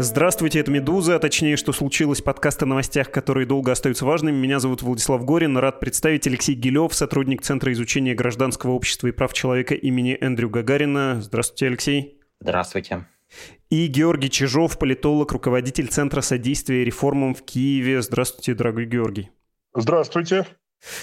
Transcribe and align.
Здравствуйте, 0.00 0.60
это 0.60 0.70
«Медуза», 0.70 1.16
а 1.16 1.18
точнее, 1.18 1.56
что 1.56 1.72
случилось, 1.72 2.22
подкаст 2.22 2.62
о 2.62 2.66
новостях, 2.66 3.10
которые 3.10 3.48
долго 3.48 3.72
остаются 3.72 4.06
важными. 4.06 4.36
Меня 4.36 4.60
зовут 4.60 4.80
Владислав 4.80 5.24
Горин, 5.24 5.56
рад 5.56 5.80
представить 5.80 6.24
Алексей 6.28 6.54
Гилев, 6.54 6.94
сотрудник 6.94 7.42
Центра 7.42 7.72
изучения 7.72 8.14
гражданского 8.14 8.74
общества 8.74 9.08
и 9.08 9.10
прав 9.10 9.32
человека 9.32 9.74
имени 9.74 10.16
Эндрю 10.20 10.50
Гагарина. 10.50 11.20
Здравствуйте, 11.20 11.66
Алексей. 11.66 12.20
Здравствуйте. 12.38 13.08
И 13.70 13.88
Георгий 13.88 14.30
Чижов, 14.30 14.78
политолог, 14.78 15.32
руководитель 15.32 15.88
Центра 15.88 16.20
содействия 16.20 16.84
реформам 16.84 17.34
в 17.34 17.42
Киеве. 17.42 18.00
Здравствуйте, 18.00 18.54
дорогой 18.54 18.86
Георгий. 18.86 19.30
Здравствуйте. 19.74 20.46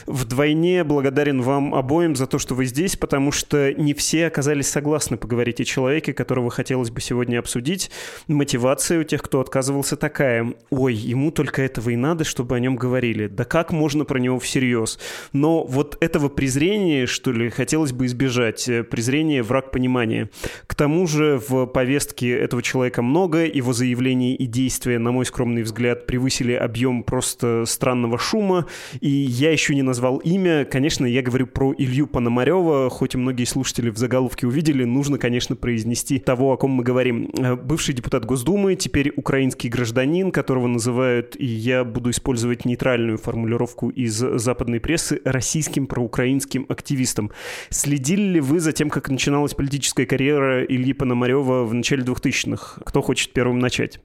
Вдвойне 0.06 0.84
благодарен 0.84 1.42
вам 1.42 1.76
обоим 1.76 2.16
за 2.16 2.28
то, 2.28 2.40
что 2.40 2.56
вы 2.56 2.66
здесь, 2.66 2.96
потому 2.96 3.32
что 3.32 3.74
не 3.74 3.94
все 3.94 4.28
оказались 4.28 4.70
согласны 4.70 5.18
поговорить 5.18 5.60
о 5.60 5.66
человеке, 5.66 6.14
которого 6.14 6.50
хотелось 6.50 6.92
бы 6.92 7.02
сегодня 7.02 7.40
обсудить. 7.40 7.92
Мотивация 8.28 9.00
у 9.00 9.04
тех, 9.04 9.22
кто 9.22 9.42
отказывался, 9.42 9.98
такая. 9.98 10.54
Ой, 10.70 10.94
ему 10.94 11.32
только 11.32 11.62
этого 11.62 11.90
и 11.90 11.96
надо, 11.96 12.24
чтобы 12.24 12.56
о 12.56 12.60
нем 12.60 12.76
говорили. 12.76 13.28
Да 13.28 13.44
как 13.44 13.72
можно 13.72 14.06
про 14.06 14.20
него 14.20 14.40
всерьез? 14.40 14.98
Но 15.34 15.64
вот 15.66 15.98
этого 16.00 16.30
презрения, 16.30 17.06
что 17.06 17.32
ли, 17.32 17.50
хотелось 17.50 17.92
бы 17.92 18.06
избежать. 18.06 18.70
Презрение– 18.90 19.44
враг 19.44 19.72
понимания. 19.72 20.30
К 20.68 20.76
тому 20.76 21.08
же 21.08 21.42
в 21.48 21.66
повестке 21.66 22.32
этого 22.32 22.62
человека 22.62 23.02
много, 23.02 23.46
его 23.46 23.74
заявления 23.74 24.36
и 24.36 24.46
действия, 24.46 25.00
на 25.00 25.12
мой 25.12 25.26
скромный 25.26 25.64
взгляд, 25.64 26.08
превысили 26.08 26.54
объем 26.54 27.04
просто 27.04 27.66
странного 27.66 28.18
шума, 28.18 28.68
и 29.02 29.10
я 29.10 29.52
еще 29.52 29.65
еще 29.66 29.74
не 29.74 29.82
назвал 29.82 30.18
имя. 30.18 30.64
Конечно, 30.64 31.08
я 31.08 31.24
говорю 31.24 31.48
про 31.48 31.74
Илью 31.76 32.06
Пономарева, 32.06 32.88
хоть 32.92 33.16
и 33.16 33.18
многие 33.18 33.46
слушатели 33.46 33.90
в 33.90 33.98
заголовке 33.98 34.46
увидели, 34.46 34.84
нужно, 34.84 35.18
конечно, 35.18 35.56
произнести 35.56 36.20
того, 36.20 36.54
о 36.54 36.58
ком 36.58 36.72
мы 36.72 36.84
говорим. 36.84 37.32
Э, 37.40 37.56
бывший 37.56 37.96
депутат 37.96 38.26
Госдумы, 38.26 38.76
теперь 38.76 39.12
украинский 39.16 39.68
гражданин, 39.70 40.32
которого 40.32 40.68
называют, 40.68 41.36
и 41.36 41.46
я 41.48 41.84
буду 41.84 42.12
использовать 42.12 42.66
нейтральную 42.66 43.18
формулировку 43.18 43.90
из 43.90 44.14
западной 44.14 44.80
прессы, 44.80 45.20
российским 45.26 45.88
проукраинским 45.88 46.68
активистом. 46.70 47.32
Следили 47.72 48.34
ли 48.34 48.42
вы 48.42 48.60
за 48.60 48.72
тем, 48.72 48.92
как 48.92 49.10
начиналась 49.10 49.56
политическая 49.56 50.06
карьера 50.06 50.64
Ильи 50.64 50.94
Пономарева 50.94 51.64
в 51.66 51.74
начале 51.74 52.04
2000-х? 52.04 52.82
Кто 52.86 53.02
хочет 53.02 53.34
первым 53.34 53.58
начать? 53.58 54.00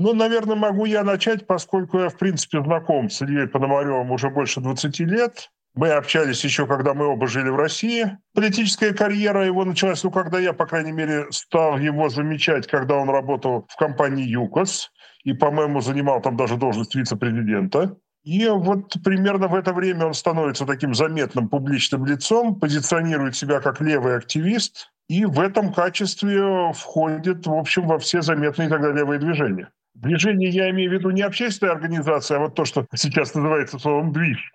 Ну, 0.00 0.14
наверное, 0.14 0.56
могу 0.56 0.86
я 0.86 1.04
начать, 1.04 1.46
поскольку 1.46 1.98
я, 1.98 2.08
в 2.08 2.16
принципе, 2.16 2.62
знаком 2.62 3.10
с 3.10 3.20
Ильей 3.20 3.46
Пономаревым 3.46 4.10
уже 4.12 4.30
больше 4.30 4.62
20 4.62 4.98
лет. 5.00 5.50
Мы 5.74 5.90
общались 5.90 6.42
еще, 6.42 6.66
когда 6.66 6.94
мы 6.94 7.04
оба 7.06 7.26
жили 7.26 7.50
в 7.50 7.56
России. 7.56 8.16
Политическая 8.34 8.94
карьера 8.94 9.44
его 9.44 9.62
началась, 9.66 10.02
ну, 10.02 10.10
когда 10.10 10.38
я, 10.38 10.54
по 10.54 10.64
крайней 10.64 10.92
мере, 10.92 11.26
стал 11.30 11.76
его 11.76 12.08
замечать, 12.08 12.66
когда 12.66 12.96
он 12.96 13.10
работал 13.10 13.66
в 13.68 13.76
компании 13.76 14.24
«ЮКОС», 14.24 14.90
и, 15.24 15.34
по-моему, 15.34 15.82
занимал 15.82 16.22
там 16.22 16.34
даже 16.34 16.56
должность 16.56 16.94
вице-президента. 16.94 17.94
И 18.24 18.48
вот 18.48 18.94
примерно 19.04 19.48
в 19.48 19.54
это 19.54 19.74
время 19.74 20.06
он 20.06 20.14
становится 20.14 20.64
таким 20.64 20.94
заметным 20.94 21.50
публичным 21.50 22.06
лицом, 22.06 22.58
позиционирует 22.58 23.36
себя 23.36 23.60
как 23.60 23.82
левый 23.82 24.16
активист, 24.16 24.90
и 25.10 25.26
в 25.26 25.40
этом 25.40 25.74
качестве 25.74 26.72
входит, 26.72 27.46
в 27.46 27.52
общем, 27.52 27.86
во 27.86 27.98
все 27.98 28.22
заметные 28.22 28.70
тогда 28.70 28.92
левые 28.92 29.20
движения. 29.20 29.68
Движение 30.02 30.48
я 30.48 30.70
имею 30.70 30.90
в 30.90 30.94
виду 30.94 31.10
не 31.10 31.20
общественная 31.20 31.74
организация, 31.74 32.38
а 32.38 32.40
вот 32.40 32.54
то, 32.54 32.64
что 32.64 32.86
сейчас 32.94 33.34
называется 33.34 33.78
словом 33.78 34.12
«движ». 34.12 34.52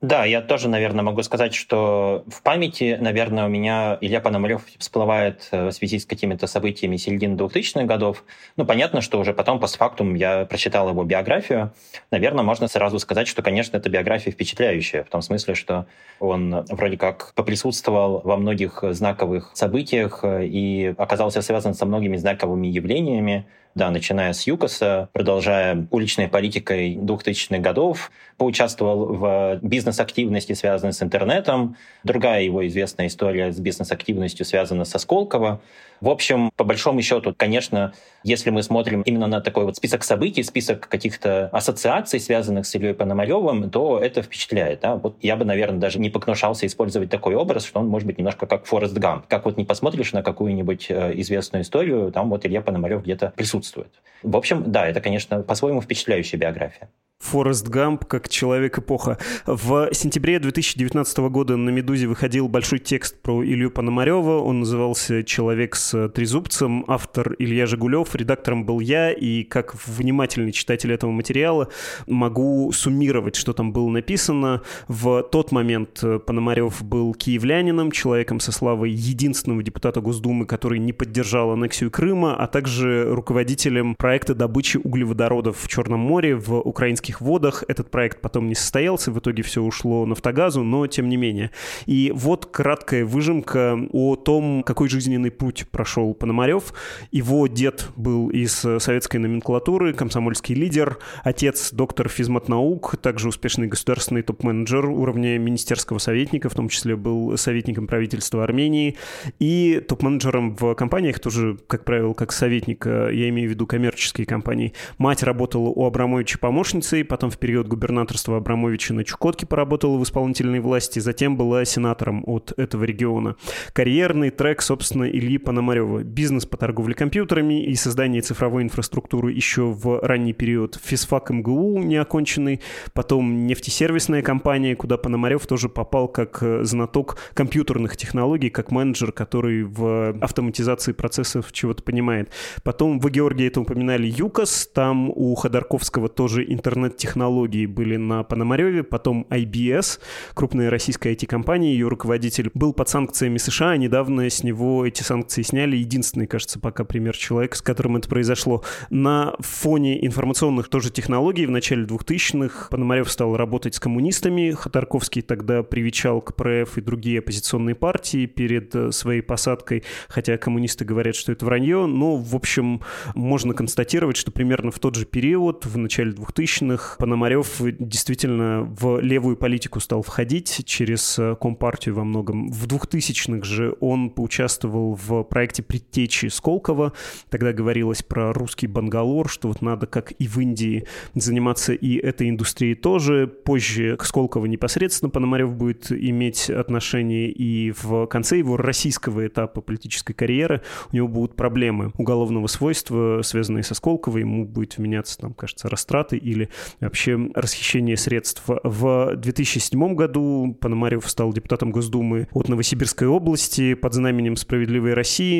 Да, 0.00 0.26
я 0.26 0.42
тоже, 0.42 0.68
наверное, 0.68 1.02
могу 1.02 1.22
сказать, 1.22 1.54
что 1.54 2.24
в 2.26 2.42
памяти, 2.42 2.98
наверное, 3.00 3.46
у 3.46 3.48
меня 3.48 3.96
Илья 4.02 4.20
Пономарев 4.20 4.60
всплывает 4.78 5.48
э, 5.50 5.68
в 5.68 5.72
связи 5.72 5.98
с 5.98 6.04
какими-то 6.04 6.46
событиями 6.46 6.98
середины 6.98 7.36
2000-х 7.36 7.86
годов. 7.86 8.22
Ну, 8.58 8.66
понятно, 8.66 9.00
что 9.00 9.18
уже 9.18 9.32
потом, 9.32 9.60
постфактум, 9.60 10.14
я 10.14 10.44
прочитал 10.44 10.90
его 10.90 11.04
биографию. 11.04 11.72
Наверное, 12.10 12.44
можно 12.44 12.68
сразу 12.68 12.98
сказать, 12.98 13.26
что, 13.26 13.40
конечно, 13.40 13.78
эта 13.78 13.88
биография 13.88 14.30
впечатляющая, 14.30 15.04
в 15.04 15.08
том 15.08 15.22
смысле, 15.22 15.54
что 15.54 15.86
он 16.20 16.66
вроде 16.68 16.98
как 16.98 17.32
поприсутствовал 17.34 18.20
во 18.24 18.36
многих 18.36 18.84
знаковых 18.90 19.52
событиях 19.54 20.20
э, 20.22 20.44
и 20.44 20.94
оказался 20.98 21.40
связан 21.40 21.72
со 21.72 21.86
многими 21.86 22.18
знаковыми 22.18 22.66
явлениями, 22.66 23.46
да, 23.74 23.90
начиная 23.90 24.32
с 24.32 24.46
ЮКОСа, 24.46 25.08
продолжая 25.12 25.86
уличной 25.90 26.28
политикой 26.28 26.94
2000-х 26.94 27.58
годов, 27.58 28.10
поучаствовал 28.36 29.14
в 29.14 29.58
бизнес-активности, 29.62 30.52
связанной 30.52 30.92
с 30.92 31.02
интернетом. 31.02 31.76
Другая 32.04 32.42
его 32.42 32.66
известная 32.66 33.08
история 33.08 33.52
с 33.52 33.58
бизнес-активностью 33.58 34.46
связана 34.46 34.84
со 34.84 34.98
Сколково. 34.98 35.60
В 36.04 36.10
общем, 36.10 36.50
по 36.54 36.64
большому 36.64 37.00
счету, 37.00 37.34
конечно, 37.34 37.94
если 38.24 38.50
мы 38.50 38.62
смотрим 38.62 39.00
именно 39.00 39.26
на 39.26 39.40
такой 39.40 39.64
вот 39.64 39.76
список 39.76 40.04
событий, 40.04 40.42
список 40.42 40.86
каких-то 40.86 41.48
ассоциаций, 41.50 42.20
связанных 42.20 42.66
с 42.66 42.74
Ильей 42.74 42.92
Пономаревым, 42.92 43.70
то 43.70 43.98
это 43.98 44.20
впечатляет. 44.20 44.80
Да? 44.80 44.96
Вот 44.96 45.16
я 45.22 45.34
бы, 45.34 45.46
наверное, 45.46 45.80
даже 45.80 45.98
не 45.98 46.10
покнушался 46.10 46.66
использовать 46.66 47.08
такой 47.08 47.36
образ, 47.36 47.64
что 47.64 47.80
он 47.80 47.88
может 47.88 48.06
быть 48.06 48.18
немножко 48.18 48.44
как 48.44 48.66
Форест 48.66 48.92
Гамп. 48.92 49.26
Как 49.28 49.46
вот 49.46 49.56
не 49.56 49.64
посмотришь 49.64 50.12
на 50.12 50.22
какую-нибудь 50.22 50.90
э, 50.90 51.12
известную 51.20 51.62
историю, 51.62 52.12
там 52.12 52.28
вот 52.28 52.44
Илья 52.44 52.60
Пономарев 52.60 53.02
где-то 53.02 53.32
присутствует. 53.34 54.02
В 54.22 54.36
общем, 54.36 54.62
да, 54.66 54.86
это, 54.86 55.00
конечно, 55.00 55.40
по-своему 55.40 55.80
впечатляющая 55.80 56.38
биография. 56.38 56.90
Форест 57.20 57.68
Гамп 57.68 58.04
как 58.04 58.28
человек-эпоха. 58.28 59.18
В 59.46 59.88
сентябре 59.92 60.38
2019 60.38 61.18
года 61.30 61.56
на 61.56 61.70
«Медузе» 61.70 62.06
выходил 62.06 62.48
большой 62.48 62.80
текст 62.80 63.22
про 63.22 63.42
Илью 63.42 63.70
Пономарева. 63.70 64.40
Он 64.40 64.60
назывался 64.60 65.24
«Человек 65.24 65.74
с 65.74 65.93
трезубцем». 66.14 66.84
Автор 66.88 67.34
Илья 67.38 67.66
Жигулев, 67.66 68.14
редактором 68.14 68.64
был 68.64 68.80
я. 68.80 69.12
И 69.12 69.44
как 69.44 69.74
внимательный 69.86 70.52
читатель 70.52 70.92
этого 70.92 71.10
материала 71.10 71.68
могу 72.06 72.70
суммировать, 72.72 73.36
что 73.36 73.52
там 73.52 73.72
было 73.72 73.88
написано. 73.88 74.62
В 74.88 75.22
тот 75.22 75.52
момент 75.52 76.02
Пономарев 76.26 76.82
был 76.84 77.14
киевлянином, 77.14 77.90
человеком 77.90 78.40
со 78.40 78.52
славой 78.52 78.90
единственного 78.90 79.62
депутата 79.62 80.00
Госдумы, 80.00 80.46
который 80.46 80.78
не 80.78 80.92
поддержал 80.92 81.52
аннексию 81.52 81.90
Крыма, 81.90 82.36
а 82.36 82.46
также 82.46 83.06
руководителем 83.14 83.94
проекта 83.94 84.34
добычи 84.34 84.78
углеводородов 84.78 85.58
в 85.58 85.68
Черном 85.68 86.00
море 86.00 86.36
в 86.36 86.58
украинских 86.60 87.20
водах. 87.20 87.64
Этот 87.68 87.90
проект 87.90 88.20
потом 88.20 88.48
не 88.48 88.54
состоялся, 88.54 89.12
в 89.12 89.18
итоге 89.18 89.42
все 89.42 89.62
ушло 89.62 90.06
нафтогазу, 90.06 90.62
но 90.62 90.86
тем 90.86 91.08
не 91.08 91.16
менее. 91.16 91.50
И 91.86 92.12
вот 92.14 92.46
краткая 92.46 93.04
выжимка 93.04 93.78
о 93.92 94.16
том, 94.16 94.62
какой 94.62 94.88
жизненный 94.88 95.30
путь 95.30 95.66
прошел 95.74 96.14
Пономарев. 96.14 96.72
Его 97.10 97.48
дед 97.48 97.88
был 97.96 98.28
из 98.28 98.52
советской 98.52 99.16
номенклатуры, 99.16 99.92
комсомольский 99.92 100.54
лидер, 100.54 100.98
отец 101.24 101.72
доктор 101.72 102.08
физматнаук, 102.08 102.96
также 102.98 103.26
успешный 103.28 103.66
государственный 103.66 104.22
топ-менеджер 104.22 104.86
уровня 104.86 105.36
министерского 105.36 105.98
советника, 105.98 106.48
в 106.48 106.54
том 106.54 106.68
числе 106.68 106.94
был 106.94 107.36
советником 107.36 107.88
правительства 107.88 108.44
Армении 108.44 108.96
и 109.40 109.82
топ-менеджером 109.88 110.54
в 110.54 110.76
компаниях, 110.76 111.18
тоже, 111.18 111.58
как 111.66 111.84
правило, 111.84 112.14
как 112.14 112.30
советник, 112.30 112.86
я 112.86 113.28
имею 113.30 113.48
в 113.48 113.50
виду 113.50 113.66
коммерческие 113.66 114.28
компании. 114.28 114.74
Мать 114.98 115.24
работала 115.24 115.70
у 115.70 115.84
Абрамовича 115.84 116.38
помощницей, 116.38 117.04
потом 117.04 117.30
в 117.30 117.38
период 117.38 117.66
губернаторства 117.66 118.36
Абрамовича 118.36 118.94
на 118.94 119.02
Чукотке 119.02 119.44
поработала 119.44 119.98
в 119.98 120.04
исполнительной 120.04 120.60
власти, 120.60 121.00
затем 121.00 121.36
была 121.36 121.64
сенатором 121.64 122.22
от 122.28 122.52
этого 122.56 122.84
региона. 122.84 123.34
Карьерный 123.72 124.30
трек, 124.30 124.62
собственно, 124.62 125.04
Ильи 125.04 125.38
Пономарева. 125.38 125.63
Бизнес 125.64 126.44
по 126.44 126.56
торговле 126.56 126.94
компьютерами 126.94 127.64
и 127.64 127.74
создание 127.74 128.20
цифровой 128.20 128.62
инфраструктуры 128.62 129.32
еще 129.32 129.62
в 129.62 130.00
ранний 130.00 130.34
период. 130.34 130.78
Физфак 130.84 131.30
МГУ 131.30 131.78
неоконченный, 131.82 132.60
потом 132.92 133.46
нефтесервисная 133.46 134.22
компания, 134.22 134.76
куда 134.76 134.98
Пономарев 134.98 135.46
тоже 135.46 135.70
попал 135.70 136.06
как 136.08 136.42
э, 136.42 136.64
знаток 136.64 137.16
компьютерных 137.32 137.96
технологий, 137.96 138.50
как 138.50 138.70
менеджер, 138.70 139.10
который 139.12 139.64
в 139.64 140.14
автоматизации 140.20 140.92
процессов 140.92 141.50
чего-то 141.52 141.82
понимает. 141.82 142.30
Потом 142.62 142.98
вы, 142.98 143.10
Георгий, 143.10 143.46
это 143.46 143.60
упоминали 143.60 144.06
ЮКОС, 144.06 144.68
там 144.74 145.10
у 145.10 145.34
Ходорковского 145.34 146.08
тоже 146.08 146.44
интернет 146.46 146.98
технологии 146.98 147.64
были 147.64 147.96
на 147.96 148.22
Пономареве, 148.22 148.82
потом 148.82 149.26
IBS, 149.30 149.98
крупная 150.34 150.68
российская 150.68 151.14
IT-компания, 151.14 151.72
ее 151.72 151.88
руководитель 151.88 152.50
был 152.52 152.74
под 152.74 152.88
санкциями 152.88 153.38
США, 153.38 153.70
а 153.70 153.76
недавно 153.78 154.28
с 154.28 154.42
него 154.42 154.84
эти 154.86 155.02
санкции 155.02 155.42
сняли. 155.42 155.53
Единственный, 155.62 156.26
кажется, 156.26 156.58
пока 156.58 156.84
пример 156.84 157.16
человека, 157.16 157.56
с 157.56 157.62
которым 157.62 157.96
это 157.96 158.08
произошло. 158.08 158.64
На 158.90 159.34
фоне 159.38 160.04
информационных 160.04 160.68
тоже 160.68 160.90
технологий 160.90 161.46
в 161.46 161.50
начале 161.50 161.84
2000-х 161.84 162.68
Пономарев 162.70 163.10
стал 163.10 163.36
работать 163.36 163.74
с 163.74 163.80
коммунистами. 163.80 164.50
Ходорковский 164.50 165.22
тогда 165.22 165.62
привечал 165.62 166.20
КПРФ 166.20 166.78
и 166.78 166.80
другие 166.80 167.20
оппозиционные 167.20 167.74
партии 167.74 168.26
перед 168.26 168.74
э, 168.74 168.92
своей 168.92 169.22
посадкой, 169.22 169.84
хотя 170.08 170.36
коммунисты 170.36 170.84
говорят, 170.84 171.14
что 171.14 171.32
это 171.32 171.44
вранье. 171.44 171.86
Но, 171.86 172.16
в 172.16 172.34
общем, 172.34 172.80
можно 173.14 173.54
констатировать, 173.54 174.16
что 174.16 174.30
примерно 174.32 174.70
в 174.70 174.78
тот 174.78 174.96
же 174.96 175.06
период, 175.06 175.66
в 175.66 175.78
начале 175.78 176.12
2000-х, 176.12 176.96
Пономарев 176.98 177.60
действительно 177.78 178.62
в 178.62 179.00
левую 179.00 179.36
политику 179.36 179.80
стал 179.80 180.02
входить 180.02 180.62
через 180.66 181.18
э, 181.18 181.36
Компартию 181.40 181.94
во 181.94 182.04
многом. 182.04 182.50
В 182.50 182.66
2000-х 182.66 183.44
же 183.44 183.76
он 183.80 184.10
поучаствовал 184.10 184.94
в 184.94 185.22
проекте 185.24 185.43
«Предтечи» 185.62 186.26
Сколково. 186.26 186.92
Тогда 187.28 187.52
говорилось 187.52 188.02
про 188.02 188.32
русский 188.32 188.66
бангалор, 188.66 189.28
что 189.28 189.48
вот 189.48 189.62
надо, 189.62 189.86
как 189.86 190.12
и 190.12 190.26
в 190.26 190.38
Индии, 190.38 190.86
заниматься 191.14 191.72
и 191.72 191.96
этой 191.96 192.28
индустрией 192.30 192.74
тоже. 192.74 193.26
Позже 193.26 193.96
к 193.96 194.04
Сколково 194.04 194.46
непосредственно 194.46 195.10
Пономарев 195.10 195.54
будет 195.54 195.90
иметь 195.92 196.50
отношение, 196.50 197.30
и 197.30 197.72
в 197.72 198.06
конце 198.06 198.38
его 198.38 198.56
российского 198.56 199.26
этапа 199.26 199.60
политической 199.60 200.14
карьеры 200.14 200.62
у 200.92 200.96
него 200.96 201.08
будут 201.08 201.36
проблемы 201.36 201.92
уголовного 201.98 202.46
свойства, 202.46 203.20
связанные 203.22 203.62
со 203.62 203.74
Сколково, 203.74 204.18
ему 204.18 204.44
будет 204.46 204.78
вменяться, 204.78 205.18
там, 205.18 205.34
кажется, 205.34 205.68
растраты 205.68 206.16
или 206.16 206.48
вообще 206.80 207.18
расхищение 207.34 207.96
средств. 207.96 208.42
В 208.46 209.16
2007 209.16 209.94
году 209.94 210.56
Пономарев 210.60 211.08
стал 211.08 211.32
депутатом 211.32 211.70
Госдумы 211.70 212.28
от 212.32 212.48
Новосибирской 212.48 213.08
области 213.08 213.74
под 213.74 213.94
знаменем 213.94 214.36
«Справедливой 214.36 214.94
России», 214.94 215.33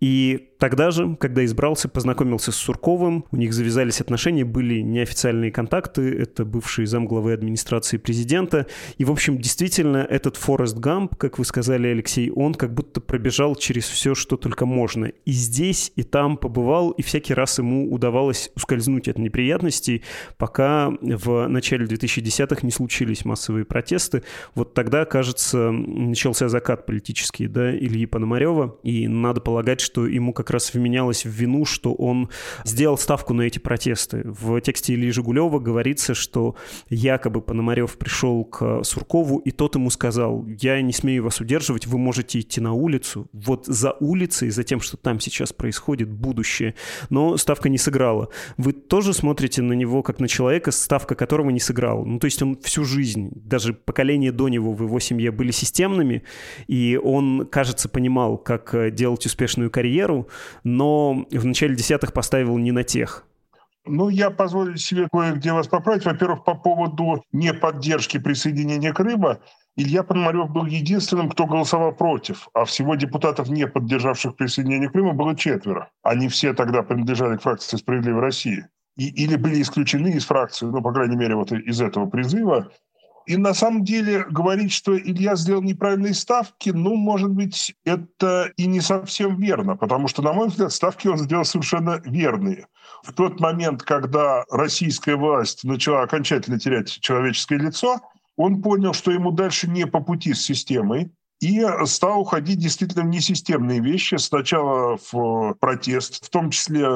и 0.00 0.49
тогда 0.60 0.90
же, 0.90 1.16
когда 1.16 1.44
избрался, 1.44 1.88
познакомился 1.88 2.52
с 2.52 2.56
Сурковым, 2.56 3.24
у 3.32 3.36
них 3.36 3.52
завязались 3.52 4.00
отношения, 4.00 4.44
были 4.44 4.80
неофициальные 4.80 5.50
контакты, 5.50 6.16
это 6.16 6.44
бывший 6.44 6.86
замглавы 6.86 7.32
администрации 7.32 7.96
президента, 7.96 8.66
и, 8.98 9.04
в 9.04 9.10
общем, 9.10 9.38
действительно, 9.38 9.98
этот 9.98 10.36
Форест 10.36 10.76
Гамп, 10.78 11.16
как 11.16 11.38
вы 11.38 11.44
сказали, 11.44 11.88
Алексей, 11.88 12.30
он 12.30 12.54
как 12.54 12.74
будто 12.74 13.00
пробежал 13.00 13.56
через 13.56 13.88
все, 13.88 14.14
что 14.14 14.36
только 14.36 14.66
можно. 14.66 15.06
И 15.06 15.32
здесь, 15.32 15.92
и 15.96 16.02
там 16.02 16.36
побывал, 16.36 16.90
и 16.90 17.02
всякий 17.02 17.32
раз 17.32 17.58
ему 17.58 17.90
удавалось 17.92 18.50
ускользнуть 18.54 19.08
от 19.08 19.18
неприятностей, 19.18 20.02
пока 20.36 20.92
в 21.00 21.48
начале 21.48 21.86
2010-х 21.86 22.60
не 22.62 22.70
случились 22.70 23.24
массовые 23.24 23.64
протесты. 23.64 24.22
Вот 24.54 24.74
тогда, 24.74 25.06
кажется, 25.06 25.70
начался 25.70 26.48
закат 26.50 26.84
политический, 26.84 27.46
да, 27.46 27.74
Ильи 27.74 28.04
Пономарева, 28.04 28.76
и 28.82 29.08
надо 29.08 29.40
полагать, 29.40 29.80
что 29.80 30.06
ему 30.06 30.34
как 30.34 30.49
раз 30.50 30.74
вменялось 30.74 31.24
в 31.24 31.30
вину, 31.30 31.64
что 31.64 31.94
он 31.94 32.28
сделал 32.64 32.98
ставку 32.98 33.34
на 33.34 33.42
эти 33.42 33.58
протесты. 33.58 34.22
В 34.24 34.60
тексте 34.60 34.94
Ильи 34.94 35.10
Жигулева 35.10 35.58
говорится, 35.58 36.14
что 36.14 36.56
якобы 36.88 37.40
Пономарев 37.40 37.96
пришел 37.98 38.44
к 38.44 38.82
Суркову, 38.84 39.38
и 39.38 39.50
тот 39.50 39.74
ему 39.74 39.90
сказал, 39.90 40.46
я 40.46 40.80
не 40.82 40.92
смею 40.92 41.24
вас 41.24 41.40
удерживать, 41.40 41.86
вы 41.86 41.98
можете 41.98 42.40
идти 42.40 42.60
на 42.60 42.72
улицу. 42.72 43.28
Вот 43.32 43.66
за 43.66 43.92
улицей, 44.00 44.50
за 44.50 44.64
тем, 44.64 44.80
что 44.80 44.96
там 44.96 45.20
сейчас 45.20 45.52
происходит, 45.52 46.10
будущее. 46.10 46.74
Но 47.10 47.36
ставка 47.36 47.68
не 47.68 47.78
сыграла. 47.78 48.28
Вы 48.56 48.72
тоже 48.72 49.14
смотрите 49.14 49.62
на 49.62 49.72
него 49.72 50.02
как 50.02 50.20
на 50.20 50.28
человека, 50.28 50.70
ставка 50.70 51.14
которого 51.14 51.50
не 51.50 51.60
сыграла. 51.60 52.04
Ну, 52.04 52.18
то 52.18 52.26
есть 52.26 52.42
он 52.42 52.58
всю 52.60 52.84
жизнь, 52.84 53.30
даже 53.34 53.72
поколение 53.72 54.32
до 54.32 54.48
него 54.48 54.72
в 54.72 54.82
его 54.82 55.00
семье 55.00 55.30
были 55.30 55.50
системными, 55.50 56.22
и 56.66 57.00
он, 57.02 57.46
кажется, 57.46 57.88
понимал, 57.88 58.38
как 58.38 58.94
делать 58.94 59.26
успешную 59.26 59.70
карьеру, 59.70 60.28
но 60.64 61.26
в 61.30 61.44
начале 61.44 61.74
десятых 61.74 62.12
поставил 62.12 62.58
не 62.58 62.72
на 62.72 62.84
тех. 62.84 63.24
Ну, 63.86 64.08
я 64.08 64.30
позволю 64.30 64.76
себе 64.76 65.08
кое-где 65.10 65.52
вас 65.52 65.66
поправить. 65.66 66.04
Во-первых, 66.04 66.44
по 66.44 66.54
поводу 66.54 67.24
неподдержки 67.32 68.18
присоединения 68.18 68.92
Крыма, 68.92 69.40
Илья 69.76 70.02
Пономарев 70.02 70.50
был 70.50 70.66
единственным, 70.66 71.30
кто 71.30 71.46
голосовал 71.46 71.92
против, 71.92 72.48
а 72.52 72.64
всего 72.66 72.94
депутатов, 72.96 73.48
не 73.48 73.66
поддержавших 73.66 74.36
присоединение 74.36 74.90
Крыма, 74.90 75.14
было 75.14 75.34
четверо. 75.34 75.90
Они 76.02 76.28
все 76.28 76.52
тогда 76.52 76.82
принадлежали 76.82 77.36
к 77.36 77.42
фракции 77.42 77.78
«Справедливой 77.78 78.20
России». 78.20 78.66
И, 78.96 79.08
или 79.08 79.36
были 79.36 79.62
исключены 79.62 80.08
из 80.08 80.26
фракции, 80.26 80.66
ну, 80.66 80.82
по 80.82 80.92
крайней 80.92 81.16
мере, 81.16 81.34
вот 81.34 81.52
из 81.52 81.80
этого 81.80 82.06
призыва. 82.06 82.70
И 83.30 83.36
на 83.36 83.54
самом 83.54 83.84
деле 83.84 84.24
говорить, 84.28 84.72
что 84.72 84.98
Илья 84.98 85.36
сделал 85.36 85.62
неправильные 85.62 86.14
ставки, 86.14 86.70
ну, 86.70 86.96
может 86.96 87.30
быть, 87.30 87.76
это 87.84 88.50
и 88.56 88.66
не 88.66 88.80
совсем 88.80 89.36
верно, 89.36 89.76
потому 89.76 90.08
что, 90.08 90.20
на 90.20 90.32
мой 90.32 90.48
взгляд, 90.48 90.72
ставки 90.72 91.06
он 91.06 91.16
сделал 91.16 91.44
совершенно 91.44 92.02
верные. 92.04 92.66
В 93.04 93.12
тот 93.12 93.38
момент, 93.38 93.84
когда 93.84 94.44
российская 94.50 95.14
власть 95.14 95.62
начала 95.62 96.02
окончательно 96.02 96.58
терять 96.58 96.88
человеческое 96.88 97.60
лицо, 97.60 98.00
он 98.34 98.62
понял, 98.62 98.94
что 98.94 99.12
ему 99.12 99.30
дальше 99.30 99.70
не 99.70 99.86
по 99.86 100.00
пути 100.00 100.34
с 100.34 100.42
системой, 100.42 101.12
и 101.40 101.66
стал 101.86 102.20
уходить 102.20 102.58
действительно 102.58 103.04
в 103.04 103.08
несистемные 103.08 103.80
вещи. 103.80 104.16
Сначала 104.16 104.98
в 105.10 105.54
протест, 105.54 106.26
в 106.26 106.30
том 106.30 106.50
числе 106.50 106.86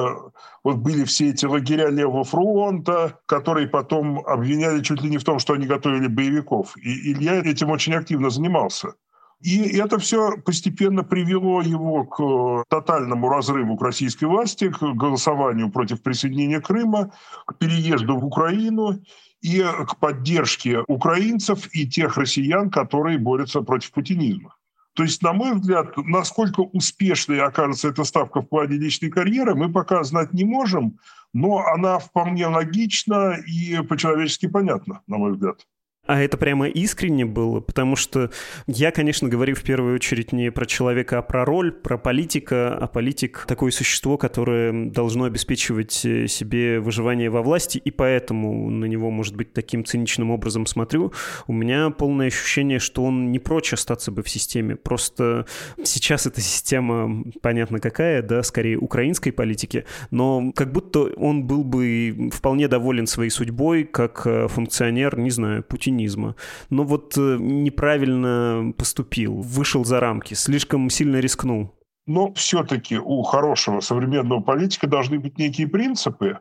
вот 0.63 0.77
были 0.77 1.03
все 1.03 1.29
эти 1.29 1.45
лагеря 1.45 1.89
Левого 1.89 2.23
фронта, 2.23 3.19
которые 3.25 3.67
потом 3.67 4.19
обвиняли 4.19 4.81
чуть 4.83 5.01
ли 5.01 5.09
не 5.09 5.17
в 5.17 5.23
том, 5.23 5.39
что 5.39 5.53
они 5.53 5.65
готовили 5.65 6.07
боевиков. 6.07 6.77
И 6.77 7.11
Илья 7.11 7.41
этим 7.41 7.71
очень 7.71 7.95
активно 7.95 8.29
занимался. 8.29 8.93
И 9.41 9.77
это 9.77 9.97
все 9.97 10.37
постепенно 10.37 11.03
привело 11.03 11.61
его 11.61 12.05
к 12.05 12.69
тотальному 12.69 13.29
разрыву 13.29 13.77
к 13.77 13.81
российской 13.81 14.25
власти, 14.25 14.69
к 14.69 14.79
голосованию 14.79 15.71
против 15.71 16.01
присоединения 16.01 16.61
Крыма, 16.61 17.11
к 17.45 17.57
переезду 17.57 18.17
в 18.17 18.25
Украину 18.25 19.01
и 19.45 19.61
к 19.61 19.97
поддержке 19.97 20.79
украинцев 20.87 21.69
и 21.71 21.87
тех 21.87 22.17
россиян, 22.17 22.71
которые 22.71 23.19
борются 23.19 23.61
против 23.61 23.91
путинизма. 23.91 24.55
То 24.93 25.03
есть, 25.03 25.21
на 25.21 25.33
мой 25.33 25.53
взгляд, 25.53 25.95
насколько 25.97 26.61
успешной 26.61 27.41
окажется 27.41 27.89
эта 27.89 28.03
ставка 28.05 28.41
в 28.41 28.45
плане 28.45 28.77
личной 28.77 29.11
карьеры, 29.11 29.53
мы 29.53 29.71
пока 29.71 30.03
знать 30.03 30.33
не 30.33 30.45
можем, 30.45 30.97
но 31.33 31.63
она 31.67 31.99
вполне 31.99 32.47
логична 32.47 33.37
и 33.45 33.83
по-человечески 33.83 34.47
понятна, 34.47 35.01
на 35.05 35.17
мой 35.17 35.33
взгляд. 35.33 35.67
А 36.05 36.21
это 36.21 36.37
прямо 36.37 36.67
искренне 36.67 37.25
было, 37.25 37.61
потому 37.61 37.95
что 37.95 38.29
я, 38.67 38.91
конечно, 38.91 39.27
говорю 39.27 39.55
в 39.55 39.63
первую 39.63 39.95
очередь 39.95 40.31
не 40.33 40.51
про 40.51 40.65
человека, 40.67 41.17
а 41.17 41.21
про 41.23 41.45
роль, 41.45 41.71
про 41.71 41.97
политика, 41.97 42.75
а 42.75 42.87
политик— 42.87 43.45
такое 43.47 43.71
существо, 43.71 44.17
которое 44.17 44.89
должно 44.91 45.23
обеспечивать 45.23 46.05
э, 46.05 46.27
себе 46.27 46.79
выживание 46.79 47.31
во 47.31 47.41
власти, 47.41 47.79
и 47.79 47.89
поэтому 47.89 48.69
на 48.69 48.85
него, 48.85 49.09
может 49.09 49.35
быть, 49.35 49.53
таким 49.53 49.83
циничным 49.83 50.29
образом 50.29 50.67
смотрю. 50.67 51.11
У 51.47 51.53
меня 51.53 51.89
полное 51.89 52.27
ощущение, 52.27 52.77
что 52.77 53.03
он 53.03 53.31
не 53.31 53.39
прочь 53.39 53.73
остаться 53.73 54.11
бы 54.11 54.21
в 54.21 54.29
системе. 54.29 54.75
Просто 54.75 55.47
сейчас 55.83 56.27
эта 56.27 56.39
система, 56.39 57.23
понятно 57.41 57.79
какая, 57.79 58.21
да, 58.21 58.43
скорее 58.43 58.77
украинской 58.77 59.31
политики, 59.31 59.85
но 60.11 60.51
как 60.55 60.71
будто 60.71 61.05
он 61.17 61.45
был 61.45 61.63
бы 61.63 62.29
вполне 62.31 62.67
доволен 62.67 63.07
своей 63.07 63.31
судьбой, 63.31 63.85
как 63.85 64.21
э, 64.25 64.47
функционер, 64.47 65.17
не 65.17 65.31
знаю, 65.31 65.63
Путин 65.63 65.94
феминизма, 65.95 66.35
но 66.69 66.83
вот 66.83 67.17
э, 67.17 67.37
неправильно 67.39 68.73
поступил, 68.77 69.35
вышел 69.35 69.85
за 69.85 69.99
рамки, 69.99 70.33
слишком 70.33 70.89
сильно 70.89 71.17
рискнул. 71.17 71.73
Но 72.07 72.33
все-таки 72.33 72.97
у 72.97 73.23
хорошего 73.23 73.79
современного 73.79 74.41
политика 74.41 74.87
должны 74.87 75.19
быть 75.19 75.39
некие 75.39 75.67
принципы. 75.67 76.39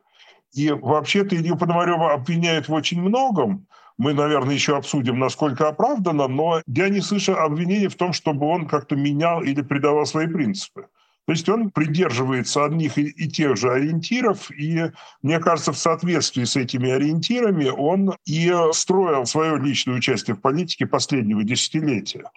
И 0.52 0.70
вообще-то 0.70 1.36
Илью 1.36 1.56
Пономарева 1.56 2.12
обвиняют 2.12 2.68
в 2.68 2.72
очень 2.72 3.00
многом. 3.00 3.66
Мы, 3.96 4.12
наверное, 4.12 4.54
еще 4.54 4.76
обсудим, 4.76 5.18
насколько 5.18 5.68
оправдано, 5.68 6.28
но 6.28 6.60
я 6.66 6.88
не 6.88 7.00
слышу 7.00 7.34
обвинений 7.34 7.88
в 7.88 7.94
том, 7.94 8.12
чтобы 8.12 8.46
он 8.46 8.66
как-то 8.66 8.96
менял 8.96 9.42
или 9.42 9.62
придавал 9.62 10.04
свои 10.04 10.26
принципы. 10.26 10.88
То 11.26 11.32
есть 11.32 11.48
он 11.48 11.70
придерживается 11.70 12.64
одних 12.64 12.98
и, 12.98 13.04
и 13.04 13.28
тех 13.28 13.56
же 13.56 13.70
ориентиров, 13.70 14.50
и, 14.50 14.90
мне 15.22 15.38
кажется, 15.40 15.72
в 15.72 15.78
соответствии 15.78 16.44
с 16.44 16.54
этими 16.56 16.90
ориентирами 16.90 17.68
он 17.68 18.14
и 18.26 18.52
строил 18.72 19.24
свое 19.24 19.58
личное 19.58 19.94
участие 19.94 20.36
в 20.36 20.40
политике 20.40 20.86
последнего 20.86 21.42
десятилетия. 21.42 22.30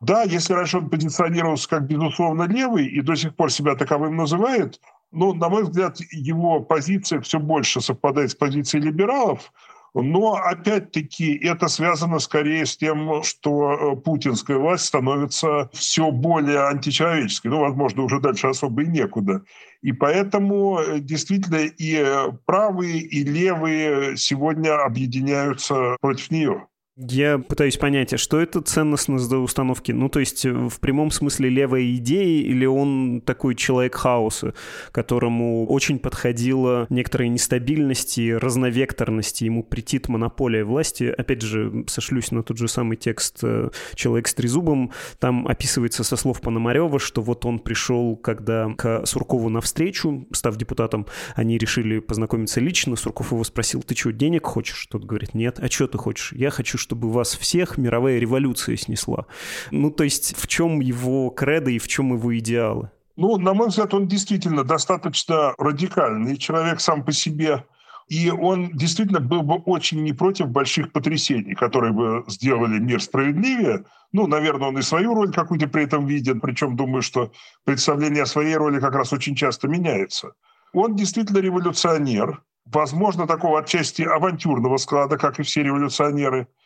Да, 0.00 0.22
если 0.22 0.54
раньше 0.54 0.78
он 0.78 0.88
позиционировался 0.88 1.68
как, 1.68 1.86
безусловно, 1.86 2.44
левый 2.44 2.86
и 2.86 3.00
до 3.00 3.16
сих 3.16 3.34
пор 3.34 3.50
себя 3.50 3.74
таковым 3.74 4.16
называет, 4.16 4.80
но, 5.10 5.34
на 5.34 5.48
мой 5.48 5.64
взгляд, 5.64 5.98
его 6.12 6.60
позиция 6.60 7.20
все 7.20 7.40
больше 7.40 7.80
совпадает 7.80 8.30
с 8.30 8.34
позицией 8.34 8.84
либералов– 8.84 9.52
но, 9.94 10.34
опять-таки, 10.34 11.36
это 11.36 11.68
связано 11.68 12.18
скорее 12.18 12.66
с 12.66 12.76
тем, 12.76 13.22
что 13.22 13.72
э, 13.72 13.96
путинская 13.96 14.58
власть 14.58 14.84
становится 14.84 15.68
все 15.72 16.10
более 16.10 16.66
античеловеческой. 16.68 17.50
Ну, 17.50 17.60
возможно, 17.60 18.02
уже 18.02 18.20
дальше 18.20 18.46
особо 18.46 18.82
и 18.82 18.86
некуда. 18.86 19.42
И 19.82 19.92
поэтому 19.92 20.78
э, 20.78 21.00
действительно 21.00 21.56
и 21.56 22.30
правые, 22.46 23.00
и 23.00 23.24
левые 23.24 24.16
сегодня 24.16 24.82
объединяются 24.84 25.96
против 26.00 26.30
нее. 26.30 26.66
Я 27.08 27.38
пытаюсь 27.38 27.78
понять, 27.78 28.12
а 28.12 28.18
что 28.18 28.38
это 28.38 28.60
ценностность 28.60 29.32
установки? 29.32 29.90
Ну, 29.90 30.10
то 30.10 30.20
есть 30.20 30.44
в 30.44 30.80
прямом 30.80 31.10
смысле 31.10 31.48
левая 31.48 31.94
идея 31.94 32.42
или 32.42 32.66
он 32.66 33.22
такой 33.24 33.54
человек 33.54 33.94
хаоса, 33.94 34.52
которому 34.92 35.66
очень 35.66 35.98
подходила 35.98 36.86
некоторая 36.90 37.28
нестабильность 37.28 38.18
и 38.18 38.34
разновекторность, 38.34 39.40
ему 39.40 39.62
претит 39.62 40.08
монополия 40.08 40.62
власти. 40.62 41.04
Опять 41.04 41.40
же, 41.40 41.84
сошлюсь 41.86 42.32
на 42.32 42.42
тот 42.42 42.58
же 42.58 42.68
самый 42.68 42.98
текст 42.98 43.38
э, 43.42 43.70
«Человек 43.94 44.28
с 44.28 44.34
трезубом». 44.34 44.92
Там 45.18 45.48
описывается 45.48 46.04
со 46.04 46.16
слов 46.16 46.42
Пономарева, 46.42 46.98
что 46.98 47.22
вот 47.22 47.46
он 47.46 47.60
пришел, 47.60 48.14
когда 48.16 48.74
к 48.76 49.06
Суркову 49.06 49.48
навстречу, 49.48 50.26
став 50.32 50.54
депутатом, 50.56 51.06
они 51.34 51.56
решили 51.56 51.98
познакомиться 52.00 52.60
лично. 52.60 52.94
Сурков 52.96 53.32
его 53.32 53.42
спросил, 53.44 53.82
ты 53.82 53.96
что, 53.96 54.12
денег 54.12 54.44
хочешь? 54.44 54.86
Тот 54.90 55.04
говорит, 55.04 55.34
нет. 55.34 55.60
А 55.60 55.68
что 55.68 55.86
ты 55.86 55.96
хочешь? 55.96 56.32
Я 56.32 56.50
хочу, 56.50 56.76
чтобы 56.76 56.89
вас 56.96 57.36
всех 57.36 57.78
мировая 57.78 58.18
революция 58.18 58.76
снесла. 58.76 59.26
Ну, 59.70 59.90
то 59.90 60.04
есть 60.04 60.36
в 60.36 60.46
чем 60.46 60.80
его 60.80 61.30
кредо 61.30 61.70
и 61.70 61.78
в 61.78 61.88
чем 61.88 62.14
его 62.14 62.36
идеалы? 62.38 62.90
Ну, 63.16 63.36
на 63.36 63.52
мой 63.52 63.68
взгляд, 63.68 63.92
он 63.92 64.08
действительно 64.08 64.64
достаточно 64.64 65.52
радикальный 65.58 66.38
человек 66.38 66.80
сам 66.80 67.04
по 67.04 67.12
себе. 67.12 67.64
И 68.08 68.30
он 68.30 68.70
действительно 68.70 69.20
был 69.20 69.42
бы 69.42 69.56
очень 69.56 70.02
не 70.02 70.12
против 70.12 70.48
больших 70.48 70.90
потрясений, 70.90 71.54
которые 71.54 71.92
бы 71.92 72.24
сделали 72.28 72.78
мир 72.78 73.00
справедливее. 73.02 73.84
Ну, 74.12 74.26
наверное, 74.26 74.68
он 74.68 74.78
и 74.78 74.82
свою 74.82 75.14
роль 75.14 75.32
какую-то 75.32 75.68
при 75.68 75.84
этом 75.84 76.06
видит, 76.06 76.40
причем 76.40 76.76
думаю, 76.76 77.02
что 77.02 77.30
представление 77.64 78.22
о 78.22 78.26
своей 78.26 78.56
роли 78.56 78.80
как 78.80 78.94
раз 78.94 79.12
очень 79.12 79.36
часто 79.36 79.68
меняется. 79.68 80.32
Он 80.72 80.96
действительно 80.96 81.38
революционер, 81.38 82.42
возможно, 82.64 83.26
такого 83.26 83.60
отчасти 83.60 84.02
авантюрного 84.02 84.78
склада, 84.78 85.18
как 85.18 85.38
и 85.38 85.42
все 85.42 85.62
революционеры– 85.62 86.48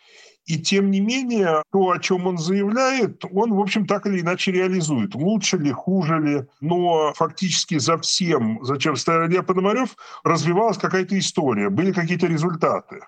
и 0.47 0.59
тем 0.59 0.91
не 0.91 1.01
менее, 1.01 1.63
то, 1.73 1.91
о 1.91 1.99
чем 1.99 2.27
он 2.27 2.37
заявляет, 2.37 3.25
он, 3.33 3.55
в 3.55 3.61
общем, 3.61 3.87
так 3.87 4.07
или 4.07 4.21
иначе 4.21 4.53
реализует. 4.53 5.15
Лучше 5.15 5.57
ли, 5.57 5.73
хуже 5.73 6.21
ли. 6.21 6.45
Но 6.61 7.13
фактически 7.15 7.79
за 7.79 7.97
всем, 7.99 8.59
зачем 8.63 8.97
стоял 8.97 9.27
Илья 9.27 9.43
Пономарев, 9.43 9.97
развивалась 10.23 10.79
какая-то 10.79 11.19
история, 11.19 11.71
были 11.71 11.93
какие-то 11.93 12.27
результаты. 12.27 13.01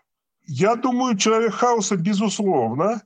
Я 0.46 0.76
думаю, 0.76 1.16
человек 1.16 1.54
хаоса, 1.54 1.96
безусловно, 1.96 3.02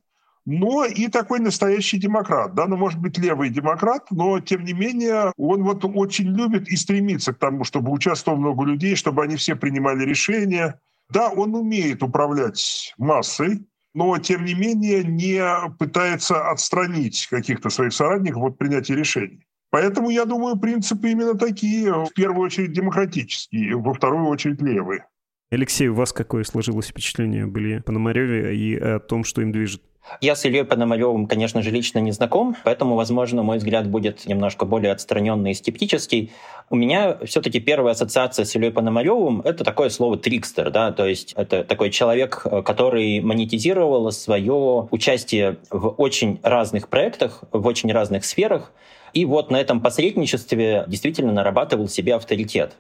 но 0.46 0.84
и 0.84 1.08
такой 1.08 1.40
настоящий 1.40 1.98
демократ. 1.98 2.54
Да, 2.54 2.66
ну, 2.66 2.76
может 2.76 3.00
быть, 3.00 3.18
левый 3.18 3.50
демократ, 3.50 4.10
но, 4.10 4.40
тем 4.40 4.64
не 4.64 4.72
менее, 4.72 5.32
он 5.36 5.64
вот 5.64 5.84
очень 5.84 6.28
любит 6.28 6.68
и 6.68 6.76
стремится 6.76 7.32
к 7.32 7.38
тому, 7.38 7.64
чтобы 7.64 7.90
участвовало 7.90 8.38
много 8.38 8.64
людей, 8.64 8.94
чтобы 8.94 9.22
они 9.22 9.36
все 9.36 9.56
принимали 9.56 10.04
решения. 10.04 10.80
Да, 11.08 11.30
он 11.30 11.54
умеет 11.54 12.02
управлять 12.02 12.94
массой, 12.96 13.64
но, 13.94 14.18
тем 14.18 14.44
не 14.44 14.54
менее, 14.54 15.04
не 15.04 15.42
пытается 15.78 16.50
отстранить 16.50 17.26
каких-то 17.30 17.70
своих 17.70 17.92
соратников 17.92 18.42
от 18.42 18.58
принятия 18.58 18.94
решений. 18.94 19.44
Поэтому, 19.70 20.10
я 20.10 20.24
думаю, 20.24 20.58
принципы 20.58 21.10
именно 21.10 21.34
такие, 21.34 21.92
в 21.92 22.12
первую 22.14 22.46
очередь 22.46 22.72
демократические, 22.72 23.76
во 23.76 23.94
вторую 23.94 24.26
очередь 24.26 24.60
левые. 24.60 25.06
Алексей, 25.50 25.88
у 25.88 25.94
вас 25.94 26.12
какое 26.12 26.44
сложилось 26.44 26.88
впечатление 26.88 27.46
были 27.46 27.78
по 27.78 27.84
Пономареве 27.86 28.56
и 28.56 28.76
о 28.76 29.00
том, 29.00 29.24
что 29.24 29.42
им 29.42 29.52
движет? 29.52 29.82
Я 30.20 30.34
с 30.34 30.44
Ильей 30.44 30.64
Пономаревым, 30.64 31.26
конечно 31.26 31.62
же, 31.62 31.70
лично 31.70 31.98
не 32.00 32.10
знаком, 32.10 32.56
поэтому, 32.64 32.96
возможно, 32.96 33.42
мой 33.42 33.58
взгляд 33.58 33.86
будет 33.86 34.26
немножко 34.26 34.64
более 34.64 34.92
отстраненный 34.92 35.52
и 35.52 35.54
скептический. 35.54 36.32
У 36.68 36.76
меня 36.76 37.16
все-таки 37.24 37.60
первая 37.60 37.92
ассоциация 37.92 38.44
с 38.44 38.54
Ильей 38.56 38.72
Пономаревым— 38.72 39.40
это 39.44 39.62
такое 39.64 39.88
слово 39.88 40.16
«трикстер», 40.18 40.70
да, 40.70 40.90
то 40.90 41.06
есть 41.06 41.32
это 41.36 41.62
такой 41.64 41.90
человек, 41.90 42.44
который 42.64 43.20
монетизировал 43.20 44.10
свое 44.10 44.88
участие 44.90 45.58
в 45.70 45.88
очень 45.88 46.40
разных 46.42 46.88
проектах, 46.88 47.44
в 47.52 47.66
очень 47.66 47.92
разных 47.92 48.24
сферах, 48.24 48.72
и 49.12 49.24
вот 49.24 49.50
на 49.50 49.60
этом 49.60 49.80
посредничестве 49.80 50.84
действительно 50.86 51.32
нарабатывал 51.32 51.88
себе 51.88 52.14
авторитет. 52.14 52.72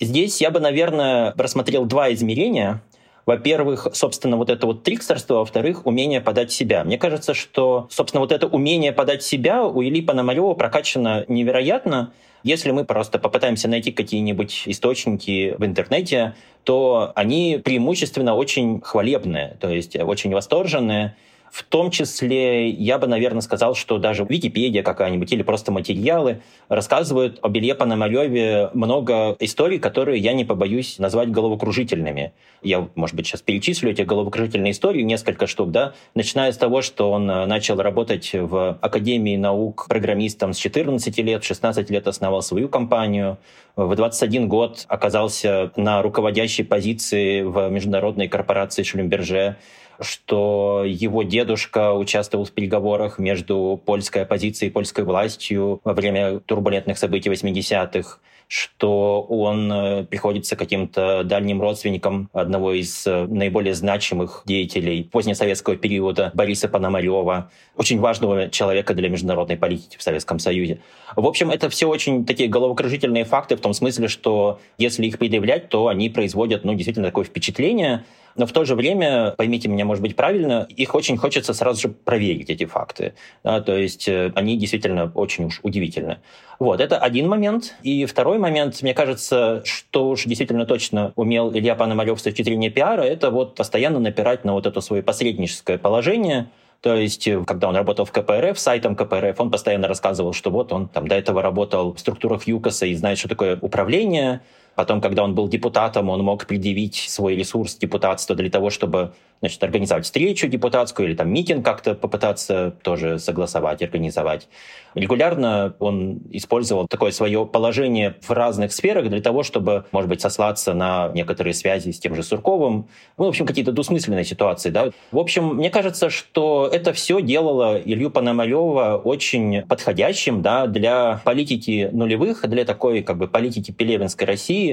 Здесь 0.00 0.40
я 0.40 0.50
бы, 0.50 0.60
наверное, 0.60 1.32
рассмотрел 1.36 1.84
два 1.86 2.12
измерения— 2.12 2.82
во-первых, 3.26 3.88
собственно, 3.92 4.36
вот 4.36 4.50
это 4.50 4.66
вот 4.66 4.84
трикстерство, 4.84 5.34
во-вторых, 5.40 5.84
умение 5.84 6.20
подать 6.20 6.52
себя. 6.52 6.84
Мне 6.84 6.96
кажется, 6.96 7.34
что, 7.34 7.88
собственно, 7.90 8.20
вот 8.20 8.30
это 8.30 8.46
умение 8.46 8.92
подать 8.92 9.24
себя 9.24 9.64
у 9.64 9.82
Ильи 9.82 10.00
Пономарева 10.00 10.54
прокачано 10.54 11.24
невероятно. 11.26 12.12
Если 12.44 12.70
мы 12.70 12.84
просто 12.84 13.18
попытаемся 13.18 13.66
найти 13.66 13.90
какие-нибудь 13.90 14.62
источники 14.66 15.56
в 15.58 15.64
интернете, 15.64 16.36
то 16.62 17.10
они 17.16 17.60
преимущественно 17.62 18.36
очень 18.36 18.80
хвалебные, 18.80 19.56
то 19.60 19.68
есть 19.68 19.96
очень 19.96 20.32
восторженные, 20.32 21.16
в 21.56 21.62
том 21.62 21.90
числе, 21.90 22.68
я 22.68 22.98
бы, 22.98 23.06
наверное, 23.06 23.40
сказал, 23.40 23.74
что 23.74 23.96
даже 23.96 24.26
Википедия 24.28 24.82
какая-нибудь 24.82 25.32
или 25.32 25.42
просто 25.42 25.72
материалы 25.72 26.42
рассказывают 26.68 27.38
об 27.40 27.56
Илье 27.56 27.74
Пономареве 27.74 28.68
много 28.74 29.34
историй, 29.40 29.78
которые 29.78 30.20
я 30.20 30.34
не 30.34 30.44
побоюсь 30.44 30.98
назвать 30.98 31.30
головокружительными. 31.30 32.34
Я, 32.60 32.90
может 32.94 33.16
быть, 33.16 33.26
сейчас 33.26 33.40
перечислю 33.40 33.90
эти 33.90 34.02
головокружительные 34.02 34.72
истории, 34.72 35.00
несколько 35.00 35.46
штук, 35.46 35.70
да, 35.70 35.94
начиная 36.14 36.52
с 36.52 36.58
того, 36.58 36.82
что 36.82 37.10
он 37.10 37.30
э, 37.30 37.46
начал 37.46 37.80
работать 37.80 38.34
в 38.34 38.76
Академии 38.82 39.38
наук 39.38 39.86
программистом 39.88 40.52
с 40.52 40.58
14 40.58 41.16
лет, 41.20 41.42
в 41.42 41.46
16 41.46 41.88
лет 41.88 42.06
основал 42.06 42.42
свою 42.42 42.68
компанию, 42.68 43.38
в 43.76 43.96
21 43.96 44.46
год 44.46 44.84
оказался 44.88 45.72
на 45.76 46.02
руководящей 46.02 46.64
позиции 46.64 47.40
в 47.40 47.70
международной 47.70 48.28
корпорации 48.28 48.82
Шлюмберже, 48.82 49.56
что 50.00 50.84
его 50.86 51.22
дедушка 51.22 51.92
участвовал 51.92 52.44
в 52.44 52.52
переговорах 52.52 53.18
между 53.18 53.80
польской 53.84 54.22
оппозицией 54.22 54.70
и 54.70 54.72
польской 54.72 55.04
властью 55.04 55.80
во 55.84 55.92
время 55.92 56.40
турбулентных 56.40 56.98
событий 56.98 57.30
80-х, 57.30 58.18
что 58.48 59.22
он 59.22 59.72
э, 59.72 60.04
приходится 60.04 60.54
каким-то 60.54 61.24
дальним 61.24 61.60
родственникам 61.60 62.30
одного 62.32 62.72
из 62.72 63.06
э, 63.06 63.26
наиболее 63.26 63.74
значимых 63.74 64.42
деятелей 64.46 65.02
позднесоветского 65.02 65.76
периода 65.76 66.30
Бориса 66.32 66.68
Пономарева, 66.68 67.50
очень 67.76 67.98
важного 67.98 68.48
человека 68.48 68.94
для 68.94 69.08
международной 69.08 69.56
политики 69.56 69.96
в 69.96 70.02
Советском 70.02 70.38
Союзе. 70.38 70.78
В 71.16 71.26
общем, 71.26 71.50
это 71.50 71.68
все 71.68 71.88
очень 71.88 72.24
такие 72.24 72.48
головокружительные 72.48 73.24
факты 73.24 73.56
в 73.56 73.60
том 73.60 73.74
смысле, 73.74 74.06
что 74.06 74.60
если 74.78 75.06
их 75.06 75.18
предъявлять, 75.18 75.68
то 75.68 75.88
они 75.88 76.08
производят 76.08 76.64
ну, 76.64 76.74
действительно 76.74 77.08
такое 77.08 77.24
впечатление, 77.24 78.04
но 78.36 78.46
в 78.46 78.52
то 78.52 78.64
же 78.64 78.74
время, 78.74 79.32
поймите 79.36 79.68
меня, 79.68 79.84
может 79.84 80.02
быть, 80.02 80.16
правильно, 80.16 80.66
их 80.70 80.94
очень 80.94 81.16
хочется 81.16 81.54
сразу 81.54 81.80
же 81.80 81.88
проверить, 81.88 82.50
эти 82.50 82.64
факты. 82.64 83.14
Да, 83.42 83.60
то 83.60 83.76
есть 83.76 84.08
э, 84.08 84.32
они 84.34 84.56
действительно 84.56 85.10
очень 85.14 85.46
уж 85.46 85.60
удивительны. 85.62 86.18
Вот, 86.58 86.80
это 86.80 86.98
один 86.98 87.28
момент. 87.28 87.74
И 87.82 88.04
второй 88.06 88.38
момент, 88.38 88.82
мне 88.82 88.94
кажется, 88.94 89.62
что 89.64 90.08
уж 90.10 90.24
действительно 90.24 90.66
точно 90.66 91.12
умел 91.16 91.52
Илья 91.52 91.74
Пономарев 91.74 92.18
с 92.18 92.22
точки 92.22 92.42
зрения 92.42 92.70
пиара, 92.70 93.02
это 93.02 93.30
вот 93.30 93.54
постоянно 93.54 93.98
напирать 93.98 94.44
на 94.44 94.52
вот 94.52 94.66
это 94.66 94.80
свое 94.80 95.02
посредническое 95.02 95.78
положение, 95.78 96.48
то 96.80 96.94
есть, 96.94 97.26
э, 97.26 97.42
когда 97.44 97.68
он 97.68 97.76
работал 97.76 98.04
в 98.04 98.12
КПРФ, 98.12 98.58
сайтом 98.58 98.96
КПРФ, 98.96 99.40
он 99.40 99.50
постоянно 99.50 99.88
рассказывал, 99.88 100.32
что 100.32 100.50
вот 100.50 100.72
он 100.72 100.88
там 100.88 101.08
до 101.08 101.14
этого 101.14 101.42
работал 101.42 101.94
в 101.94 101.98
структурах 101.98 102.46
ЮКОСа 102.46 102.86
и 102.86 102.94
знает, 102.94 103.18
что 103.18 103.28
такое 103.28 103.58
управление, 103.60 104.40
Потом, 104.76 105.00
когда 105.00 105.24
он 105.24 105.34
был 105.34 105.48
депутатом, 105.48 106.10
он 106.10 106.22
мог 106.22 106.46
предъявить 106.46 106.96
свой 107.08 107.34
ресурс 107.34 107.76
депутатства 107.76 108.36
для 108.36 108.50
того, 108.50 108.70
чтобы 108.70 109.14
значит, 109.40 109.62
организовать 109.62 110.04
встречу 110.04 110.48
депутатскую 110.48 111.08
или 111.08 111.16
там 111.16 111.30
митинг 111.30 111.64
как-то 111.64 111.94
попытаться 111.94 112.74
тоже 112.82 113.18
согласовать, 113.18 113.82
организовать. 113.82 114.48
Регулярно 114.94 115.74
он 115.78 116.20
использовал 116.30 116.86
такое 116.88 117.10
свое 117.10 117.44
положение 117.44 118.16
в 118.22 118.30
разных 118.30 118.72
сферах 118.72 119.08
для 119.08 119.20
того, 119.20 119.42
чтобы, 119.42 119.84
может 119.92 120.08
быть, 120.08 120.20
сослаться 120.20 120.72
на 120.72 121.10
некоторые 121.14 121.52
связи 121.52 121.90
с 121.90 121.98
тем 121.98 122.14
же 122.14 122.22
Сурковым. 122.22 122.88
Ну, 123.18 123.24
в 123.24 123.28
общем, 123.28 123.46
какие-то 123.46 123.72
двусмысленные 123.72 124.24
ситуации. 124.24 124.70
Да? 124.70 124.90
В 125.12 125.18
общем, 125.18 125.56
мне 125.56 125.68
кажется, 125.68 126.08
что 126.08 126.68
это 126.72 126.92
все 126.94 127.20
делало 127.20 127.78
Илью 127.78 128.10
Пономарева 128.10 129.00
очень 129.04 129.62
подходящим 129.62 130.40
да, 130.40 130.66
для 130.66 131.20
политики 131.24 131.90
нулевых, 131.92 132.48
для 132.48 132.64
такой 132.64 133.02
как 133.02 133.18
бы 133.18 133.28
политики 133.28 133.70
Пелевинской 133.70 134.26
России, 134.26 134.65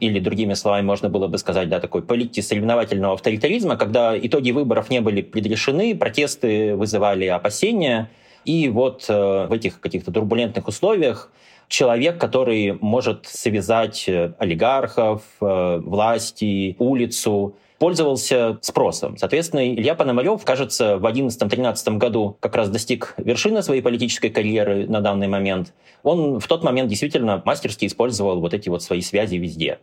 или 0.00 0.20
другими 0.20 0.54
словами 0.54 0.86
можно 0.86 1.08
было 1.08 1.26
бы 1.26 1.38
сказать, 1.38 1.68
да, 1.68 1.80
такой 1.80 2.02
политики 2.02 2.40
соревновательного 2.40 3.14
авторитаризма, 3.14 3.76
когда 3.76 4.16
итоги 4.16 4.52
выборов 4.52 4.90
не 4.90 5.00
были 5.00 5.22
предрешены, 5.22 5.96
протесты 5.96 6.76
вызывали 6.76 7.26
опасения, 7.26 8.08
и 8.44 8.68
вот 8.68 9.06
э, 9.08 9.46
в 9.46 9.52
этих 9.52 9.80
каких-то 9.80 10.12
турбулентных 10.12 10.68
условиях 10.68 11.30
человек, 11.68 12.18
который 12.18 12.78
может 12.80 13.26
связать 13.26 14.08
э, 14.08 14.32
олигархов, 14.38 15.22
э, 15.40 15.80
власти, 15.84 16.76
улицу, 16.78 17.56
пользовался 17.78 18.58
спросом. 18.60 19.16
Соответственно, 19.16 19.72
Илья 19.72 19.94
Пономарев, 19.94 20.44
кажется, 20.44 20.98
в 20.98 21.06
2011-2013 21.06 21.96
году 21.96 22.36
как 22.40 22.56
раз 22.56 22.68
достиг 22.68 23.14
вершины 23.18 23.62
своей 23.62 23.82
политической 23.82 24.30
карьеры 24.30 24.86
на 24.88 25.00
данный 25.00 25.28
момент. 25.28 25.72
Он 26.02 26.40
в 26.40 26.46
тот 26.46 26.64
момент 26.64 26.88
действительно 26.88 27.42
мастерски 27.44 27.86
использовал 27.86 28.40
вот 28.40 28.54
эти 28.54 28.68
вот 28.68 28.82
свои 28.82 29.00
связи 29.00 29.36
везде. 29.36 29.78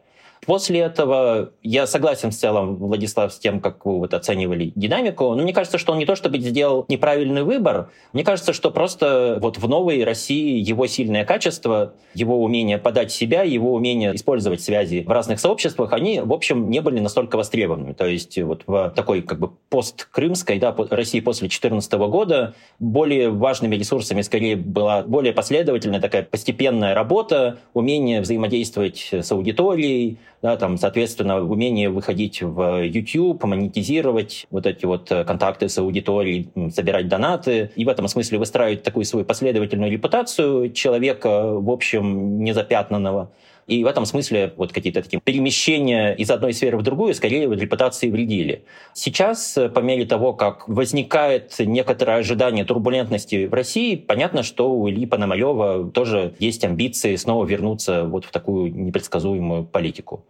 После 0.46 0.80
этого 0.82 1.52
я 1.64 1.88
согласен 1.88 2.32
в 2.32 2.36
целом, 2.36 2.75
Владислав, 2.75 3.34
с 3.34 3.40
тем, 3.40 3.60
как 3.60 3.86
вы 3.86 4.00
вот 4.00 4.14
оценивали 4.14 4.72
динамику, 4.75 5.34
но 5.34 5.42
мне 5.42 5.54
кажется, 5.54 5.78
что 5.78 5.94
он 5.94 6.00
не 6.00 6.06
то 6.06 6.16
чтобы 6.16 6.38
сделал 6.38 6.86
неправильный 6.88 7.44
выбор, 7.44 7.90
мне 8.14 8.24
кажется, 8.24 8.54
что 8.54 8.72
просто 8.72 9.40
вот 9.42 9.58
в 9.58 9.68
новой 9.68 10.04
России 10.04 10.60
его 10.60 10.88
сильное 10.88 11.25
качество, 11.25 11.94
его 12.14 12.44
умение 12.44 12.78
подать 12.78 13.12
себя, 13.12 13.44
его 13.44 13.74
умение 13.74 14.16
использовать 14.16 14.62
связи 14.62 15.04
в 15.06 15.10
разных 15.10 15.40
сообществах, 15.40 15.94
они, 15.94 16.22
в 16.22 16.32
общем, 16.32 16.70
не 16.70 16.82
были 16.82 17.00
настолько 17.00 17.38
востребованными. 17.38 17.94
То 17.94 18.06
есть 18.06 18.38
вот 18.42 18.64
в 18.68 18.92
такой 18.96 19.22
как 19.22 19.40
бы 19.40 19.52
посткрымской 19.70 20.60
да, 20.60 20.75
России 20.92 21.20
после 21.20 21.48
2014 21.48 21.92
года 21.94 22.54
более 22.80 23.30
важными 23.30 23.75
ресурсами 23.75 24.22
скорее 24.22 24.56
была 24.56 25.04
более 25.04 25.34
последовательная 25.34 26.00
такая 26.00 26.24
постепенная 26.24 26.94
работа, 26.94 27.58
умение 27.74 28.22
взаимодействовать 28.22 29.10
с 29.12 29.32
аудиторией, 29.32 30.20
да, 30.42 30.58
там, 30.58 30.77
соответственно, 30.77 31.42
умение 31.42 31.89
выходить 31.89 32.42
в 32.42 32.84
YouTube, 32.84 33.44
монетизировать 33.44 34.48
вот 34.51 34.65
эти 34.65 34.86
вот 34.86 35.12
э, 35.12 35.24
контакты 35.24 35.70
с 35.70 35.77
аудиторией, 35.77 36.50
собирать 36.72 37.08
донаты, 37.08 37.72
и 37.75 37.86
в 37.86 37.89
этом 37.89 38.08
смысле 38.08 38.39
выстраивать 38.39 38.84
такую 38.84 39.06
свою 39.06 39.25
последовательную 39.25 39.92
репутацию 39.92 40.72
человека, 40.72 41.54
в 41.54 41.70
общем, 41.70 42.44
незапятнанного. 42.44 43.32
И 43.67 43.84
в 43.84 43.88
этом 43.88 44.05
смысле 44.05 44.53
вот 44.57 44.72
какие-то 44.72 45.01
такие 45.01 45.19
перемещения 45.19 46.13
из 46.13 46.29
одной 46.29 46.53
сферы 46.53 46.77
в 46.77 46.84
другую 46.84 47.15
скорее 47.15 47.48
репутации 47.48 48.10
вредили. 48.12 48.63
Сейчас, 48.93 49.57
э, 49.57 49.69
по 49.69 49.79
мере 49.79 50.05
того, 50.05 50.34
как 50.34 50.67
возникает 50.67 51.55
некоторое 51.60 52.17
ожидание 52.17 52.63
турбулентности 52.63 53.48
в 53.48 53.53
России, 53.53 53.95
понятно, 53.95 54.43
что 54.43 54.72
у 54.72 54.88
Ильи 54.88 55.07
Пономарева 55.07 55.89
тоже 55.91 56.34
есть 56.38 56.63
амбиции 56.63 57.15
снова 57.15 57.45
вернуться 57.45 58.03
вот 58.03 58.25
в 58.25 58.31
такую 58.31 58.72
непредсказуемую 58.72 59.65
политику 59.65 60.24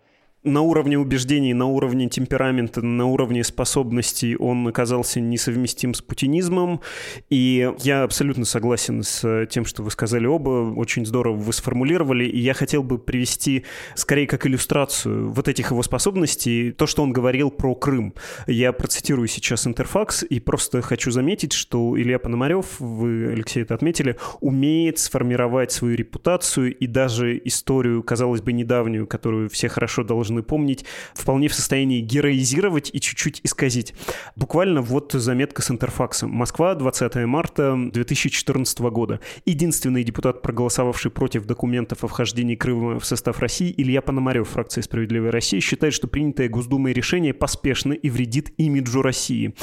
на 0.45 0.61
уровне 0.61 0.97
убеждений, 0.97 1.53
на 1.53 1.65
уровне 1.65 2.07
темперамента, 2.07 2.81
на 2.81 3.05
уровне 3.05 3.43
способностей 3.43 4.35
он 4.37 4.67
оказался 4.67 5.19
несовместим 5.19 5.93
с 5.93 6.01
путинизмом. 6.01 6.81
И 7.29 7.69
я 7.79 8.03
абсолютно 8.03 8.45
согласен 8.45 9.03
с 9.03 9.47
тем, 9.47 9.65
что 9.65 9.83
вы 9.83 9.91
сказали 9.91 10.25
оба. 10.25 10.73
Очень 10.75 11.05
здорово 11.05 11.35
вы 11.35 11.51
сформулировали. 11.51 12.25
И 12.25 12.39
я 12.39 12.53
хотел 12.53 12.83
бы 12.83 12.97
привести 12.97 13.65
скорее 13.95 14.27
как 14.27 14.45
иллюстрацию 14.45 15.31
вот 15.31 15.47
этих 15.47 15.71
его 15.71 15.81
способностей 15.83 16.71
то, 16.71 16.85
что 16.85 17.03
он 17.03 17.11
говорил 17.11 17.49
про 17.49 17.73
Крым. 17.75 18.13
Я 18.47 18.71
процитирую 18.71 19.27
сейчас 19.27 19.65
Интерфакс 19.67 20.23
и 20.23 20.39
просто 20.39 20.81
хочу 20.81 21.11
заметить, 21.11 21.53
что 21.53 21.99
Илья 21.99 22.19
Пономарев, 22.19 22.79
вы, 22.79 23.31
Алексей, 23.31 23.63
это 23.63 23.73
отметили, 23.73 24.17
умеет 24.41 24.99
сформировать 24.99 25.71
свою 25.71 25.95
репутацию 25.95 26.75
и 26.75 26.87
даже 26.87 27.41
историю, 27.43 28.03
казалось 28.03 28.41
бы, 28.41 28.53
недавнюю, 28.53 29.07
которую 29.07 29.49
все 29.49 29.69
хорошо 29.69 30.03
должны 30.03 30.34
должны 30.35 30.43
помнить, 30.43 30.85
вполне 31.13 31.47
в 31.47 31.53
состоянии 31.53 32.01
героизировать 32.01 32.89
и 32.93 32.99
чуть-чуть 32.99 33.41
исказить. 33.43 33.93
Буквально 34.35 34.81
вот 34.81 35.13
заметка 35.13 35.61
с 35.61 35.71
интерфаксом. 35.71 36.31
Москва, 36.31 36.75
20 36.75 37.15
марта 37.25 37.75
2014 37.93 38.79
года. 38.79 39.19
Единственный 39.45 40.03
депутат, 40.03 40.41
проголосовавший 40.41 41.11
против 41.11 41.45
документов 41.45 42.03
о 42.03 42.07
вхождении 42.07 42.55
Крыма 42.55 42.99
в 42.99 43.05
состав 43.05 43.39
России, 43.39 43.73
Илья 43.77 44.01
Пономарев, 44.01 44.49
фракция 44.49 44.81
«Справедливая 44.81 45.31
Россия», 45.31 45.61
считает, 45.61 45.93
что 45.93 46.07
принятое 46.07 46.49
Госдумой 46.49 46.93
решение 46.93 47.33
поспешно 47.33 47.93
и 47.93 48.09
вредит 48.09 48.53
имиджу 48.57 49.01
России. 49.01 49.53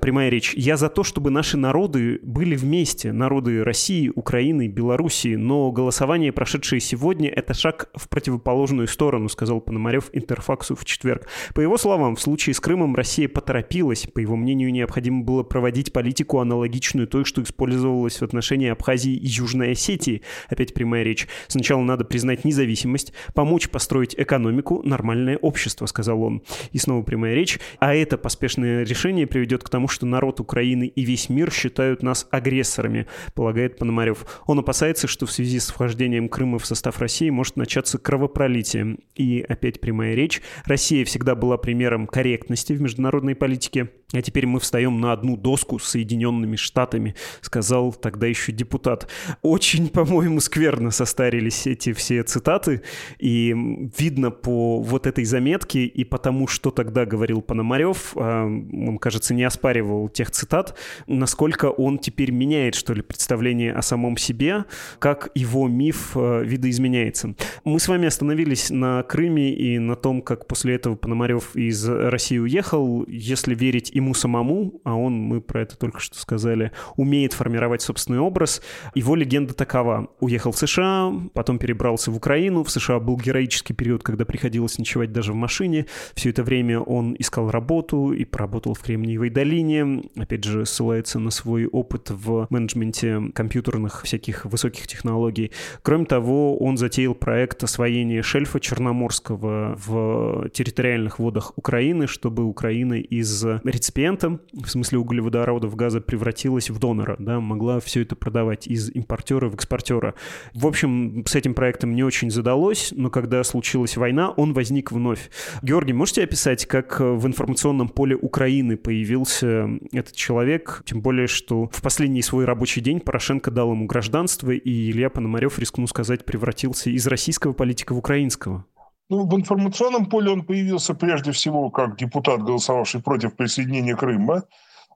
Прямая 0.00 0.30
речь. 0.30 0.54
Я 0.54 0.76
за 0.76 0.88
то, 0.88 1.04
чтобы 1.04 1.30
наши 1.30 1.56
народы 1.56 2.20
были 2.22 2.56
вместе, 2.56 3.12
народы 3.12 3.64
России, 3.64 4.10
Украины, 4.14 4.68
Белоруссии, 4.68 5.36
но 5.36 5.70
голосование, 5.72 6.32
прошедшее 6.32 6.80
сегодня, 6.80 7.28
это 7.28 7.54
шаг 7.54 7.90
в 7.94 8.08
противоположную 8.08 8.88
сторону, 8.88 9.28
сказал 9.28 9.60
Пономарев 9.60 10.10
Интерфаксу 10.22 10.74
в 10.74 10.84
четверг. 10.84 11.26
По 11.54 11.60
его 11.60 11.76
словам, 11.76 12.16
в 12.16 12.20
случае 12.20 12.54
с 12.54 12.60
Крымом 12.60 12.94
Россия 12.94 13.28
поторопилась. 13.28 14.06
По 14.12 14.20
его 14.20 14.36
мнению, 14.36 14.72
необходимо 14.72 15.22
было 15.22 15.42
проводить 15.42 15.92
политику 15.92 16.38
аналогичную 16.38 17.06
той, 17.06 17.24
что 17.24 17.42
использовалась 17.42 18.20
в 18.20 18.22
отношении 18.22 18.68
Абхазии 18.68 19.12
и 19.12 19.26
Южной 19.26 19.72
Осетии. 19.72 20.22
Опять 20.48 20.74
прямая 20.74 21.02
речь. 21.02 21.28
Сначала 21.48 21.82
надо 21.82 22.04
признать 22.04 22.44
независимость, 22.44 23.12
помочь 23.34 23.68
построить 23.68 24.14
экономику, 24.16 24.82
нормальное 24.84 25.36
общество, 25.36 25.86
сказал 25.86 26.22
он. 26.22 26.42
И 26.72 26.78
снова 26.78 27.02
прямая 27.02 27.34
речь. 27.34 27.58
А 27.78 27.94
это 27.94 28.16
поспешное 28.16 28.84
решение 28.84 29.26
приведет 29.26 29.62
к 29.62 29.68
тому, 29.68 29.88
что 29.88 30.06
народ 30.06 30.40
Украины 30.40 30.86
и 30.86 31.02
весь 31.04 31.28
мир 31.28 31.52
считают 31.52 32.02
нас 32.02 32.26
агрессорами, 32.30 33.06
полагает 33.34 33.76
Пономарев. 33.76 34.24
Он 34.46 34.58
опасается, 34.58 35.06
что 35.06 35.26
в 35.26 35.32
связи 35.32 35.58
с 35.58 35.70
вхождением 35.70 36.28
Крыма 36.28 36.58
в 36.58 36.66
состав 36.66 36.98
России 37.00 37.30
может 37.30 37.56
начаться 37.56 37.98
кровопролитие. 37.98 38.98
И 39.14 39.44
опять 39.46 39.80
прямая 39.80 40.11
речь. 40.14 40.42
Россия 40.64 41.04
всегда 41.04 41.34
была 41.34 41.56
примером 41.56 42.06
корректности 42.06 42.72
в 42.72 42.80
международной 42.80 43.34
политике. 43.34 43.90
А 44.12 44.20
теперь 44.20 44.46
мы 44.46 44.60
встаем 44.60 45.00
на 45.00 45.12
одну 45.12 45.36
доску 45.36 45.78
с 45.78 45.88
Соединенными 45.88 46.56
Штатами, 46.56 47.14
сказал 47.40 47.92
тогда 47.92 48.26
еще 48.26 48.52
депутат. 48.52 49.08
Очень, 49.40 49.88
по-моему, 49.88 50.40
скверно 50.40 50.90
состарились 50.90 51.66
эти 51.66 51.92
все 51.92 52.22
цитаты. 52.22 52.82
И 53.18 53.54
видно 53.98 54.30
по 54.30 54.80
вот 54.80 55.06
этой 55.06 55.24
заметке 55.24 55.86
и 55.86 56.04
потому, 56.04 56.46
что 56.46 56.70
тогда 56.70 57.06
говорил 57.06 57.40
Пономарев, 57.40 58.12
а, 58.16 58.44
он, 58.44 58.98
кажется, 58.98 59.32
не 59.34 59.44
оспаривал 59.44 60.08
тех 60.08 60.30
цитат, 60.30 60.76
насколько 61.06 61.66
он 61.70 61.98
теперь 61.98 62.32
меняет, 62.32 62.74
что 62.74 62.92
ли, 62.92 63.02
представление 63.02 63.72
о 63.72 63.82
самом 63.82 64.16
себе, 64.16 64.64
как 64.98 65.30
его 65.34 65.68
миф 65.68 66.12
а, 66.16 66.42
видоизменяется. 66.42 67.34
Мы 67.64 67.80
с 67.80 67.88
вами 67.88 68.08
остановились 68.08 68.70
на 68.70 69.02
Крыме 69.04 69.54
и 69.54 69.78
на 69.78 69.91
том, 69.96 70.22
как 70.22 70.46
после 70.46 70.74
этого 70.74 70.96
Пономарев 70.96 71.56
из 71.56 71.88
России 71.88 72.38
уехал. 72.38 73.04
Если 73.08 73.54
верить 73.54 73.90
ему 73.90 74.14
самому, 74.14 74.80
а 74.84 74.94
он, 74.94 75.14
мы 75.14 75.40
про 75.40 75.62
это 75.62 75.76
только 75.76 76.00
что 76.00 76.18
сказали, 76.18 76.72
умеет 76.96 77.32
формировать 77.32 77.82
собственный 77.82 78.18
образ, 78.18 78.62
его 78.94 79.14
легенда 79.14 79.54
такова. 79.54 80.08
Уехал 80.20 80.52
в 80.52 80.58
США, 80.58 81.12
потом 81.34 81.58
перебрался 81.58 82.10
в 82.10 82.16
Украину. 82.16 82.64
В 82.64 82.70
США 82.70 82.98
был 83.00 83.16
героический 83.16 83.74
период, 83.74 84.02
когда 84.02 84.24
приходилось 84.24 84.78
ночевать 84.78 85.12
даже 85.12 85.32
в 85.32 85.36
машине. 85.36 85.86
Все 86.14 86.30
это 86.30 86.42
время 86.42 86.80
он 86.80 87.16
искал 87.18 87.50
работу 87.50 88.12
и 88.12 88.24
поработал 88.24 88.74
в 88.74 88.80
Кремниевой 88.80 89.30
долине. 89.30 90.02
Опять 90.16 90.44
же, 90.44 90.66
ссылается 90.66 91.18
на 91.18 91.30
свой 91.30 91.66
опыт 91.66 92.10
в 92.10 92.46
менеджменте 92.50 93.20
компьютерных 93.34 94.02
всяких 94.02 94.44
высоких 94.44 94.86
технологий. 94.86 95.52
Кроме 95.82 96.04
того, 96.04 96.56
он 96.58 96.76
затеял 96.76 97.14
проект 97.14 97.62
освоения 97.62 98.22
шельфа 98.22 98.60
Черноморского 98.60 99.74
в 99.86 100.48
территориальных 100.50 101.18
водах 101.18 101.52
Украины, 101.56 102.06
чтобы 102.06 102.44
Украина 102.44 102.94
из 102.94 103.44
реципиента, 103.64 104.38
в 104.52 104.68
смысле 104.68 104.98
углеводородов 104.98 105.74
газа, 105.76 106.00
превратилась 106.00 106.70
в 106.70 106.78
донора, 106.78 107.16
да, 107.18 107.40
могла 107.40 107.80
все 107.80 108.02
это 108.02 108.16
продавать 108.16 108.66
из 108.66 108.90
импортера 108.90 109.48
в 109.48 109.54
экспортера. 109.54 110.14
В 110.54 110.66
общем, 110.66 111.24
с 111.26 111.34
этим 111.34 111.54
проектом 111.54 111.94
не 111.94 112.02
очень 112.02 112.30
задалось, 112.30 112.92
но 112.96 113.10
когда 113.10 113.42
случилась 113.44 113.96
война, 113.96 114.30
он 114.30 114.52
возник 114.52 114.92
вновь. 114.92 115.30
Георгий, 115.62 115.92
можете 115.92 116.24
описать, 116.24 116.66
как 116.66 117.00
в 117.00 117.26
информационном 117.26 117.88
поле 117.88 118.16
Украины 118.16 118.76
появился 118.76 119.68
этот 119.92 120.14
человек, 120.14 120.82
тем 120.84 121.02
более, 121.02 121.26
что 121.26 121.68
в 121.72 121.82
последний 121.82 122.22
свой 122.22 122.44
рабочий 122.44 122.80
день 122.80 123.00
Порошенко 123.00 123.50
дал 123.50 123.72
ему 123.72 123.86
гражданство, 123.86 124.50
и 124.50 124.90
Илья 124.90 125.10
Пономарев, 125.10 125.58
рискну 125.58 125.86
сказать, 125.86 126.24
превратился 126.24 126.90
из 126.90 127.06
российского 127.06 127.52
политика 127.52 127.94
в 127.94 127.98
украинского? 127.98 128.66
Ну, 129.12 129.26
в 129.26 129.36
информационном 129.36 130.06
поле 130.06 130.30
он 130.30 130.42
появился 130.42 130.94
прежде 130.94 131.32
всего 131.32 131.68
как 131.68 131.98
депутат, 131.98 132.42
голосовавший 132.42 133.02
против 133.02 133.36
присоединения 133.36 133.94
Крыма. 133.94 134.44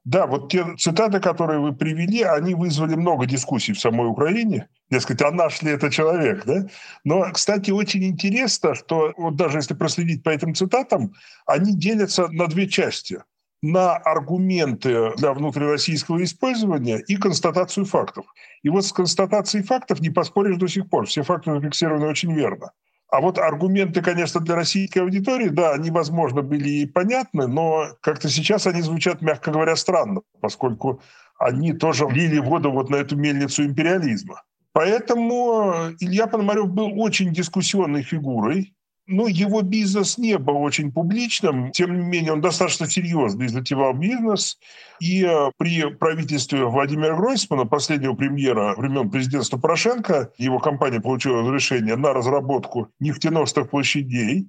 Да, 0.06 0.26
вот 0.26 0.50
те 0.50 0.64
цитаты, 0.78 1.20
которые 1.20 1.60
вы 1.60 1.74
привели, 1.74 2.22
они 2.22 2.54
вызвали 2.54 2.94
много 2.94 3.26
дискуссий 3.26 3.74
в 3.74 3.78
самой 3.78 4.08
Украине. 4.08 4.68
Дескать, 4.90 5.20
а 5.20 5.30
наш 5.30 5.60
ли 5.60 5.70
это 5.70 5.90
человек, 5.90 6.46
да? 6.46 6.66
Но, 7.04 7.30
кстати, 7.30 7.70
очень 7.70 8.04
интересно, 8.04 8.74
что 8.74 9.12
вот 9.18 9.36
даже 9.36 9.58
если 9.58 9.74
проследить 9.74 10.22
по 10.22 10.30
этим 10.30 10.54
цитатам, 10.54 11.12
они 11.44 11.74
делятся 11.76 12.28
на 12.28 12.46
две 12.46 12.68
части 12.68 13.22
на 13.60 13.96
аргументы 13.96 15.12
для 15.16 15.34
внутрироссийского 15.34 16.24
использования 16.24 17.00
и 17.06 17.16
констатацию 17.16 17.84
фактов. 17.84 18.24
И 18.62 18.70
вот 18.70 18.86
с 18.86 18.92
констатацией 18.92 19.62
фактов 19.62 20.00
не 20.00 20.08
поспоришь 20.08 20.56
до 20.56 20.68
сих 20.68 20.88
пор. 20.88 21.04
Все 21.04 21.22
факты 21.22 21.52
зафиксированы 21.52 22.06
очень 22.06 22.32
верно. 22.32 22.70
А 23.08 23.20
вот 23.20 23.38
аргументы, 23.38 24.02
конечно, 24.02 24.40
для 24.40 24.56
российской 24.56 24.98
аудитории, 24.98 25.48
да, 25.48 25.72
они, 25.72 25.90
возможно, 25.90 26.42
были 26.42 26.68
и 26.68 26.86
понятны, 26.86 27.46
но 27.46 27.86
как-то 28.00 28.28
сейчас 28.28 28.66
они 28.66 28.82
звучат, 28.82 29.22
мягко 29.22 29.52
говоря, 29.52 29.76
странно, 29.76 30.22
поскольку 30.40 31.00
они 31.38 31.72
тоже 31.72 32.06
лили 32.10 32.38
воду 32.38 32.72
вот 32.72 32.90
на 32.90 32.96
эту 32.96 33.16
мельницу 33.16 33.64
империализма. 33.64 34.42
Поэтому 34.72 35.92
Илья 36.00 36.26
Пономарев 36.26 36.68
был 36.68 37.00
очень 37.00 37.32
дискуссионной 37.32 38.02
фигурой, 38.02 38.74
ну, 39.06 39.26
его 39.28 39.62
бизнес 39.62 40.18
не 40.18 40.36
был 40.36 40.56
очень 40.62 40.90
публичным, 40.90 41.70
тем 41.70 41.96
не 41.98 42.04
менее 42.04 42.32
он 42.32 42.40
достаточно 42.40 42.88
серьезно 42.88 43.48
затевал 43.48 43.94
бизнес. 43.94 44.58
И 45.00 45.24
э, 45.24 45.50
при 45.56 45.84
правительстве 45.94 46.64
Владимира 46.64 47.14
Гройсмана, 47.14 47.66
последнего 47.66 48.14
премьера 48.14 48.74
времен 48.76 49.10
президентства 49.10 49.58
Порошенко, 49.58 50.32
его 50.38 50.58
компания 50.58 51.00
получила 51.00 51.42
разрешение 51.42 51.96
на 51.96 52.12
разработку 52.12 52.88
нефтеносных 52.98 53.70
площадей. 53.70 54.48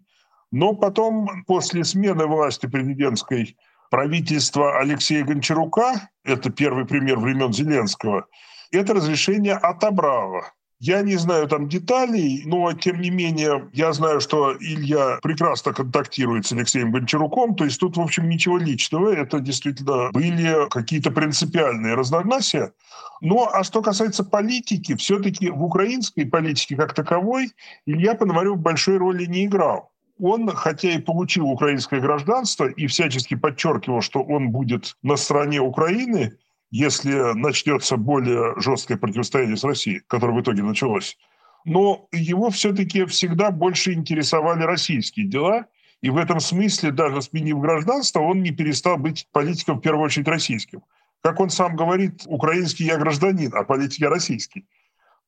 Но 0.51 0.73
потом, 0.73 1.43
после 1.45 1.83
смены 1.83 2.25
власти 2.25 2.65
президентской, 2.65 3.57
правительства 3.91 4.79
Алексея 4.79 5.23
Гончарука, 5.23 6.09
это 6.23 6.49
первый 6.49 6.85
пример 6.85 7.19
времен 7.19 7.53
Зеленского, 7.53 8.25
это 8.71 8.93
разрешение 8.95 9.53
отобрало. 9.53 10.53
Я 10.79 11.01
не 11.01 11.15
знаю 11.15 11.47
там 11.47 11.67
деталей, 11.67 12.43
но 12.45 12.71
тем 12.73 13.01
не 13.01 13.09
менее 13.09 13.67
я 13.73 13.93
знаю, 13.93 14.21
что 14.21 14.55
Илья 14.59 15.17
прекрасно 15.23 15.73
контактирует 15.73 16.45
с 16.45 16.51
Алексеем 16.51 16.91
Гончаруком, 16.91 17.55
то 17.55 17.65
есть 17.65 17.79
тут, 17.79 17.97
в 17.97 18.01
общем, 18.01 18.29
ничего 18.29 18.59
личного, 18.59 19.11
это 19.11 19.39
действительно 19.39 20.11
были 20.11 20.69
какие-то 20.69 21.09
принципиальные 21.09 21.95
разногласия. 21.95 22.73
Ну, 23.21 23.47
а 23.51 23.63
что 23.63 23.81
касается 23.81 24.23
политики, 24.23 24.95
все-таки 24.95 25.49
в 25.49 25.63
украинской 25.63 26.25
политике 26.25 26.75
как 26.75 26.93
таковой 26.93 27.49
Илья 27.87 28.13
Пономарев 28.13 28.59
большой 28.59 28.97
роли 28.97 29.25
не 29.25 29.45
играл. 29.45 29.91
Он, 30.19 30.47
хотя 30.49 30.91
и 30.91 30.99
получил 30.99 31.47
украинское 31.47 31.99
гражданство 31.99 32.65
и 32.65 32.85
всячески 32.85 33.35
подчеркивал, 33.35 34.01
что 34.01 34.21
он 34.21 34.51
будет 34.51 34.95
на 35.01 35.15
стороне 35.15 35.59
Украины, 35.59 36.37
если 36.69 37.33
начнется 37.33 37.97
более 37.97 38.59
жесткое 38.59 38.97
противостояние 38.97 39.57
с 39.57 39.63
Россией, 39.63 40.01
которое 40.07 40.33
в 40.33 40.41
итоге 40.41 40.63
началось. 40.63 41.17
Но 41.65 42.07
его 42.11 42.49
все-таки 42.49 43.05
всегда 43.05 43.51
больше 43.51 43.93
интересовали 43.93 44.63
российские 44.63 45.27
дела, 45.27 45.65
и 46.01 46.09
в 46.09 46.17
этом 46.17 46.39
смысле, 46.39 46.91
даже 46.91 47.21
сменив 47.21 47.59
гражданство, 47.59 48.19
он 48.19 48.43
не 48.43 48.51
перестал 48.51 48.97
быть 48.97 49.27
политиком, 49.31 49.79
в 49.79 49.81
первую 49.81 50.05
очередь, 50.05 50.27
российским. 50.27 50.83
Как 51.21 51.39
он 51.39 51.49
сам 51.49 51.75
говорит, 51.75 52.23
украинский 52.25 52.85
я 52.85 52.97
гражданин, 52.97 53.51
а 53.55 53.63
политик 53.63 53.99
я 53.99 54.09
российский. 54.09 54.65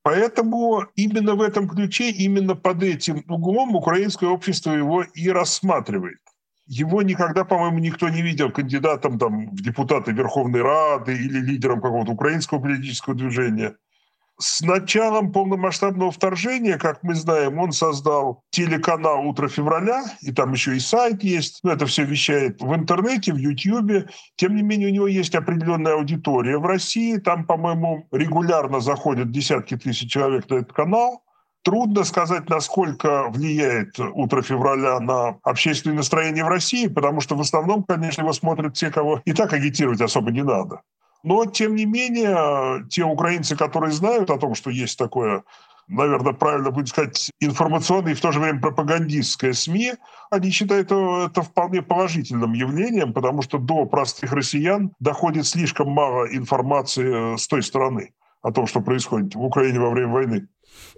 Поэтому 0.02 0.86
именно 0.96 1.36
в 1.36 1.42
этом 1.42 1.68
ключе, 1.68 2.12
именно 2.12 2.56
под 2.56 2.84
этим 2.84 3.24
углом 3.28 3.76
украинское 3.76 4.30
общество 4.30 4.72
его 4.72 5.04
и 5.04 5.30
рассматривает. 5.30 6.20
Его 6.70 7.02
никогда, 7.02 7.44
по-моему, 7.44 7.80
никто 7.80 8.08
не 8.10 8.22
видел 8.22 8.52
кандидатом 8.52 9.20
там, 9.20 9.50
в 9.50 9.62
депутаты 9.62 10.12
Верховной 10.12 10.62
Рады 10.62 11.14
или 11.14 11.40
лидером 11.40 11.82
какого-то 11.82 12.12
украинского 12.12 12.60
политического 12.60 13.16
движения– 13.16 13.76
с 14.40 14.62
началом 14.62 15.34
полномасштабного 15.34 16.12
вторжения, 16.12 16.78
как 16.78 17.04
мы 17.04 17.14
знаем, 17.14 17.60
он 17.60 17.74
создал 17.74 18.42
телеканал 18.52 19.28
«Утро 19.28 19.50
февраля», 19.50 20.06
и 20.22 20.32
там 20.32 20.54
еще 20.54 20.78
и 20.78 20.80
сайт 20.80 21.24
есть. 21.24 21.60
Это 21.64 21.86
все 21.86 22.06
вещает 22.06 22.62
в 22.62 22.74
интернете, 22.74 23.34
в 23.34 23.38
Ютьюбе. 23.38 24.08
Тем 24.38 24.56
не 24.56 24.64
менее, 24.64 24.88
у 24.88 24.94
него 24.94 25.08
есть 25.08 25.36
определенная 25.36 25.96
аудитория 25.96 26.58
в 26.58 26.66
России. 26.66 27.18
Там, 27.18 27.46
по-моему, 27.46 28.08
регулярно 28.12 28.80
заходят 28.80 29.30
десятки 29.30 29.76
тысяч 29.76 30.10
человек 30.10 30.50
на 30.50 30.56
этот 30.56 30.72
канал. 30.72 31.22
Трудно 31.64 32.04
сказать, 32.06 32.50
насколько 32.50 33.30
влияет 33.30 34.00
«Утро 34.00 34.42
февраля» 34.42 35.00
на 35.00 35.38
общественное 35.44 35.98
настроение 35.98 36.46
в 36.46 36.48
России, 36.48 36.88
потому 36.88 37.20
что 37.20 37.36
в 37.36 37.42
основном, 37.42 37.84
конечно, 37.84 38.22
его 38.22 38.34
смотрят 38.34 38.76
те, 38.76 38.90
кого 38.90 39.22
и 39.26 39.34
так 39.34 39.52
агитировать 39.52 40.02
особо 40.02 40.32
не 40.32 40.42
надо. 40.42 40.82
Но, 41.24 41.46
тем 41.46 41.76
не 41.76 41.86
менее, 41.86 42.88
те 42.90 43.04
украинцы, 43.04 43.58
которые 43.58 43.92
знают 43.92 44.30
о 44.30 44.38
том, 44.38 44.56
что 44.56 44.70
есть 44.70 44.98
такое 44.98 45.44
наверное, 45.90 46.34
правильно 46.34 46.72
будет 46.72 46.90
сказать, 46.90 47.32
информационное 47.40 48.12
и 48.12 48.16
в 48.16 48.22
то 48.22 48.32
же 48.32 48.40
время 48.40 48.62
пропагандистское 48.62 49.54
СМИ, 49.54 49.94
они 50.30 50.52
считают 50.52 50.92
это 50.92 51.42
вполне 51.42 51.82
положительным 51.82 52.54
явлением, 52.54 53.12
потому 53.12 53.42
что 53.42 53.58
до 53.58 53.86
простых 53.86 54.32
россиян 54.32 54.94
доходит 55.00 55.48
слишком 55.48 55.90
мало 55.90 56.26
информации 56.28 57.36
с 57.36 57.48
той 57.48 57.64
стороны 57.64 58.14
о 58.42 58.52
том, 58.52 58.68
что 58.68 58.82
происходит 58.82 59.36
в 59.36 59.44
Украине 59.44 59.80
во 59.80 59.90
время 59.90 60.14
войны. 60.14 60.48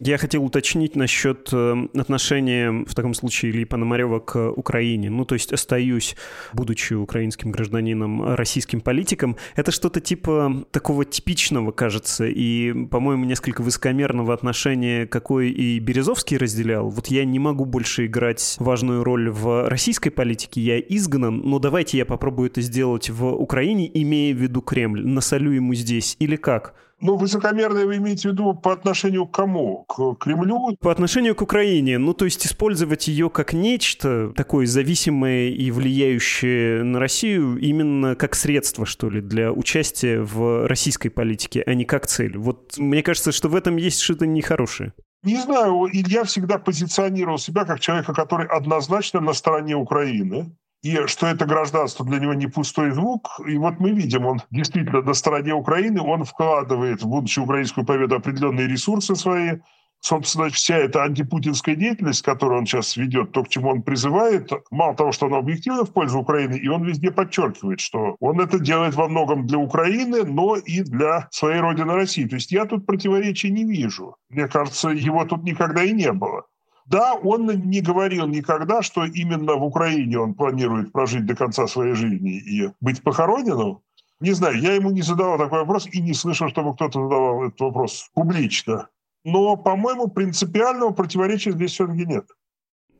Я 0.04 0.18
хотел 0.18 0.44
уточнить 0.44 0.96
насчет 0.96 1.50
э, 1.54 1.76
отношения, 1.94 2.72
в 2.88 2.96
таком 2.96 3.14
случае, 3.14 3.52
Ильи 3.52 3.66
Пономарева 3.66 4.20
к 4.20 4.50
Украине. 4.50 5.12
Ну, 5.12 5.26
то 5.26 5.36
есть 5.36 5.54
остаюсь, 5.54 6.16
будучи 6.54 6.96
украинским 6.96 7.52
гражданином, 7.52 8.34
российским 8.34 8.82
политиком. 8.82 9.38
Это 9.56 9.72
что-то 9.72 10.02
типа 10.02 10.66
такого 10.72 11.06
типичного, 11.06 11.72
кажется, 11.72 12.26
и, 12.26 12.74
по-моему, 12.88 13.26
несколько 13.26 13.62
высокомерного 13.62 14.34
отношения, 14.34 15.06
какой 15.06 15.52
и 15.52 15.78
Березовский 15.78 16.38
разделял. 16.38 16.90
Вот 16.90 17.06
я 17.08 17.24
не 17.24 17.38
могу 17.38 17.66
больше 17.66 18.08
играть 18.08 18.56
важную 18.58 19.04
роль 19.04 19.30
в 19.30 19.70
российской 19.70 20.10
политике, 20.10 20.62
я 20.62 20.80
изгнан, 20.80 21.42
но 21.42 21.60
давайте 21.60 22.00
я 22.00 22.08
попробую 22.08 22.50
это 22.50 22.62
сделать 22.62 23.12
в 23.12 23.28
Украине, 23.36 23.88
имея 23.94 24.34
в 24.34 24.40
виду 24.40 24.64
Кремль. 24.64 25.06
Насолю 25.06 25.52
ему 25.52 25.76
здесь 25.76 26.16
или 26.18 26.38
как? 26.38 26.74
Ну, 27.02 27.18
высокомерное 27.18 27.88
вы 27.88 27.98
имеете 27.98 28.30
в 28.30 28.32
виду 28.34 28.54
по 28.54 28.72
отношению 28.72 29.26
к 29.26 29.32
кому? 29.32 29.86
К 29.88 30.16
Кремлю? 30.20 30.78
По 30.80 30.92
отношению 30.92 31.36
к 31.36 31.42
Украине. 31.42 31.98
Ну, 31.98 32.14
то 32.14 32.26
есть 32.26 32.46
использовать 32.46 33.08
ее 33.08 33.32
как 33.32 33.54
нечто 33.54 34.32
такое 34.36 34.68
зависимое 34.68 35.50
и 35.50 35.72
влияющее 35.72 36.84
на 36.84 37.00
Россию 37.00 37.58
именно 37.58 38.16
как 38.16 38.36
средство, 38.36 38.86
что 38.86 39.10
ли, 39.10 39.20
для 39.20 39.52
участия 39.52 40.22
в 40.22 40.68
российской 40.68 41.10
политике, 41.10 41.64
а 41.66 41.74
не 41.74 41.86
как 41.86 42.06
цель. 42.06 42.38
Вот 42.38 42.78
мне 42.78 43.02
кажется, 43.02 43.32
что 43.32 43.50
в 43.50 43.56
этом 43.56 43.78
есть 43.78 44.00
что-то 44.00 44.28
нехорошее. 44.28 44.94
Не 45.24 45.38
знаю, 45.38 45.88
Илья 45.92 46.24
всегда 46.24 46.60
позиционировал 46.60 47.40
себя 47.40 47.66
как 47.66 47.80
человека, 47.80 48.14
который 48.14 48.48
однозначно 48.48 49.22
на 49.22 49.34
стороне 49.34 49.76
Украины 49.76 50.56
и 50.82 51.06
что 51.08 51.28
это 51.28 51.46
гражданство 51.46 52.06
для 52.06 52.20
него 52.20 52.34
не 52.34 52.48
пустой 52.48 52.92
звук. 52.92 53.40
И 53.48 53.58
вот 53.58 53.80
мы 53.80 53.92
видим, 53.92 54.26
он 54.26 54.42
действительно 54.50 55.02
на 55.02 55.14
стороне 55.14 55.54
Украины, 55.54 56.02
он 56.02 56.24
вкладывает 56.24 57.04
в 57.04 57.08
будущую 57.08 57.44
украинскую 57.44 57.86
победу 57.86 58.16
определенные 58.16 58.68
ресурсы 58.68 59.16
свои. 59.16 59.60
Собственно, 60.04 60.50
вся 60.50 60.78
эта 60.78 61.04
антипутинская 61.04 61.76
деятельность, 61.76 62.24
которую 62.24 62.62
он 62.62 62.66
сейчас 62.66 62.98
ведет, 62.98 63.34
то, 63.34 63.44
к 63.44 63.50
чему 63.50 63.70
он 63.70 63.84
призывает, 63.84 64.50
мало 64.72 64.96
того, 64.96 65.12
что 65.12 65.28
она 65.28 65.38
объективно 65.38 65.86
в 65.86 65.94
пользу 65.94 66.18
Украины, 66.18 66.56
и 66.56 66.68
он 66.68 66.84
везде 66.84 67.12
подчеркивает, 67.12 67.80
что 67.80 68.16
он 68.20 68.42
это 68.42 68.58
делает 68.58 68.96
во 68.96 69.08
многом 69.08 69.46
для 69.46 69.60
Украины, 69.60 70.24
но 70.24 70.56
и 70.56 70.82
для 70.82 71.28
своей 71.30 71.60
родины 71.60 71.94
России. 71.94 72.28
То 72.28 72.38
есть 72.38 72.52
я 72.52 72.66
тут 72.66 72.88
противоречий 72.88 73.52
не 73.52 73.64
вижу. 73.64 74.16
Мне 74.30 74.48
кажется, 74.48 74.90
его 74.90 75.24
тут 75.26 75.44
никогда 75.44 75.84
и 75.84 75.92
не 75.92 76.12
было. 76.12 76.46
Да, 76.86 77.14
он 77.14 77.48
не 77.48 77.82
говорил 77.82 78.28
никогда, 78.28 78.82
что 78.82 79.06
именно 79.06 79.56
в 79.56 79.64
Украине 79.64 80.20
он 80.20 80.34
планирует 80.34 80.92
прожить 80.92 81.26
до 81.26 81.36
конца 81.36 81.68
своей 81.68 81.94
жизни 81.94 82.38
и 82.38 82.72
быть 82.82 83.02
похороненным. 83.02 83.80
Не 84.20 84.34
знаю, 84.34 84.60
я 84.60 84.74
ему 84.74 84.92
не 84.92 85.02
задавал 85.02 85.38
такой 85.38 85.60
вопрос 85.60 85.88
и 85.92 86.00
не 86.00 86.14
слышал, 86.14 86.50
чтобы 86.50 86.76
кто-то 86.76 87.02
задавал 87.02 87.44
этот 87.44 87.60
вопрос 87.60 88.10
публично. 88.14 88.90
Но, 89.24 89.56
по-моему, 89.56 90.08
принципиального 90.08 90.92
противоречия 90.92 91.52
здесь 91.52 91.72
все-таки 91.72 92.06
нет. 92.06 92.26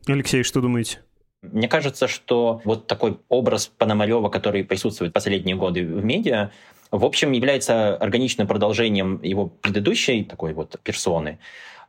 Алексей, 0.06 0.42
что 0.42 0.60
думаете? 0.60 1.00
Мне 1.42 1.68
кажется, 1.68 2.06
что 2.06 2.60
вот 2.64 2.86
такой 2.86 3.18
образ 3.28 3.66
Пономарева, 3.66 4.28
который 4.28 4.64
присутствует 4.64 5.10
в 5.10 5.14
последние 5.14 5.56
годы 5.56 5.84
в 5.84 6.04
медиа, 6.04 6.50
в 6.92 7.04
общем, 7.04 7.32
является 7.32 7.96
органичным 7.96 8.46
продолжением 8.46 9.20
его 9.22 9.46
предыдущей 9.46 10.24
такой 10.24 10.54
вот 10.54 10.78
персоны. 10.82 11.38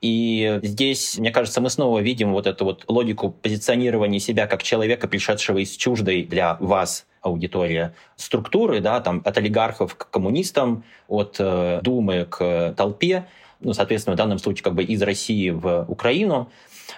И 0.03 0.59
здесь, 0.63 1.17
мне 1.17 1.31
кажется, 1.31 1.61
мы 1.61 1.69
снова 1.69 1.99
видим 1.99 2.33
вот 2.33 2.45
эту 2.45 2.65
вот 2.65 2.83
логику 2.89 3.31
позиционирования 3.31 4.19
себя 4.19 4.47
как 4.47 4.61
человека, 4.61 5.07
пришедшего 5.07 5.59
из 5.59 5.71
чуждой 5.77 6.23
для 6.23 6.57
вас 6.59 7.05
аудитория 7.21 7.95
структуры, 8.17 8.81
да, 8.81 8.99
там 8.99 9.21
от 9.23 9.37
олигархов 9.37 9.95
к 9.95 10.09
коммунистам, 10.09 10.83
от 11.07 11.37
э, 11.39 11.79
Думы 11.83 12.27
к 12.29 12.73
толпе, 12.75 13.27
ну, 13.61 13.71
соответственно, 13.71 14.15
в 14.15 14.17
данном 14.17 14.39
случае 14.39 14.65
как 14.65 14.75
бы 14.75 14.83
из 14.83 15.01
России 15.01 15.51
в 15.51 15.85
Украину. 15.87 16.49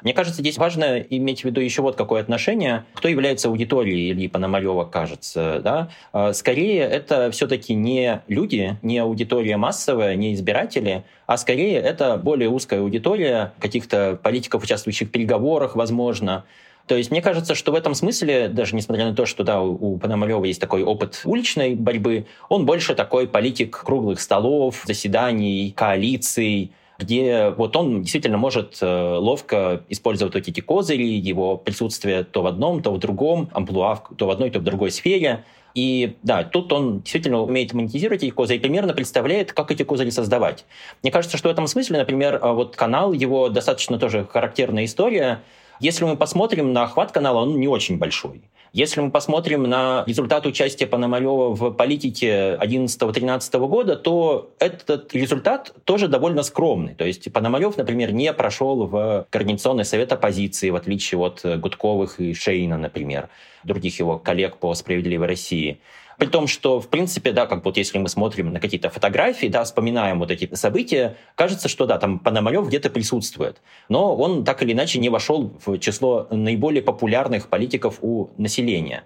Мне 0.03 0.13
кажется, 0.13 0.41
здесь 0.41 0.58
важно 0.58 0.99
иметь 0.99 1.41
в 1.41 1.45
виду 1.45 1.62
еще 1.62 1.81
вот 1.81 1.95
какое 1.95 2.21
отношение, 2.21 2.86
кто 2.93 3.08
является 3.08 3.47
аудиторией 3.47 4.12
Ильи 4.12 4.27
Пономарева, 4.27 4.86
кажется. 4.86 5.62
Да? 5.63 5.89
А, 6.12 6.34
скорее, 6.34 6.81
это 6.81 7.31
все-таки 7.31 7.73
не 7.73 8.21
люди, 8.27 8.77
не 8.81 8.97
аудитория 8.99 9.58
массовая, 9.58 10.15
не 10.15 10.34
избиратели, 10.34 11.03
а 11.27 11.38
скорее 11.38 11.79
это 11.79 12.17
более 12.17 12.49
узкая 12.49 12.81
аудитория 12.81 13.53
каких-то 13.60 14.19
политиков, 14.21 14.63
участвующих 14.63 15.10
в 15.10 15.12
переговорах, 15.12 15.75
возможно, 15.75 16.45
то 16.88 16.95
есть 16.95 17.10
мне 17.10 17.21
кажется, 17.21 17.55
что 17.55 17.71
в 17.71 17.75
этом 17.75 17.95
смысле, 17.95 18.47
даже 18.47 18.75
несмотря 18.75 19.05
на 19.05 19.15
то, 19.15 19.25
что 19.25 19.43
да, 19.43 19.60
у 19.62 19.97
Пономарева 19.97 20.45
есть 20.45 20.62
такой 20.62 20.84
опыт 20.84 21.21
уличной 21.25 21.73
борьбы, 21.73 22.27
он 22.47 22.65
больше 22.65 22.93
такой 22.93 23.27
политик 23.27 23.84
круглых 23.84 24.19
столов, 24.21 24.84
заседаний, 24.86 25.73
коалиций, 25.75 26.71
где 26.97 27.49
вот 27.49 27.75
он 27.75 28.01
действительно 28.01 28.38
может 28.38 28.77
э, 28.81 28.86
ловко 28.86 29.84
использовать 29.89 30.36
вот 30.36 30.47
эти 30.47 30.62
козыри, 30.62 31.03
его 31.03 31.58
присутствие 31.58 32.23
то 32.23 32.41
в 32.41 32.47
одном, 32.47 32.81
то 32.81 32.93
в 32.93 32.99
другом, 32.99 33.49
амплуа 33.53 34.01
то 34.17 34.27
в 34.27 34.29
одной, 34.29 34.49
то 34.49 34.60
в 34.60 34.63
другой 34.63 34.91
сфере. 34.91 35.43
И 35.73 36.15
да, 36.23 36.43
тут 36.43 36.71
он 36.71 37.01
действительно 37.01 37.41
умеет 37.41 37.73
монетизировать 37.73 38.23
эти 38.23 38.31
козыри 38.31 38.60
примерно 38.60 38.93
представляет, 38.93 39.51
как 39.51 39.71
эти 39.71 39.84
козыри 39.84 40.10
создавать. 40.10 40.65
Мне 41.03 41.12
кажется, 41.12 41.38
что 41.38 41.49
в 41.49 41.51
этом 41.51 41.67
смысле, 41.67 41.99
например, 41.99 42.36
э, 42.36 42.51
вот 42.53 42.75
канал, 42.75 43.12
его 43.12 43.49
достаточно 43.49 43.99
тоже 43.99 44.25
характерная 44.25 44.86
история. 44.86 45.41
Если 45.80 46.06
мы 46.06 46.16
посмотрим 46.16 46.74
на 46.74 46.84
охват 46.84 47.12
канала, 47.12 47.40
он 47.40 47.60
не 47.60 47.68
очень 47.68 47.98
большой. 47.98 48.42
Если 48.76 49.00
мы 49.00 49.10
посмотрим 49.10 49.64
на 49.64 50.04
результат 50.06 50.46
участия 50.46 50.86
Пономарева 50.86 51.56
в 51.56 51.72
политике 51.72 52.58
11-13 52.62 53.68
года, 53.68 53.96
то 53.96 54.52
этот 54.60 55.16
результат 55.16 55.74
тоже 55.86 56.10
довольно 56.10 56.44
скромный. 56.44 56.94
То 56.94 57.06
есть 57.06 57.32
Пономарев, 57.32 57.78
например, 57.78 58.12
не 58.12 58.34
прошел 58.34 58.86
в 58.86 59.28
Координационный 59.30 59.86
совет 59.86 60.12
оппозиции, 60.12 60.72
в 60.72 60.76
отличие 60.76 61.20
от 61.20 61.42
Гудковых 61.46 62.20
и 62.20 62.34
Шейна, 62.34 62.78
например, 62.78 63.30
других 63.64 63.98
его 64.00 64.20
коллег 64.20 64.58
по 64.58 64.74
«Справедливой 64.74 65.28
России». 65.28 65.80
При 66.17 66.28
том, 66.28 66.47
что, 66.47 66.80
в 66.80 66.88
принципе, 66.88 67.32
да, 67.32 67.45
как 67.45 67.65
вот 67.65 67.78
если 67.78 67.97
мы 67.97 68.08
смотрим 68.10 68.54
на 68.54 68.60
какие-то 68.60 68.89
фотографии, 68.89 69.47
да, 69.47 69.63
вспоминаем 69.63 70.19
вот 70.19 70.32
эти 70.32 70.54
события, 70.56 71.17
кажется, 71.36 71.67
что 71.67 71.86
да, 71.86 71.97
там 71.97 72.19
Пономарев 72.19 72.67
где-то 72.67 72.89
присутствует. 72.89 73.62
Но 73.89 74.15
он 74.15 74.43
так 74.45 74.62
или 74.63 74.73
иначе 74.73 74.99
не 74.99 75.10
вошел 75.10 75.54
в 75.65 75.78
число 75.80 76.28
наиболее 76.32 76.82
популярных 76.82 77.49
политиков 77.49 77.97
у 78.01 78.30
населения. 78.38 79.04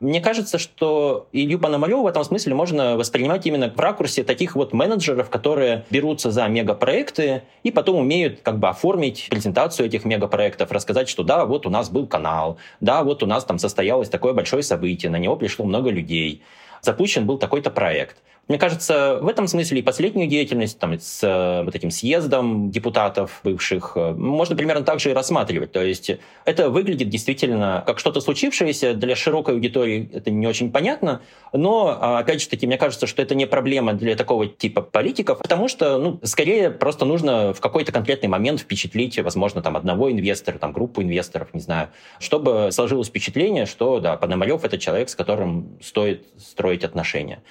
Мне 0.00 0.22
кажется, 0.22 0.56
что 0.56 1.28
Илью 1.30 1.58
Пономарева 1.58 2.00
в 2.00 2.06
этом 2.06 2.24
смысле 2.24 2.54
можно 2.54 2.96
воспринимать 2.96 3.44
именно 3.44 3.68
в 3.68 3.78
ракурсе 3.78 4.24
таких 4.24 4.56
вот 4.56 4.72
менеджеров, 4.72 5.28
которые 5.28 5.84
берутся 5.90 6.30
за 6.30 6.48
мегапроекты 6.48 7.42
и 7.64 7.70
потом 7.70 7.96
умеют 7.96 8.40
как 8.40 8.58
бы 8.58 8.70
оформить 8.70 9.26
презентацию 9.28 9.84
этих 9.84 10.06
мегапроектов, 10.06 10.72
рассказать, 10.72 11.10
что 11.10 11.22
да, 11.22 11.44
вот 11.44 11.66
у 11.66 11.70
нас 11.70 11.90
был 11.90 12.06
канал, 12.06 12.56
да, 12.80 13.04
вот 13.04 13.22
у 13.22 13.26
нас 13.26 13.44
там 13.44 13.58
состоялось 13.58 14.08
такое 14.08 14.32
большое 14.32 14.62
событие, 14.62 15.10
на 15.10 15.18
него 15.18 15.36
пришло 15.36 15.66
много 15.66 15.90
людей, 15.90 16.42
запущен 16.80 17.26
был 17.26 17.36
такой-то 17.36 17.70
проект. 17.70 18.16
Мне 18.48 18.58
кажется, 18.58 19.18
в 19.22 19.28
этом 19.28 19.46
смысле 19.46 19.78
и 19.78 19.82
последнюю 19.82 20.28
деятельность 20.28 20.78
там, 20.78 20.98
с 20.98 21.22
э, 21.22 21.62
вот 21.64 21.74
этим 21.76 21.90
съездом 21.90 22.70
депутатов 22.70 23.40
бывших 23.44 23.92
э, 23.94 24.12
можно 24.12 24.56
примерно 24.56 24.84
так 24.84 24.98
же 24.98 25.10
и 25.10 25.12
рассматривать. 25.12 25.70
То 25.70 25.84
есть 25.84 26.10
это 26.44 26.68
выглядит 26.68 27.08
действительно 27.08 27.84
как 27.86 28.00
что-то 28.00 28.20
случившееся. 28.20 28.94
Для 28.94 29.14
широкой 29.14 29.54
аудитории 29.54 30.10
это 30.12 30.32
не 30.32 30.48
очень 30.48 30.72
понятно. 30.72 31.20
Но, 31.52 31.96
а, 32.00 32.18
опять 32.18 32.40
же 32.40 32.48
таки, 32.48 32.66
мне 32.66 32.76
кажется, 32.76 33.06
что 33.06 33.22
это 33.22 33.34
не 33.34 33.46
проблема 33.46 33.92
для 33.92 34.16
такого 34.16 34.46
типа 34.46 34.82
политиков, 34.82 35.38
потому 35.38 35.68
что, 35.68 35.98
ну, 35.98 36.18
скорее 36.24 36.70
просто 36.70 37.04
нужно 37.04 37.52
в 37.52 37.60
какой-то 37.60 37.92
конкретный 37.92 38.28
момент 38.28 38.60
впечатлить, 38.60 39.18
возможно, 39.20 39.62
там 39.62 39.76
одного 39.76 40.10
инвестора, 40.10 40.58
там 40.58 40.72
группу 40.72 41.02
инвесторов, 41.02 41.54
не 41.54 41.60
знаю, 41.60 41.88
чтобы 42.18 42.70
сложилось 42.72 43.08
впечатление, 43.08 43.66
что, 43.66 44.00
да, 44.00 44.16
Пономарев— 44.16 44.64
это 44.64 44.78
человек, 44.78 45.08
с 45.08 45.14
которым 45.14 45.78
стоит 45.80 46.26
строить 46.36 46.84
отношения. 46.84 47.42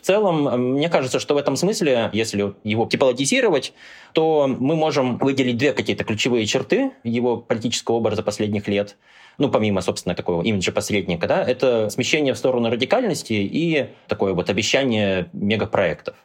В 0.00 0.06
целом, 0.06 0.74
мне 0.74 0.88
кажется, 0.88 1.18
что 1.18 1.34
в 1.34 1.38
этом 1.38 1.56
смысле, 1.56 2.10
если 2.12 2.54
его 2.62 2.86
типологизировать, 2.86 3.72
то 4.12 4.46
мы 4.46 4.76
можем 4.76 5.18
выделить 5.18 5.56
две 5.58 5.72
какие-то 5.72 6.04
ключевые 6.04 6.46
черты 6.46 6.92
его 7.02 7.36
политического 7.36 7.96
образа 7.96 8.22
последних 8.22 8.68
лет 8.68 8.96
ну, 9.38 9.48
помимо, 9.48 9.80
собственно, 9.80 10.16
такого 10.16 10.42
имиджа 10.42 10.72
посредника, 10.72 11.28
да, 11.28 11.44
это 11.44 11.90
смещение 11.90 12.34
в 12.34 12.38
сторону 12.38 12.70
радикальности 12.70 13.34
и 13.34 13.90
такое 14.08 14.34
вот 14.34 14.50
обещание 14.50 15.28
мегапроектов. 15.32 16.16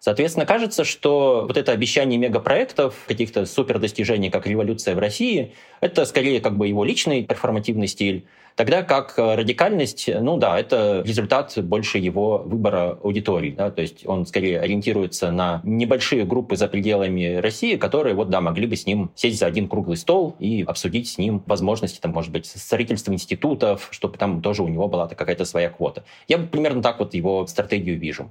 Соответственно, 0.00 0.46
кажется, 0.46 0.82
что 0.82 1.44
вот 1.46 1.56
это 1.56 1.70
обещание 1.70 2.18
мегапроектов, 2.18 2.96
каких-то 3.06 3.46
супердостижений, 3.46 4.30
как 4.30 4.48
революция 4.48 4.96
в 4.96 4.98
России, 4.98 5.54
это 5.80 6.04
скорее 6.06 6.40
как 6.40 6.56
бы 6.56 6.66
его 6.66 6.82
личный 6.82 7.22
перформативный 7.22 7.86
стиль, 7.86 8.24
тогда 8.56 8.82
как 8.82 9.14
радикальность, 9.16 10.08
ну 10.20 10.36
да, 10.36 10.58
это 10.58 11.02
результат 11.04 11.56
больше 11.58 11.98
его 11.98 12.38
выбора 12.38 12.98
аудитории, 13.02 13.50
да, 13.50 13.70
то 13.70 13.82
есть 13.82 14.06
он 14.06 14.26
скорее 14.26 14.60
ориентируется 14.60 15.30
на 15.30 15.60
небольшие 15.64 16.24
группы 16.24 16.56
за 16.56 16.68
пределами 16.68 17.36
России, 17.36 17.76
которые 17.76 18.14
вот, 18.14 18.30
да, 18.30 18.40
могли 18.40 18.66
бы 18.66 18.76
с 18.76 18.86
ним 18.86 19.10
сесть 19.14 19.38
за 19.38 19.46
один 19.46 19.68
круглый 19.68 19.96
стол 19.96 20.36
и 20.38 20.62
обсудить 20.66 21.08
с 21.08 21.18
ним 21.18 21.42
возможности, 21.46 22.00
там, 22.00 22.12
может 22.12 22.32
быть, 22.32 22.46
строительства 22.46 23.12
институтов, 23.12 23.88
чтобы 23.90 24.18
там 24.18 24.42
тоже 24.42 24.62
у 24.62 24.68
него 24.68 24.88
была 24.88 25.08
какая-то 25.08 25.44
своя 25.44 25.70
квота. 25.70 26.04
Я 26.28 26.38
примерно 26.38 26.82
так 26.82 26.98
вот 26.98 27.14
его 27.14 27.46
стратегию 27.46 27.98
вижу. 27.98 28.30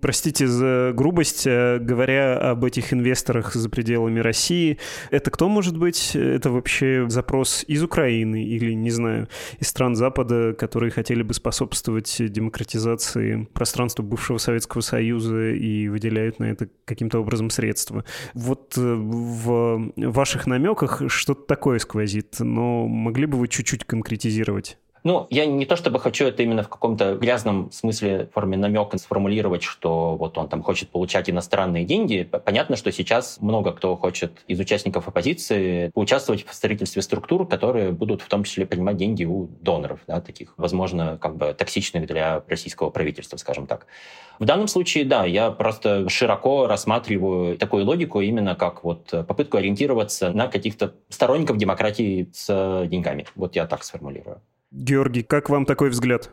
Простите 0.00 0.46
за 0.46 0.92
грубость, 0.94 1.46
э, 1.46 1.78
говоря 1.78 2.38
об 2.38 2.64
этих 2.64 2.92
инвесторах 2.92 3.54
за 3.54 3.68
пределами 3.68 4.20
России, 4.20 4.78
это 5.10 5.30
кто 5.30 5.48
может 5.48 5.76
быть? 5.76 6.16
Это 6.16 6.50
вообще 6.50 7.06
запрос 7.08 7.64
из 7.66 7.82
Украины 7.82 8.44
или, 8.44 8.72
не 8.72 8.90
знаю, 8.90 9.28
из 9.58 9.68
стран 9.68 9.94
Запада, 9.94 10.54
которые 10.58 10.90
хотели 10.90 11.22
бы 11.22 11.34
способствовать 11.34 12.16
демократизации 12.18 13.48
пространства 13.52 14.02
бывшего 14.02 14.38
Советского 14.38 14.80
Союза 14.80 15.50
и 15.50 15.88
выделяют 15.88 16.38
на 16.38 16.44
это 16.44 16.68
каким-то 16.84 17.18
образом 17.20 17.50
средства. 17.50 18.04
Вот 18.34 18.74
э, 18.76 18.80
в 18.80 19.92
ваших 19.96 20.46
намеках 20.46 21.02
что-то 21.08 21.42
такое 21.42 21.78
сквозит, 21.78 22.36
но 22.40 22.86
могли 22.86 23.26
бы 23.26 23.38
вы 23.38 23.48
чуть-чуть 23.48 23.84
конкретизировать? 23.84 24.78
Ну, 25.02 25.26
я 25.30 25.46
не 25.46 25.64
то 25.64 25.76
чтобы 25.76 25.98
хочу 25.98 26.26
это 26.26 26.42
именно 26.42 26.62
в 26.62 26.68
каком-то 26.68 27.14
грязном 27.14 27.72
смысле 27.72 28.28
форме 28.34 28.56
намека 28.56 28.98
сформулировать, 28.98 29.62
что 29.62 30.16
вот 30.16 30.36
он 30.36 30.48
там 30.48 30.62
хочет 30.62 30.90
получать 30.90 31.30
иностранные 31.30 31.84
деньги. 31.84 32.22
Понятно, 32.24 32.76
что 32.76 32.92
сейчас 32.92 33.40
много 33.40 33.72
кто 33.72 33.96
хочет 33.96 34.44
из 34.46 34.60
участников 34.60 35.08
оппозиции 35.08 35.90
поучаствовать 35.94 36.46
в 36.46 36.52
строительстве 36.52 37.00
структур, 37.00 37.48
которые 37.48 37.92
будут 37.92 38.20
в 38.20 38.28
том 38.28 38.44
числе 38.44 38.66
принимать 38.66 38.96
деньги 38.96 39.24
у 39.24 39.48
доноров, 39.60 40.00
да, 40.06 40.20
таких, 40.20 40.52
возможно, 40.58 41.16
как 41.18 41.36
бы 41.36 41.54
токсичных 41.54 42.06
для 42.06 42.42
российского 42.46 42.90
правительства, 42.90 43.38
скажем 43.38 43.66
так. 43.66 43.86
В 44.38 44.44
данном 44.44 44.68
случае, 44.68 45.04
да, 45.04 45.24
я 45.24 45.50
просто 45.50 46.08
широко 46.08 46.66
рассматриваю 46.66 47.56
такую 47.56 47.86
логику 47.86 48.20
именно 48.20 48.54
как 48.54 48.84
вот 48.84 49.08
попытку 49.10 49.56
ориентироваться 49.56 50.30
на 50.32 50.48
каких-то 50.48 50.94
сторонников 51.08 51.56
демократии 51.56 52.30
с 52.32 52.86
деньгами. 52.86 53.26
Вот 53.34 53.56
я 53.56 53.66
так 53.66 53.82
сформулирую. 53.82 54.42
Георгий, 54.70 55.22
как 55.22 55.50
вам 55.50 55.66
такой 55.66 55.90
взгляд? 55.90 56.30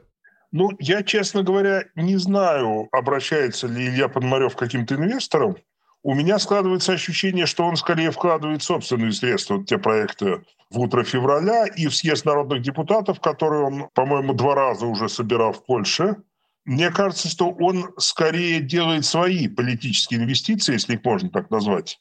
Ну, 0.51 0.69
я, 0.79 1.03
честно 1.03 1.43
говоря, 1.43 1.85
не 1.95 2.17
знаю, 2.17 2.87
обращается 2.91 3.67
ли 3.67 3.87
Илья 3.87 4.07
Подмарев 4.07 4.55
к 4.55 4.59
каким-то 4.59 4.95
инвесторам. 4.95 5.57
У 6.03 6.13
меня 6.13 6.39
складывается 6.39 6.93
ощущение, 6.93 7.47
что 7.47 7.65
он 7.65 7.75
скорее 7.75 8.11
вкладывает 8.11 8.63
собственные 8.63 9.11
средства 9.11 9.55
в 9.55 9.65
те 9.65 9.77
проекты 9.77 10.41
в 10.69 10.79
утро 10.79 11.03
февраля 11.03 11.65
и 11.65 11.87
в 11.87 11.95
съезд 11.95 12.25
народных 12.25 12.61
депутатов, 12.61 13.19
который 13.19 13.61
он, 13.61 13.89
по-моему, 13.93 14.33
два 14.33 14.55
раза 14.55 14.85
уже 14.85 15.09
собирал 15.09 15.51
в 15.51 15.65
Польше. 15.65 16.17
Мне 16.65 16.91
кажется, 16.91 17.29
что 17.29 17.49
он 17.49 17.93
скорее 17.97 18.59
делает 18.59 19.05
свои 19.05 19.47
политические 19.47 20.21
инвестиции, 20.21 20.73
если 20.73 20.95
их 20.95 21.03
можно 21.03 21.29
так 21.29 21.49
назвать, 21.49 21.99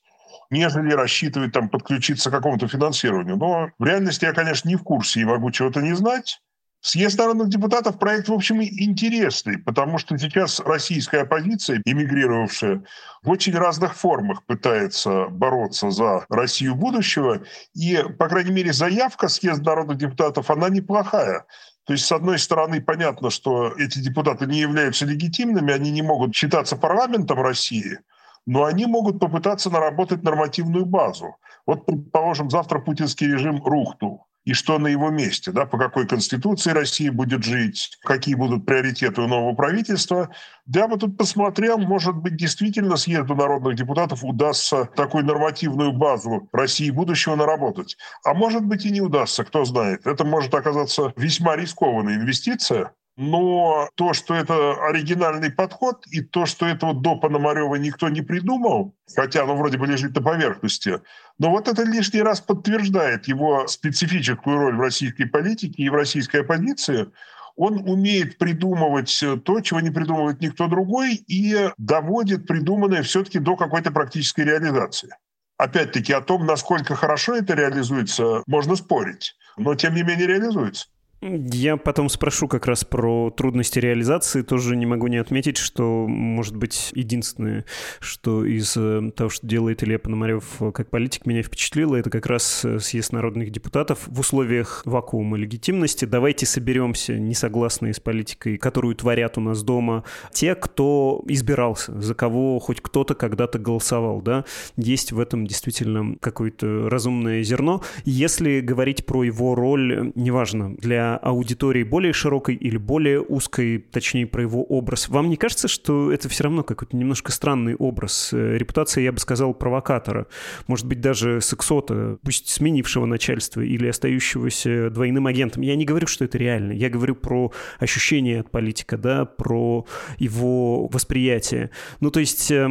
нежели 0.50 0.92
рассчитывать 0.92 1.52
там 1.52 1.68
подключиться 1.68 2.30
к 2.30 2.32
какому-то 2.32 2.68
финансированию. 2.68 3.36
Но 3.36 3.70
в 3.78 3.84
реальности 3.84 4.24
я, 4.24 4.32
конечно, 4.32 4.68
не 4.68 4.76
в 4.76 4.82
курсе 4.82 5.20
и 5.20 5.24
могу 5.24 5.50
чего-то 5.50 5.80
не 5.80 5.94
знать. 5.94 6.40
Съезд 6.80 7.18
народных 7.18 7.48
депутатов 7.48 7.98
проект, 7.98 8.28
в 8.28 8.32
общем, 8.32 8.62
интересный, 8.62 9.58
потому 9.58 9.98
что 9.98 10.16
сейчас 10.18 10.60
российская 10.60 11.22
оппозиция, 11.22 11.82
эмигрировавшая, 11.84 12.84
в 13.24 13.30
очень 13.30 13.56
разных 13.56 13.96
формах 13.96 14.44
пытается 14.44 15.26
бороться 15.26 15.90
за 15.90 16.26
Россию 16.28 16.76
будущего. 16.76 17.42
И, 17.74 18.00
по 18.18 18.28
крайней 18.28 18.52
мере, 18.52 18.72
заявка 18.72 19.26
съезда 19.26 19.64
народных 19.64 19.98
депутатов, 19.98 20.48
она 20.48 20.68
неплохая. 20.68 21.46
То 21.86 21.92
есть, 21.92 22.04
с 22.04 22.12
одной 22.12 22.38
стороны, 22.38 22.80
понятно, 22.80 23.30
что 23.30 23.72
эти 23.76 23.98
депутаты 23.98 24.46
не 24.46 24.60
являются 24.60 25.06
легитимными, 25.06 25.72
они 25.72 25.90
не 25.90 26.02
могут 26.02 26.36
считаться 26.36 26.76
парламентом 26.76 27.40
России– 27.40 27.98
но 28.46 28.64
они 28.64 28.86
могут 28.86 29.18
попытаться 29.18 29.70
наработать 29.70 30.22
нормативную 30.22 30.86
базу. 30.86 31.36
Вот, 31.66 31.84
предположим, 31.84 32.48
завтра 32.48 32.78
путинский 32.78 33.26
режим 33.26 33.62
рухнул. 33.62 34.26
И 34.44 34.52
что 34.52 34.78
на 34.78 34.86
его 34.86 35.10
месте, 35.10 35.50
да, 35.50 35.66
по 35.66 35.76
какой 35.76 36.06
конституции 36.06 36.70
Россия 36.70 37.10
будет 37.10 37.42
жить, 37.42 37.98
какие 38.04 38.36
будут 38.36 38.64
приоритеты 38.64 39.20
у 39.22 39.26
нового 39.26 39.56
правительства. 39.56 40.30
Я 40.72 40.86
бы 40.86 40.96
тут 40.98 41.18
посмотрел, 41.18 41.78
может 41.78 42.14
быть, 42.14 42.36
действительно 42.36 42.96
съезду 42.96 43.34
народных 43.34 43.74
депутатов 43.74 44.22
удастся 44.22 44.88
такую 44.94 45.24
нормативную 45.24 45.92
базу 45.92 46.48
России 46.52 46.90
будущего 46.90 47.34
наработать. 47.34 47.96
А 48.24 48.34
может 48.34 48.64
быть 48.64 48.86
и 48.86 48.92
не 48.92 49.00
удастся, 49.00 49.42
кто 49.44 49.64
знает. 49.64 50.06
Это 50.06 50.24
может 50.24 50.54
оказаться 50.54 51.12
весьма 51.16 51.56
рискованная 51.56 52.14
инвестиция, 52.14 52.92
но 53.16 53.88
то, 53.94 54.12
что 54.12 54.34
это 54.34 54.74
оригинальный 54.86 55.50
подход, 55.50 56.06
и 56.10 56.20
то, 56.20 56.44
что 56.44 56.66
этого 56.66 56.94
до 56.94 57.16
Пономарева 57.16 57.76
никто 57.76 58.08
не 58.08 58.20
придумал, 58.20 58.94
хотя 59.14 59.42
оно 59.42 59.56
вроде 59.56 59.78
бы 59.78 59.86
лежит 59.86 60.14
на 60.14 60.22
поверхности, 60.22 61.00
но 61.38 61.50
вот 61.50 61.66
это 61.68 61.82
лишний 61.82 62.22
раз 62.22 62.40
подтверждает 62.40 63.26
его 63.26 63.66
специфическую 63.66 64.58
роль 64.58 64.76
в 64.76 64.80
российской 64.80 65.24
политике 65.24 65.82
и 65.82 65.88
в 65.88 65.94
российской 65.94 66.42
оппозиции. 66.42 67.10
Он 67.58 67.88
умеет 67.88 68.36
придумывать 68.36 69.24
то, 69.44 69.60
чего 69.62 69.80
не 69.80 69.88
придумывает 69.90 70.42
никто 70.42 70.66
другой, 70.66 71.14
и 71.14 71.70
доводит 71.78 72.46
придуманное 72.46 73.02
все-таки 73.02 73.38
до 73.38 73.56
какой-то 73.56 73.90
практической 73.90 74.42
реализации. 74.42 75.08
Опять-таки 75.56 76.12
о 76.12 76.20
том, 76.20 76.44
насколько 76.44 76.94
хорошо 76.94 77.34
это 77.36 77.54
реализуется, 77.54 78.42
можно 78.46 78.76
спорить, 78.76 79.34
но 79.56 79.74
тем 79.74 79.94
не 79.94 80.02
менее 80.02 80.26
реализуется. 80.26 80.88
Я 81.22 81.78
потом 81.78 82.10
спрошу 82.10 82.46
как 82.46 82.66
раз 82.66 82.84
про 82.84 83.30
трудности 83.30 83.78
реализации. 83.78 84.42
Тоже 84.42 84.76
не 84.76 84.84
могу 84.84 85.06
не 85.06 85.16
отметить, 85.16 85.56
что, 85.56 86.06
может 86.06 86.56
быть, 86.56 86.90
единственное, 86.94 87.64
что 88.00 88.44
из 88.44 88.76
э, 88.76 89.10
того, 89.16 89.30
что 89.30 89.46
делает 89.46 89.82
Илья 89.82 89.98
Пономарев 89.98 90.44
э, 90.60 90.72
как 90.72 90.90
политик, 90.90 91.24
меня 91.24 91.42
впечатлило, 91.42 91.96
это 91.96 92.10
как 92.10 92.26
раз 92.26 92.64
э, 92.66 92.80
съезд 92.80 93.12
народных 93.12 93.50
депутатов 93.50 94.00
в 94.06 94.20
условиях 94.20 94.82
вакуума 94.84 95.38
легитимности. 95.38 96.04
Давайте 96.04 96.44
соберемся, 96.44 97.18
не 97.18 97.34
согласные 97.34 97.94
с 97.94 98.00
политикой, 98.00 98.58
которую 98.58 98.94
творят 98.94 99.38
у 99.38 99.40
нас 99.40 99.62
дома, 99.62 100.04
те, 100.32 100.54
кто 100.54 101.24
избирался, 101.28 101.98
за 101.98 102.14
кого 102.14 102.58
хоть 102.58 102.82
кто-то 102.82 103.14
когда-то 103.14 103.58
голосовал. 103.58 104.20
Да? 104.20 104.44
Есть 104.76 105.12
в 105.12 105.18
этом 105.18 105.46
действительно 105.46 106.16
какое-то 106.20 106.90
разумное 106.90 107.42
зерно. 107.42 107.82
Если 108.04 108.60
говорить 108.60 109.06
про 109.06 109.24
его 109.24 109.54
роль, 109.54 110.12
неважно, 110.14 110.76
для 110.76 111.05
аудитории 111.14 111.84
более 111.84 112.12
широкой 112.12 112.56
или 112.56 112.76
более 112.76 113.20
узкой, 113.20 113.78
точнее, 113.78 114.26
про 114.26 114.42
его 114.42 114.64
образ. 114.64 115.08
Вам 115.08 115.30
не 115.30 115.36
кажется, 115.36 115.68
что 115.68 116.12
это 116.12 116.28
все 116.28 116.44
равно 116.44 116.64
какой-то 116.64 116.96
немножко 116.96 117.30
странный 117.30 117.76
образ? 117.76 118.30
Э, 118.32 118.56
репутация, 118.56 119.04
я 119.04 119.12
бы 119.12 119.18
сказал, 119.18 119.54
провокатора. 119.54 120.26
Может 120.66 120.86
быть, 120.86 121.00
даже 121.00 121.40
сексота, 121.40 122.18
пусть 122.22 122.48
сменившего 122.48 123.06
начальство 123.06 123.60
или 123.60 123.86
остающегося 123.86 124.90
двойным 124.90 125.26
агентом. 125.26 125.62
Я 125.62 125.76
не 125.76 125.84
говорю, 125.84 126.06
что 126.06 126.24
это 126.24 126.38
реально. 126.38 126.72
Я 126.72 126.90
говорю 126.90 127.14
про 127.14 127.52
ощущение 127.78 128.40
от 128.40 128.50
политика, 128.50 128.96
да, 128.98 129.24
про 129.24 129.86
его 130.18 130.88
восприятие. 130.88 131.70
Ну, 132.00 132.10
то 132.10 132.20
есть, 132.20 132.50
э, 132.50 132.68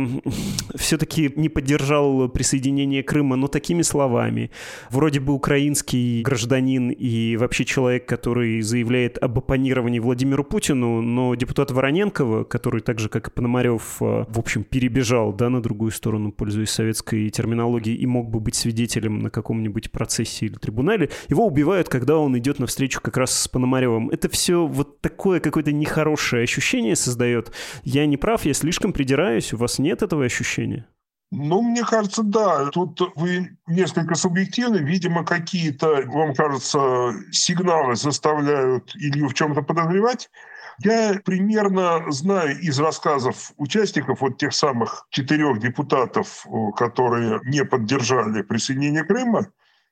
все-таки 0.75 1.31
не 1.35 1.49
поддержал 1.49 2.27
присоединение 2.29 3.03
Крыма, 3.03 3.35
но 3.35 3.47
такими 3.47 3.81
словами. 3.83 4.51
Вроде 4.89 5.19
бы 5.19 5.33
украинский 5.33 6.21
гражданин 6.21 6.89
и 6.89 7.37
вообще 7.37 7.65
человек, 7.65 8.05
который 8.05 8.24
который 8.25 8.61
заявляет 8.61 9.19
об 9.19 9.37
оппонировании 9.37 9.99
Владимиру 9.99 10.43
Путину, 10.43 10.99
но 11.03 11.35
депутат 11.35 11.69
Вороненкова, 11.69 12.43
который 12.43 12.81
так 12.81 12.97
же, 12.97 13.07
как 13.07 13.27
и 13.27 13.31
Пономарев, 13.31 13.97
э, 14.01 14.25
в 14.27 14.39
общем, 14.39 14.63
перебежал 14.63 15.31
да, 15.31 15.51
на 15.51 15.61
другую 15.61 15.91
сторону, 15.91 16.31
пользуясь 16.31 16.71
советской 16.71 17.29
терминологией, 17.29 17.95
и 17.95 18.07
мог 18.07 18.31
бы 18.31 18.39
быть 18.39 18.55
свидетелем 18.55 19.19
на 19.19 19.29
каком-нибудь 19.29 19.91
процессе 19.91 20.47
или 20.47 20.55
трибунале, 20.55 21.11
его 21.29 21.45
убивают, 21.45 21.87
когда 21.87 22.17
он 22.17 22.35
идет 22.35 22.57
навстречу 22.57 22.99
как 22.99 23.15
раз 23.17 23.31
с 23.39 23.47
Пономаревым. 23.47 24.09
Это 24.09 24.27
все 24.27 24.65
вот 24.65 25.01
такое 25.01 25.39
какое-то 25.39 25.71
нехорошее 25.71 26.45
ощущение 26.45 26.95
создает. 26.95 27.51
Я 27.83 28.07
не 28.07 28.17
прав, 28.17 28.43
я 28.43 28.55
слишком 28.55 28.91
придираюсь, 28.91 29.53
у 29.53 29.57
вас 29.57 29.77
нет 29.77 30.01
этого 30.01 30.25
ощущения? 30.25 30.87
Ну, 31.35 31.61
мне 31.61 31.83
кажется, 31.83 32.23
да. 32.23 32.67
Тут 32.67 33.01
вы 33.15 33.57
несколько 33.67 34.15
субъективны. 34.15 34.77
Видимо, 34.77 35.25
какие-то, 35.25 36.03
вам 36.07 36.33
кажется, 36.33 37.13
сигналы 37.31 37.95
заставляют 37.95 38.95
Илью 38.95 39.27
в 39.27 39.33
чем-то 39.33 39.61
подозревать. 39.61 40.29
Я 40.79 41.19
примерно 41.23 42.11
знаю 42.11 42.59
из 42.59 42.79
рассказов 42.79 43.51
участников, 43.57 44.21
вот 44.21 44.37
тех 44.37 44.53
самых 44.53 45.07
четырех 45.09 45.59
депутатов, 45.59 46.45
которые 46.75 47.39
не 47.45 47.63
поддержали 47.63 48.41
присоединение 48.41 49.03
Крыма, 49.03 49.47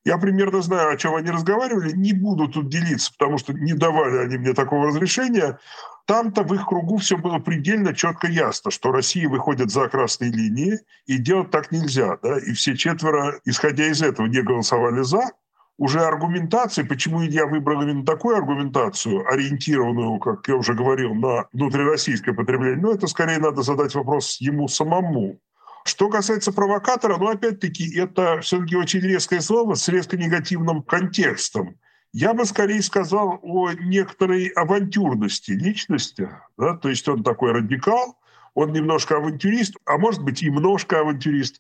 я 0.06 0.18
примерно 0.18 0.62
знаю, 0.62 0.94
о 0.94 0.98
чем 0.98 1.16
они 1.16 1.32
разговаривали. 1.32 1.94
Не 1.94 2.12
буду 2.12 2.50
тут 2.50 2.68
делиться, 2.68 3.14
потому 3.18 3.38
что 3.38 3.54
не 3.54 3.74
давали 3.74 4.18
они 4.18 4.38
мне 4.38 4.54
такого 4.54 4.88
разрешения. 4.88 5.58
Там-то 6.06 6.44
в 6.44 6.54
их 6.54 6.66
кругу 6.66 6.98
все 6.98 7.18
было 7.18 7.40
предельно 7.40 7.94
четко 7.94 8.28
ясно, 8.28 8.72
что 8.72 8.92
Россия 8.92 9.30
выходит 9.30 9.72
за 9.72 9.88
красные 9.88 10.32
линии, 10.32 10.80
и 11.06 11.18
делать 11.18 11.52
так 11.52 11.72
нельзя. 11.72 12.18
Да? 12.22 12.38
И 12.40 12.52
все 12.54 12.76
четверо, 12.76 13.40
исходя 13.46 13.88
из 13.88 14.02
этого, 14.02 14.28
не 14.28 14.42
голосовали 14.42 15.02
«за». 15.02 15.32
Уже 15.80 16.02
аргументации, 16.02 16.84
почему 16.84 17.22
я 17.24 17.48
выбрал 17.48 17.82
именно 17.82 18.06
такую 18.06 18.36
аргументацию, 18.36 19.28
ориентированную, 19.28 20.20
как 20.20 20.48
я 20.48 20.56
уже 20.56 20.76
говорил, 20.76 21.16
на 21.16 21.48
внутрироссийское 21.52 22.36
потребление, 22.36 22.80
ну, 22.80 22.94
это 22.94 23.08
скорее 23.08 23.40
надо 23.40 23.64
задать 23.64 23.96
вопрос 23.96 24.38
ему 24.40 24.68
самому. 24.68 25.40
Что 25.84 26.10
касается 26.10 26.54
провокатора, 26.54 27.18
ну, 27.18 27.28
опять-таки, 27.28 27.98
это 27.98 28.40
все-таки 28.42 28.76
очень 28.76 29.00
резкое 29.00 29.42
слово 29.42 29.74
с 29.74 29.88
резко 29.90 30.16
негативным 30.16 30.84
контекстом. 30.84 31.76
Я 32.14 32.36
бы 32.36 32.46
скорее 32.46 32.82
сказал 32.84 33.40
о 33.42 33.72
некоторой 33.72 34.48
авантюрности 34.50 35.52
личности. 35.52 36.30
Да? 36.58 36.78
То 36.78 36.90
есть 36.90 37.08
он 37.10 37.24
такой 37.24 37.54
радикал, 37.54 38.20
он 38.54 38.72
немножко 38.72 39.18
авантюрист, 39.18 39.76
а 39.86 39.98
может 39.98 40.22
быть 40.22 40.44
и 40.44 40.46
немножко 40.46 41.00
авантюрист. 41.00 41.60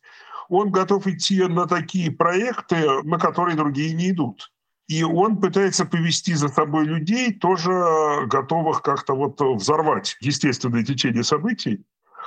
Он 0.49 0.71
готов 0.71 1.07
идти 1.07 1.41
на 1.43 1.65
такие 1.65 2.11
проекты, 2.11 3.01
на 3.03 3.17
которые 3.17 3.55
другие 3.55 3.93
не 3.95 4.11
идут. 4.11 4.51
И 4.87 5.01
он 5.01 5.37
пытается 5.37 5.85
повести 5.85 6.35
за 6.35 6.49
собой 6.49 6.85
людей, 6.85 7.33
тоже 7.33 7.71
готовых 8.27 8.83
как-то 8.83 9.15
вот 9.15 9.41
взорвать 9.41 10.17
естественное 10.21 10.83
течение 10.83 11.23
событий. 11.23 11.83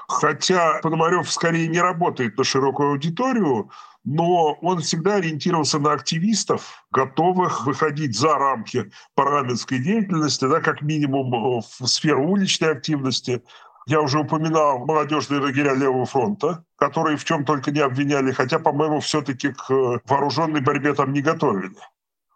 Хотя 0.08 0.80
Пономарев 0.82 1.30
скорее 1.30 1.68
не 1.68 1.80
работает 1.80 2.36
на 2.36 2.44
широкую 2.44 2.90
аудиторию, 2.90 3.70
но 4.06 4.52
он 4.62 4.80
всегда 4.80 5.16
ориентировался 5.16 5.80
на 5.80 5.92
активистов, 5.92 6.86
готовых 6.92 7.66
выходить 7.66 8.16
за 8.16 8.38
рамки 8.38 8.90
парламентской 9.16 9.80
деятельности, 9.80 10.44
да, 10.48 10.60
как 10.60 10.80
минимум 10.80 11.34
э, 11.34 11.60
в 11.80 11.86
сферу 11.86 12.30
уличной 12.30 12.70
активности. 12.70 13.42
Я 13.86 14.00
уже 14.00 14.20
упоминал 14.20 14.78
молодежные 14.86 15.40
лагеря 15.40 15.74
Левого 15.74 16.06
фронта, 16.06 16.64
которые 16.76 17.16
в 17.16 17.24
чем 17.24 17.44
только 17.44 17.72
не 17.72 17.80
обвиняли, 17.80 18.30
хотя, 18.30 18.60
по-моему, 18.60 19.00
все-таки 19.00 19.52
к 19.52 20.00
вооруженной 20.04 20.60
борьбе 20.60 20.94
там 20.94 21.12
не 21.12 21.20
готовили. 21.20 21.74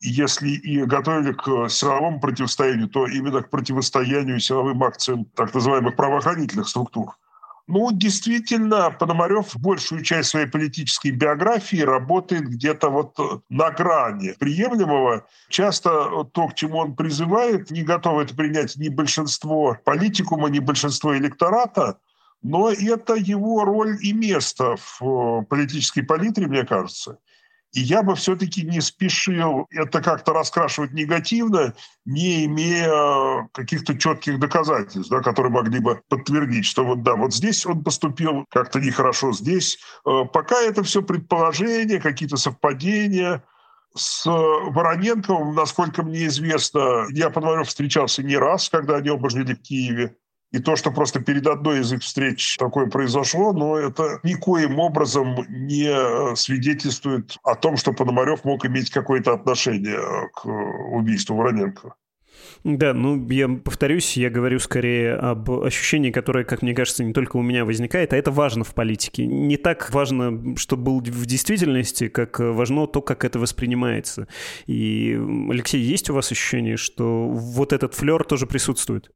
если 0.02 0.48
и 0.48 0.82
готовили 0.84 1.32
к 1.32 1.68
силовому 1.68 2.20
противостоянию, 2.20 2.88
то 2.88 3.06
именно 3.06 3.42
к 3.42 3.50
противостоянию 3.50 4.40
силовым 4.40 4.82
акциям 4.82 5.26
так 5.36 5.54
называемых 5.54 5.94
правоохранительных 5.94 6.68
структур. 6.68 7.16
Ну, 7.66 7.92
действительно, 7.92 8.90
Пономарев 8.90 9.56
большую 9.56 10.02
часть 10.02 10.30
своей 10.30 10.46
политической 10.46 11.10
биографии 11.10 11.80
работает 11.80 12.48
где-то 12.48 12.90
вот 12.90 13.16
на 13.48 13.70
грани 13.70 14.34
приемлемого. 14.38 15.26
Часто 15.48 16.24
то, 16.32 16.48
к 16.48 16.54
чему 16.54 16.78
он 16.78 16.96
призывает, 16.96 17.70
не 17.70 17.82
готово 17.82 18.22
это 18.22 18.34
принять 18.34 18.76
ни 18.76 18.88
большинство 18.88 19.78
политикума, 19.84 20.48
ни 20.48 20.58
большинство 20.58 21.16
электората, 21.16 21.98
но 22.42 22.70
это 22.70 23.14
его 23.14 23.64
роль 23.64 23.98
и 24.00 24.12
место 24.12 24.76
в 24.76 25.44
политической 25.48 26.02
палитре, 26.02 26.46
мне 26.46 26.64
кажется. 26.64 27.18
И 27.72 27.80
я 27.80 28.02
бы 28.02 28.16
все-таки 28.16 28.62
не 28.62 28.80
спешил 28.80 29.66
это 29.70 30.02
как-то 30.02 30.32
раскрашивать 30.32 30.92
негативно, 30.92 31.74
не 32.04 32.46
имея 32.46 33.48
каких-то 33.52 33.96
четких 33.96 34.40
доказательств, 34.40 35.10
да, 35.10 35.20
которые 35.20 35.52
могли 35.52 35.78
бы 35.78 36.02
подтвердить, 36.08 36.66
что 36.66 36.84
вот 36.84 37.02
да, 37.02 37.14
вот 37.14 37.32
здесь 37.32 37.64
он 37.64 37.84
поступил 37.84 38.44
как-то 38.50 38.80
нехорошо, 38.80 39.32
здесь. 39.32 39.78
Э, 40.04 40.24
пока 40.32 40.60
это 40.60 40.82
все 40.82 41.02
предположения, 41.02 42.00
какие-то 42.00 42.36
совпадения. 42.36 43.44
С 43.96 44.24
Вороненковым, 44.24 45.54
насколько 45.54 46.04
мне 46.04 46.26
известно, 46.26 47.06
я 47.10 47.28
Пономарев 47.28 47.66
встречался 47.66 48.22
не 48.22 48.36
раз, 48.36 48.68
когда 48.68 48.96
они 48.96 49.10
оба 49.10 49.30
жили 49.30 49.54
в 49.54 49.62
Киеве. 49.62 50.16
И 50.52 50.58
то, 50.58 50.74
что 50.76 50.90
просто 50.90 51.20
перед 51.20 51.46
одной 51.46 51.80
из 51.80 51.92
их 51.92 52.02
встреч 52.02 52.56
такое 52.56 52.86
произошло, 52.86 53.52
но 53.52 53.76
это 53.76 54.18
никоим 54.24 54.80
образом 54.80 55.36
не 55.48 56.34
свидетельствует 56.34 57.36
о 57.44 57.54
том, 57.54 57.76
что 57.76 57.92
Пономарев 57.92 58.44
мог 58.44 58.66
иметь 58.66 58.90
какое-то 58.90 59.32
отношение 59.32 60.00
к 60.34 60.46
убийству 60.46 61.36
Вороненко. 61.36 61.94
Да, 62.64 62.92
ну, 62.94 63.28
я 63.28 63.48
повторюсь, 63.48 64.16
я 64.16 64.28
говорю 64.28 64.58
скорее 64.58 65.14
об 65.14 65.50
ощущении, 65.50 66.10
которое, 66.10 66.44
как 66.44 66.62
мне 66.62 66.74
кажется, 66.74 67.04
не 67.04 67.12
только 67.12 67.36
у 67.36 67.42
меня 67.42 67.64
возникает, 67.64 68.12
а 68.12 68.16
это 68.16 68.30
важно 68.30 68.64
в 68.64 68.74
политике. 68.74 69.26
Не 69.26 69.56
так 69.56 69.90
важно, 69.92 70.56
что 70.56 70.76
был 70.76 71.00
в 71.00 71.26
действительности, 71.26 72.08
как 72.08 72.38
важно 72.38 72.86
то, 72.86 73.02
как 73.02 73.24
это 73.24 73.38
воспринимается. 73.38 74.26
И, 74.66 75.18
Алексей, 75.48 75.80
есть 75.80 76.10
у 76.10 76.14
вас 76.14 76.32
ощущение, 76.32 76.76
что 76.76 77.28
вот 77.28 77.72
этот 77.72 77.94
флер 77.94 78.24
тоже 78.24 78.46
присутствует? 78.46 79.10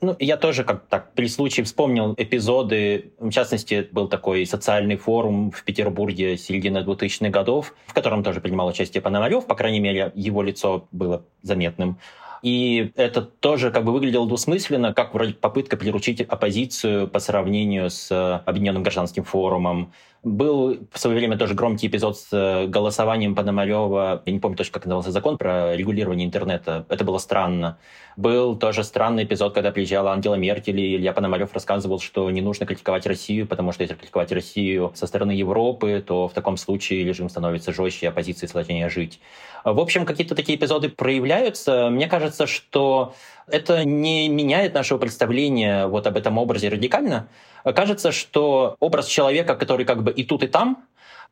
Ну, 0.00 0.16
я 0.18 0.36
тоже 0.36 0.64
как 0.64 0.86
так 0.86 1.12
при 1.14 1.28
случае 1.28 1.64
вспомнил 1.64 2.14
эпизоды. 2.16 3.12
В 3.18 3.30
частности, 3.30 3.88
был 3.92 4.08
такой 4.08 4.46
социальный 4.46 4.96
форум 4.96 5.50
в 5.50 5.62
Петербурге 5.64 6.36
середины 6.38 6.78
2000-х 6.78 7.30
годов, 7.30 7.74
в 7.86 7.92
котором 7.92 8.22
тоже 8.22 8.40
принимал 8.40 8.68
участие 8.68 9.02
Пономарев. 9.02 9.46
По 9.46 9.54
крайней 9.54 9.80
мере, 9.80 10.12
его 10.14 10.42
лицо 10.42 10.88
было 10.90 11.24
заметным. 11.42 11.98
И 12.42 12.92
это 12.96 13.20
тоже 13.20 13.70
как 13.70 13.84
бы 13.84 13.92
выглядело 13.92 14.26
двусмысленно, 14.26 14.94
как 14.94 15.12
вроде 15.12 15.34
попытка 15.34 15.76
приручить 15.76 16.22
оппозицию 16.22 17.06
по 17.06 17.18
сравнению 17.18 17.90
с 17.90 18.10
Объединенным 18.46 18.82
гражданским 18.82 19.24
форумом. 19.24 19.92
Был 20.22 20.86
в 20.92 20.98
свое 20.98 21.16
время 21.16 21.38
тоже 21.38 21.54
громкий 21.54 21.86
эпизод 21.86 22.18
с 22.18 22.28
э, 22.32 22.66
голосованием 22.66 23.34
Пономарева. 23.34 24.22
Я 24.26 24.32
не 24.32 24.38
помню 24.38 24.54
точно, 24.54 24.74
как 24.74 24.84
назывался 24.84 25.12
закон 25.12 25.38
про 25.38 25.74
регулирование 25.74 26.26
интернета. 26.26 26.84
Это 26.90 27.04
было 27.04 27.16
странно. 27.16 27.78
Был 28.18 28.54
тоже 28.54 28.84
странный 28.84 29.24
эпизод, 29.24 29.54
когда 29.54 29.70
приезжала 29.70 30.12
Ангела 30.12 30.34
Меркель, 30.34 30.78
и 30.78 30.96
Илья 30.96 31.14
Пономарев 31.14 31.54
рассказывал, 31.54 32.00
что 32.00 32.30
не 32.30 32.42
нужно 32.42 32.66
критиковать 32.66 33.06
Россию, 33.06 33.46
потому 33.46 33.72
что 33.72 33.82
если 33.82 33.94
критиковать 33.94 34.30
Россию 34.30 34.92
со 34.94 35.06
стороны 35.06 35.30
Европы, 35.30 36.04
то 36.06 36.28
в 36.28 36.34
таком 36.34 36.58
случае 36.58 37.02
режим 37.04 37.30
становится 37.30 37.72
жестче, 37.72 38.10
оппозиции 38.10 38.46
сложнее 38.46 38.90
жить. 38.90 39.20
В 39.64 39.80
общем, 39.80 40.04
какие-то 40.04 40.34
такие 40.34 40.58
эпизоды 40.58 40.90
проявляются. 40.90 41.88
Мне 41.90 42.08
кажется, 42.08 42.46
что 42.46 43.14
это 43.52 43.84
не 43.84 44.28
меняет 44.28 44.74
нашего 44.74 44.98
представления 44.98 45.86
вот 45.86 46.06
об 46.06 46.16
этом 46.16 46.38
образе 46.38 46.68
радикально. 46.68 47.28
Кажется, 47.64 48.12
что 48.12 48.76
образ 48.80 49.06
человека, 49.06 49.54
который 49.54 49.84
как 49.84 50.02
бы 50.02 50.10
и 50.10 50.24
тут, 50.24 50.42
и 50.42 50.46
там, 50.46 50.84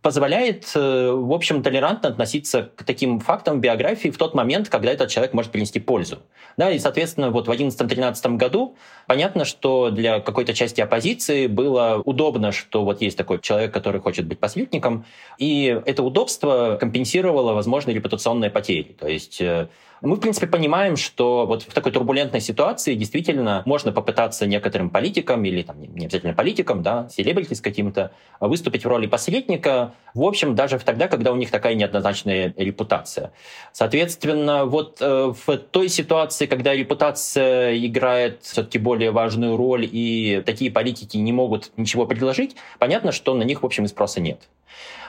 позволяет, 0.02 0.70
э, 0.76 1.10
в 1.10 1.32
общем, 1.32 1.62
толерантно 1.62 2.08
относиться 2.08 2.70
к 2.76 2.84
таким 2.84 3.18
фактам 3.18 3.60
биографии 3.60 4.10
в 4.10 4.16
тот 4.16 4.34
момент, 4.34 4.68
когда 4.68 4.92
этот 4.92 5.10
человек 5.10 5.34
может 5.34 5.50
принести 5.50 5.80
пользу. 5.80 6.18
Да, 6.56 6.70
и, 6.70 6.78
соответственно, 6.78 7.30
вот 7.30 7.48
в 7.48 7.50
2011-2013 7.50 8.36
году 8.36 8.76
понятно, 9.06 9.44
что 9.44 9.90
для 9.90 10.20
какой-то 10.20 10.54
части 10.54 10.80
оппозиции 10.80 11.48
было 11.48 12.00
удобно, 12.04 12.52
что 12.52 12.84
вот 12.84 13.02
есть 13.02 13.18
такой 13.18 13.40
человек, 13.40 13.74
который 13.74 14.00
хочет 14.00 14.26
быть 14.26 14.38
посредником, 14.38 15.04
и 15.36 15.80
это 15.84 16.02
удобство 16.04 16.76
компенсировало 16.80 17.54
возможные 17.54 17.94
репутационные 17.96 18.50
потери. 18.50 18.96
То 18.98 19.08
есть 19.08 19.40
э, 19.40 19.68
мы, 20.00 20.16
в 20.16 20.20
принципе, 20.20 20.46
понимаем, 20.46 20.96
что 20.96 21.46
вот 21.46 21.62
в 21.62 21.72
такой 21.72 21.92
турбулентной 21.92 22.40
ситуации 22.40 22.94
действительно 22.94 23.62
можно 23.66 23.92
попытаться 23.92 24.46
некоторым 24.46 24.90
политикам 24.90 25.44
или 25.44 25.62
там, 25.62 25.80
не 25.80 26.06
обязательно 26.06 26.34
политикам, 26.34 26.82
да, 26.82 27.08
селебрити 27.08 27.54
с 27.54 27.60
каким-то, 27.60 28.12
выступить 28.40 28.84
в 28.84 28.88
роли 28.88 29.06
посредника, 29.06 29.94
в 30.14 30.22
общем, 30.22 30.54
даже 30.54 30.78
тогда, 30.78 31.08
когда 31.08 31.32
у 31.32 31.36
них 31.36 31.50
такая 31.50 31.74
неоднозначная 31.74 32.54
репутация. 32.56 33.32
Соответственно, 33.72 34.64
вот 34.64 34.98
э, 35.00 35.32
в 35.46 35.56
той 35.56 35.88
ситуации, 35.88 36.46
когда 36.46 36.74
репутация 36.74 37.76
играет 37.78 38.42
все-таки 38.42 38.78
более 38.78 39.10
важную 39.10 39.56
роль, 39.56 39.88
и 39.90 40.42
такие 40.46 40.70
политики 40.70 41.16
не 41.16 41.32
могут 41.32 41.70
ничего 41.76 42.06
предложить, 42.06 42.56
понятно, 42.78 43.12
что 43.12 43.34
на 43.34 43.42
них, 43.42 43.62
в 43.62 43.66
общем, 43.66 43.84
и 43.84 43.88
спроса 43.88 44.20
нет. 44.20 44.48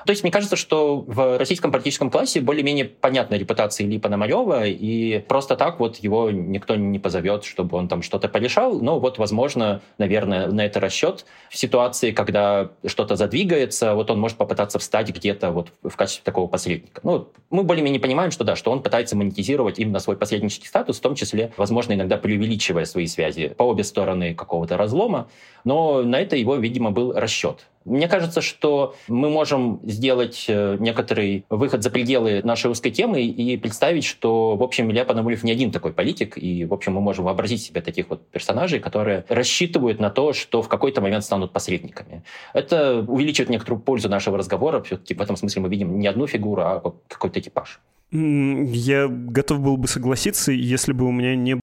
То 0.05 0.11
есть 0.11 0.23
мне 0.23 0.31
кажется, 0.31 0.55
что 0.55 1.01
в 1.01 1.37
российском 1.37 1.71
политическом 1.71 2.09
классе 2.09 2.41
более-менее 2.41 2.85
понятна 2.85 3.35
репутация 3.35 3.85
Ильи 3.85 3.99
Пономарева, 3.99 4.65
и 4.65 5.19
просто 5.19 5.55
так 5.55 5.79
вот 5.79 5.97
его 5.97 6.31
никто 6.31 6.75
не 6.75 6.99
позовет, 6.99 7.43
чтобы 7.43 7.77
он 7.77 7.87
там 7.87 8.01
что-то 8.01 8.27
порешал. 8.29 8.79
Но 8.79 8.99
вот, 8.99 9.17
возможно, 9.17 9.81
наверное, 9.97 10.47
на 10.47 10.65
это 10.65 10.79
расчет. 10.79 11.25
В 11.49 11.57
ситуации, 11.57 12.11
когда 12.11 12.71
что-то 12.85 13.15
задвигается, 13.15 13.95
вот 13.95 14.09
он 14.11 14.19
может 14.19 14.37
попытаться 14.37 14.79
встать 14.79 15.09
где-то 15.09 15.51
вот 15.51 15.71
в 15.83 15.95
качестве 15.95 16.23
такого 16.23 16.47
посредника. 16.47 17.01
Ну, 17.03 17.29
мы 17.49 17.63
более-менее 17.63 17.99
понимаем, 17.99 18.31
что 18.31 18.43
да, 18.43 18.55
что 18.55 18.71
он 18.71 18.81
пытается 18.81 19.15
монетизировать 19.15 19.79
именно 19.79 19.99
свой 19.99 20.17
посреднический 20.17 20.67
статус, 20.67 20.97
в 20.97 21.01
том 21.01 21.15
числе, 21.15 21.51
возможно, 21.57 21.93
иногда 21.93 22.17
преувеличивая 22.17 22.85
свои 22.85 23.07
связи 23.07 23.49
по 23.49 23.63
обе 23.63 23.83
стороны 23.83 24.33
какого-то 24.33 24.77
разлома. 24.77 25.29
Но 25.65 26.03
на 26.03 26.19
это 26.19 26.35
его, 26.35 26.55
видимо, 26.55 26.91
был 26.91 27.13
расчет. 27.13 27.67
Мне 27.85 28.07
кажется, 28.07 28.41
что 28.41 28.95
мы 29.07 29.29
можем 29.29 29.79
сделать 29.83 30.45
э, 30.47 30.77
некоторый 30.79 31.45
выход 31.49 31.81
за 31.81 31.89
пределы 31.89 32.41
нашей 32.43 32.69
узкой 32.69 32.91
темы 32.91 33.21
и 33.21 33.57
представить, 33.57 34.03
что, 34.03 34.55
в 34.55 34.63
общем, 34.63 34.91
Илья 34.91 35.05
Пономарев 35.05 35.43
не 35.43 35.51
один 35.51 35.71
такой 35.71 35.93
политик, 35.93 36.37
и, 36.37 36.65
в 36.65 36.73
общем, 36.73 36.93
мы 36.93 37.01
можем 37.01 37.25
вообразить 37.25 37.61
себе 37.61 37.81
таких 37.81 38.09
вот 38.09 38.27
персонажей, 38.27 38.79
которые 38.79 39.25
рассчитывают 39.29 39.99
на 39.99 40.09
то, 40.09 40.33
что 40.33 40.61
в 40.61 40.67
какой-то 40.67 41.01
момент 41.01 41.23
станут 41.23 41.53
посредниками. 41.53 42.23
Это 42.53 42.99
увеличивает 43.07 43.49
некоторую 43.49 43.81
пользу 43.81 44.09
нашего 44.09 44.37
разговора. 44.37 44.81
Все-таки 44.83 45.13
в 45.13 45.21
этом 45.21 45.35
смысле 45.35 45.61
мы 45.63 45.69
видим 45.69 45.99
не 45.99 46.07
одну 46.07 46.27
фигуру, 46.27 46.61
а 46.61 46.93
какой-то 47.07 47.39
типаж. 47.41 47.79
Я 48.11 49.07
готов 49.07 49.61
был 49.61 49.77
бы 49.77 49.87
согласиться, 49.87 50.51
если 50.51 50.93
бы 50.93 51.05
у 51.05 51.11
меня 51.11 51.35
не 51.35 51.59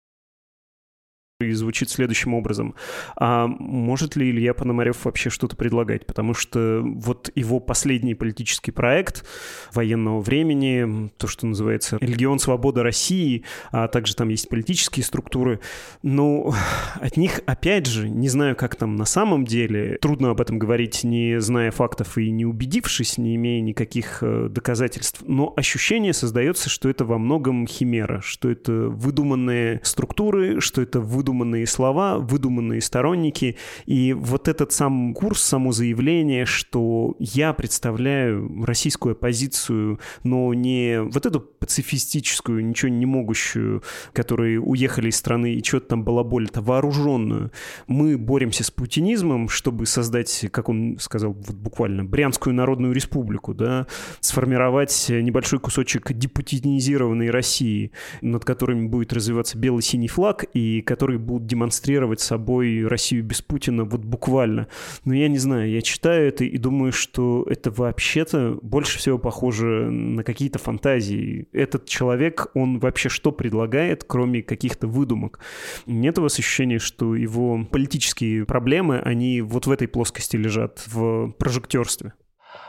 и 1.44 1.52
звучит 1.54 1.90
следующим 1.90 2.34
образом. 2.34 2.76
А 3.16 3.48
может 3.48 4.16
ли 4.16 4.30
Илья 4.30 4.54
Пономарев 4.54 5.06
вообще 5.06 5.30
что-то 5.30 5.56
предлагать? 5.56 6.06
Потому 6.06 6.34
что 6.34 6.82
вот 6.84 7.32
его 7.36 7.60
последний 7.60 8.16
политический 8.16 8.72
проект 8.72 9.26
военного 9.74 10.22
времени, 10.22 11.10
то, 11.18 11.28
что 11.28 11.48
называется 11.48 11.98
«Легион 12.02 12.40
свободы 12.40 12.84
России», 12.84 13.44
а 13.72 13.88
также 13.88 14.16
там 14.16 14.30
есть 14.30 14.50
политические 14.50 15.04
структуры, 15.04 15.60
ну, 16.04 16.54
от 17.00 17.18
них, 17.18 17.42
опять 17.46 17.86
же, 17.86 18.10
не 18.10 18.30
знаю, 18.30 18.56
как 18.56 18.76
там 18.76 18.96
на 18.96 19.06
самом 19.06 19.46
деле, 19.46 19.98
трудно 20.02 20.32
об 20.32 20.42
этом 20.42 20.60
говорить, 20.60 21.04
не 21.04 21.40
зная 21.40 21.72
фактов 21.72 22.18
и 22.18 22.30
не 22.32 22.46
убедившись, 22.46 23.18
не 23.18 23.36
имея 23.36 23.62
никаких 23.62 24.20
э, 24.22 24.48
доказательств, 24.50 25.24
но 25.26 25.54
ощущение 25.56 26.14
создается, 26.14 26.70
что 26.70 26.90
это 26.90 27.06
во 27.06 27.18
многом 27.18 27.68
химера, 27.68 28.22
что 28.22 28.50
это 28.50 28.72
выдуманные 28.72 29.80
структуры, 29.84 30.60
что 30.62 30.82
это 30.82 31.00
выдуманные 31.00 31.31
выдуманные 31.32 31.66
слова, 31.66 32.18
выдуманные 32.20 32.82
сторонники. 32.82 33.56
И 33.86 34.14
вот 34.14 34.48
этот 34.50 34.74
сам 34.74 35.14
курс, 35.14 35.42
само 35.42 35.72
заявление, 35.72 36.46
что 36.46 37.16
я 37.20 37.54
представляю 37.54 38.66
российскую 38.66 39.14
оппозицию, 39.14 40.00
но 40.24 40.54
не 40.54 41.02
вот 41.02 41.26
эту 41.26 41.40
пацифистическую, 41.40 42.66
ничего 42.66 42.90
не 42.90 43.06
могущую, 43.06 43.82
которые 44.12 44.60
уехали 44.60 45.10
из 45.10 45.16
страны 45.16 45.54
и 45.54 45.64
что-то 45.64 45.88
там 45.88 46.04
балаболят, 46.04 46.58
а 46.58 46.62
вооруженную. 46.62 47.52
Мы 47.88 48.18
боремся 48.18 48.66
с 48.66 48.72
путинизмом, 48.72 49.48
чтобы 49.48 49.86
создать, 49.86 50.48
как 50.52 50.68
он 50.68 50.98
сказал 51.00 51.32
вот 51.32 51.56
буквально, 51.56 52.04
Брянскую 52.04 52.54
народную 52.54 52.94
республику, 52.94 53.54
да, 53.54 53.88
сформировать 54.20 55.08
небольшой 55.10 55.60
кусочек 55.60 56.12
депутинизированной 56.12 57.30
России, 57.30 57.92
над 58.22 58.44
которыми 58.44 58.88
будет 58.88 59.14
развиваться 59.14 59.58
бело-синий 59.58 60.10
флаг, 60.10 60.44
и 60.54 60.82
который 60.82 61.18
будут 61.22 61.46
демонстрировать 61.48 62.20
собой 62.20 62.86
Россию 62.86 63.24
без 63.24 63.42
Путина 63.42 63.84
вот 63.84 64.02
буквально. 64.02 64.68
Но 65.06 65.14
я 65.14 65.28
не 65.28 65.38
знаю, 65.38 65.70
я 65.70 65.82
читаю 65.82 66.28
это 66.28 66.44
и 66.44 66.58
думаю, 66.58 66.92
что 66.92 67.46
это 67.50 67.72
вообще-то 67.72 68.60
больше 68.62 68.98
всего 68.98 69.18
похоже 69.18 69.90
на 69.90 70.24
какие-то 70.24 70.60
фантазии. 70.60 71.48
Этот 71.54 71.86
человек, 71.86 72.48
он 72.54 72.80
вообще 72.80 73.10
что 73.10 73.32
предлагает, 73.32 74.04
кроме 74.04 74.42
каких-то 74.42 74.88
выдумок? 74.88 75.40
Нет 75.86 76.20
у 76.20 76.24
вас 76.24 76.38
ощущения, 76.40 76.80
что 76.80 77.16
его 77.16 77.66
политические 77.70 78.46
проблемы, 78.46 79.00
они 79.00 79.42
вот 79.42 79.68
в 79.68 79.72
этой 79.72 79.88
плоскости 79.88 80.36
лежат, 80.36 80.84
в 80.88 81.32
прожектерстве? 81.38 82.14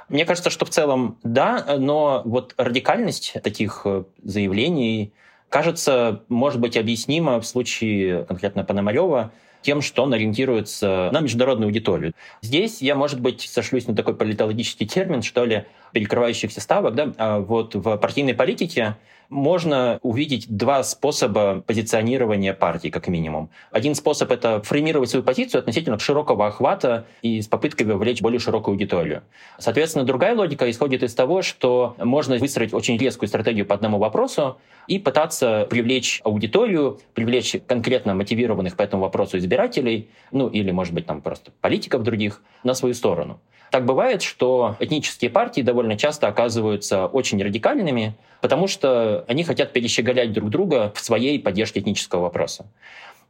Мне 0.09 0.25
кажется, 0.25 0.51
что 0.51 0.65
в 0.65 0.71
целом 0.71 1.19
да, 1.23 1.77
но 1.79 2.23
вот 2.25 2.55
радикальность 2.57 3.35
таких 3.43 3.83
э, 3.85 4.05
заявлений 4.23 5.15
кажется, 5.53 6.23
может 6.29 6.59
быть 6.61 6.77
объяснимо 6.79 7.39
в 7.39 7.47
случае 7.47 8.25
конкретно 8.25 8.65
Пономарева 8.65 9.33
тем, 9.61 9.83
что 9.83 10.03
он 10.03 10.13
ориентируется 10.13 11.11
на 11.13 11.21
международную 11.21 11.69
аудиторию. 11.69 12.15
Здесь 12.41 12.83
я, 12.83 12.97
может 12.97 13.21
быть, 13.21 13.43
сошлюсь 13.43 13.87
на 13.87 13.95
такой 13.95 14.17
политологический 14.17 14.87
термин, 14.87 15.23
что 15.23 15.45
ли, 15.45 15.67
перекрывающихся 15.93 16.61
ставок. 16.61 16.95
Да? 16.95 17.13
А 17.19 17.39
вот 17.39 17.75
в 17.75 17.97
партийной 17.99 18.35
политике 18.35 18.97
можно 19.33 19.99
увидеть 20.03 20.47
два 20.49 20.85
способа 20.85 21.65
позиционирования 21.67 22.53
партии, 22.53 22.89
как 22.89 23.09
минимум. 23.09 23.49
Один 23.71 23.95
способ— 23.95 24.31
это 24.33 24.61
формировать 24.63 25.09
свою 25.09 25.25
позицию 25.25 25.61
относительно 25.61 25.99
широкого 25.99 26.47
охвата 26.47 27.07
и 27.23 27.41
с 27.41 27.49
попыткой 27.49 27.87
вовлечь 27.87 28.21
более 28.21 28.39
широкую 28.39 28.75
аудиторию. 28.75 29.23
Соответственно, 29.59 30.05
другая 30.05 30.37
логика 30.37 30.71
исходит 30.71 31.03
из 31.03 31.15
того, 31.15 31.41
что 31.41 31.97
можно 31.99 32.37
выстроить 32.37 32.75
очень 32.75 32.99
резкую 32.99 33.29
стратегию 33.29 33.65
по 33.65 33.75
одному 33.75 33.99
вопросу 33.99 34.59
и 34.87 34.99
пытаться 34.99 35.67
привлечь 35.71 36.21
аудиторию, 36.25 37.01
привлечь 37.15 37.57
конкретно 37.67 38.15
мотивированных 38.15 38.77
по 38.77 38.83
этому 38.83 39.03
вопросу 39.03 39.39
избирателей, 39.39 40.11
ну 40.31 40.49
или, 40.49 40.71
может 40.73 40.93
быть, 40.93 41.07
там 41.07 41.23
просто 41.23 41.53
политиков 41.63 42.03
других 42.03 42.43
на 42.65 42.75
свою 42.75 42.95
сторону. 42.95 43.41
Так 43.73 43.87
бывает, 43.87 44.21
что 44.21 44.77
этнические 44.81 45.31
партии 45.31 45.63
довольно 45.63 45.97
часто 45.97 46.29
оказываются 46.29 47.07
очень 47.07 47.43
радикальными, 47.43 48.15
потому 48.43 48.67
что 48.67 49.25
они 49.29 49.45
хотят 49.45 49.73
перещеголять 49.73 50.35
друг 50.35 50.51
друга 50.51 50.93
в 50.95 51.01
своей 51.01 51.41
поддержке 51.41 51.81
этнического 51.81 52.21
вопроса. 52.21 52.67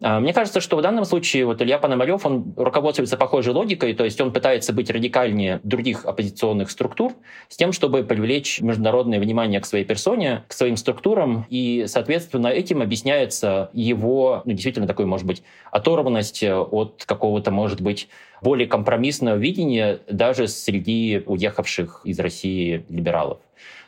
А, 0.01 0.19
мне 0.19 0.33
кажется, 0.33 0.61
что 0.61 0.77
в 0.77 0.83
данном 0.83 1.05
случае 1.05 1.47
вот 1.47 1.63
Илья 1.63 1.79
Пономарев, 1.79 2.27
он 2.27 2.55
руководствуется 2.57 3.17
похожей 3.17 3.55
логикой, 3.55 3.95
то 3.95 4.03
есть 4.03 4.21
он 4.21 4.33
пытается 4.33 4.73
быть 4.73 4.91
радикальнее 4.91 5.61
других 5.63 6.07
оппозиционных 6.07 6.73
структур 6.73 7.13
с 7.49 7.57
тем, 7.57 7.73
чтобы 7.73 8.03
привлечь 8.03 8.61
международное 8.61 9.21
внимание 9.21 9.61
к 9.61 9.65
своей 9.65 9.85
персоне, 9.85 10.43
к 10.49 10.55
своим 10.55 10.77
структурам, 10.77 11.47
и, 11.51 11.85
соответственно, 11.87 12.49
этим 12.49 12.83
объясняется 12.83 13.71
его, 13.75 14.43
ну, 14.45 14.53
действительно, 14.55 14.89
такой, 14.89 15.07
может 15.07 15.25
быть, 15.25 15.45
оторванность 15.71 16.43
от 16.43 17.05
какого-то, 17.07 17.53
может 17.53 17.81
быть, 17.81 18.09
более 18.43 18.67
компромиссного 18.67 19.37
видения 19.37 20.01
даже 20.11 20.49
среди 20.49 21.23
уехавших 21.27 22.03
из 22.05 22.19
России 22.19 22.85
либералов. 22.89 23.39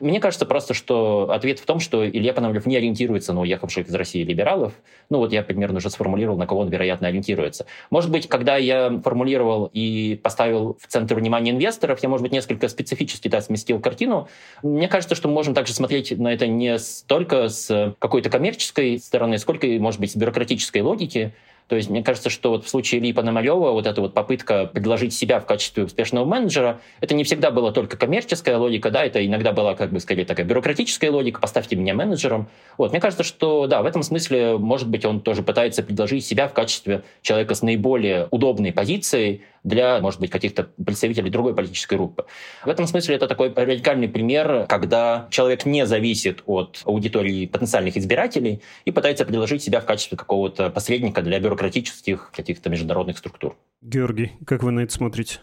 Мне 0.00 0.20
кажется 0.20 0.46
просто, 0.46 0.74
что 0.74 1.30
ответ 1.30 1.58
в 1.58 1.66
том, 1.66 1.80
что 1.80 2.08
Илья 2.08 2.32
Пономарев 2.32 2.66
не 2.66 2.76
ориентируется 2.76 3.32
на 3.32 3.40
уехавших 3.40 3.88
из 3.88 3.94
России 3.94 4.22
либералов. 4.22 4.72
Ну 5.10 5.18
вот 5.18 5.32
я 5.32 5.42
примерно 5.42 5.78
уже 5.78 5.90
сформулировал, 5.90 6.36
на 6.36 6.46
кого 6.46 6.60
он, 6.60 6.68
вероятно, 6.68 7.08
ориентируется. 7.08 7.66
Может 7.90 8.10
быть, 8.10 8.28
когда 8.28 8.56
я 8.56 9.00
формулировал 9.02 9.70
и 9.72 10.20
поставил 10.22 10.76
в 10.80 10.86
центр 10.86 11.16
внимания 11.16 11.50
инвесторов, 11.50 12.02
я, 12.02 12.08
может 12.08 12.22
быть, 12.22 12.32
несколько 12.32 12.68
специфически 12.68 13.28
да, 13.28 13.40
сместил 13.40 13.80
картину. 13.80 14.28
Мне 14.62 14.88
кажется, 14.88 15.14
что 15.14 15.28
мы 15.28 15.34
можем 15.34 15.54
также 15.54 15.72
смотреть 15.72 16.16
на 16.18 16.32
это 16.32 16.46
не 16.46 16.78
столько 16.78 17.48
с 17.48 17.94
какой-то 17.98 18.30
коммерческой 18.30 18.98
стороны, 18.98 19.38
сколько, 19.38 19.66
может 19.66 20.00
быть, 20.00 20.12
с 20.12 20.16
бюрократической 20.16 20.82
логики. 20.82 21.34
То 21.68 21.76
есть 21.76 21.88
мне 21.88 22.02
кажется, 22.02 22.28
что 22.30 22.50
вот 22.50 22.64
в 22.64 22.68
случае 22.68 23.00
Ильи 23.00 23.12
Пономарева 23.12 23.72
вот 23.72 23.86
эта 23.86 24.00
вот 24.00 24.12
попытка 24.12 24.66
предложить 24.66 25.14
себя 25.14 25.40
в 25.40 25.46
качестве 25.46 25.84
успешного 25.84 26.24
менеджера, 26.24 26.80
это 27.00 27.14
не 27.14 27.24
всегда 27.24 27.50
была 27.50 27.72
только 27.72 27.96
коммерческая 27.96 28.58
логика, 28.58 28.90
да, 28.90 29.04
это 29.04 29.24
иногда 29.24 29.52
была 29.52 29.74
как 29.74 29.90
бы 29.90 30.00
скорее 30.00 30.24
такая 30.24 30.44
бюрократическая 30.44 31.10
логика, 31.10 31.40
поставьте 31.40 31.76
меня 31.76 31.94
менеджером. 31.94 32.48
Вот, 32.76 32.90
мне 32.90 33.00
кажется, 33.00 33.24
что 33.24 33.66
да, 33.66 33.82
в 33.82 33.86
этом 33.86 34.02
смысле, 34.02 34.58
может 34.58 34.88
быть, 34.88 35.04
он 35.04 35.20
тоже 35.20 35.42
пытается 35.42 35.82
предложить 35.82 36.26
себя 36.26 36.48
в 36.48 36.52
качестве 36.52 37.02
человека 37.22 37.54
с 37.54 37.62
наиболее 37.62 38.28
удобной 38.30 38.72
позицией, 38.72 39.42
для, 39.64 39.98
может 40.00 40.20
быть, 40.20 40.30
каких-то 40.30 40.68
представителей 40.84 41.30
другой 41.30 41.54
политической 41.54 41.94
группы. 41.94 42.26
В 42.64 42.68
этом 42.68 42.86
смысле 42.86 43.16
это 43.16 43.26
такой 43.26 43.52
радикальный 43.52 44.08
пример, 44.08 44.66
когда 44.68 45.26
человек 45.30 45.66
не 45.66 45.86
зависит 45.86 46.42
от 46.46 46.82
аудитории 46.84 47.46
потенциальных 47.46 47.96
избирателей 47.96 48.62
и 48.84 48.90
пытается 48.90 49.24
предложить 49.24 49.62
себя 49.62 49.80
в 49.80 49.86
качестве 49.86 50.16
какого-то 50.16 50.70
посредника 50.70 51.22
для 51.22 51.40
бюрократических 51.40 52.30
каких-то 52.32 52.70
международных 52.70 53.18
структур. 53.18 53.56
Георгий, 53.80 54.32
как 54.46 54.62
вы 54.62 54.70
на 54.70 54.80
это 54.80 54.92
смотрите? 54.92 55.40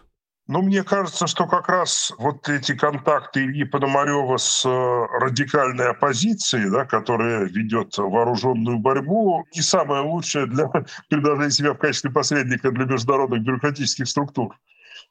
Ну, 0.53 0.61
мне 0.61 0.83
кажется, 0.83 1.27
что 1.27 1.47
как 1.47 1.69
раз 1.69 2.11
вот 2.17 2.49
эти 2.49 2.75
контакты 2.75 3.45
Ильи 3.45 3.63
Пономарева 3.63 4.35
с 4.35 4.65
э, 4.65 4.69
радикальной 5.21 5.91
оппозицией, 5.91 6.69
да, 6.69 6.83
которая 6.83 7.45
ведет 7.45 7.97
вооруженную 7.97 8.77
борьбу, 8.77 9.45
не 9.55 9.61
самое 9.61 10.01
лучшее 10.01 10.47
для 10.47 10.67
предложения 11.09 11.51
себя 11.51 11.71
в 11.71 11.77
качестве 11.77 12.11
посредника 12.11 12.69
для 12.69 12.83
международных 12.83 13.43
бюрократических 13.43 14.05
структур. 14.09 14.53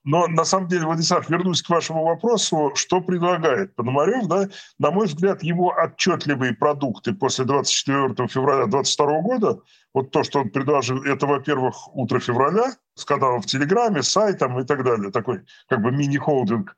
Но 0.04 0.26
на 0.26 0.44
самом 0.44 0.68
деле, 0.68 0.84
Владислав, 0.84 1.30
вернусь 1.30 1.62
к 1.62 1.70
вашему 1.70 2.04
вопросу, 2.04 2.72
что 2.74 3.00
предлагает 3.00 3.74
Пономарев, 3.74 4.26
да, 4.26 4.46
на 4.78 4.90
мой 4.90 5.06
взгляд, 5.06 5.42
его 5.42 5.72
отчетливые 5.74 6.52
продукты 6.52 7.14
после 7.14 7.46
24 7.46 8.28
февраля 8.28 8.66
2022 8.66 9.20
года, 9.22 9.60
вот 9.94 10.10
то, 10.10 10.22
что 10.22 10.40
он 10.40 10.50
предложил, 10.50 11.02
это, 11.02 11.26
во-первых, 11.26 11.94
утро 11.94 12.20
февраля 12.20 12.72
с 12.94 13.04
каналом 13.04 13.42
в 13.42 13.46
Телеграме, 13.46 14.02
с 14.02 14.08
сайтом 14.08 14.58
и 14.60 14.64
так 14.64 14.84
далее, 14.84 15.10
такой 15.10 15.42
как 15.68 15.82
бы 15.82 15.90
мини-холдинг. 15.90 16.76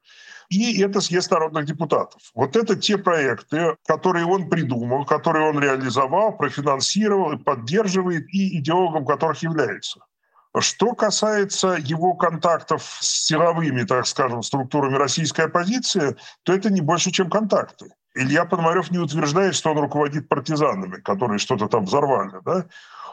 И 0.49 0.83
это 0.83 1.01
съезд 1.01 1.31
народных 1.31 1.65
депутатов. 1.65 2.21
Вот 2.35 2.57
это 2.57 2.77
те 2.77 2.99
проекты, 2.99 3.77
которые 3.87 4.27
он 4.27 4.51
придумал, 4.51 5.07
которые 5.07 5.49
он 5.49 5.59
реализовал, 5.59 6.37
профинансировал 6.37 7.33
и 7.33 7.39
поддерживает, 7.39 8.27
и 8.29 8.59
идеологом 8.59 9.07
которых 9.07 9.43
является. 9.43 10.01
Что 10.59 10.95
касается 10.95 11.79
его 11.81 12.15
контактов 12.15 12.83
с 13.01 13.27
силовыми, 13.27 13.85
так 13.85 14.07
скажем, 14.07 14.43
структурами 14.43 14.97
российской 14.97 15.47
оппозиции, 15.47 16.17
то 16.43 16.53
это 16.53 16.71
не 16.71 16.83
больше, 16.83 17.11
чем 17.11 17.31
контакты. 17.31 17.87
Илья 18.15 18.45
Пономарев 18.45 18.91
не 18.91 18.99
утверждает, 18.99 19.55
что 19.55 19.71
он 19.71 19.79
руководит 19.79 20.29
партизанами, 20.29 21.01
которые 21.01 21.39
что-то 21.39 21.69
там 21.69 21.87
взорвали. 21.87 22.41
Да? 22.45 22.67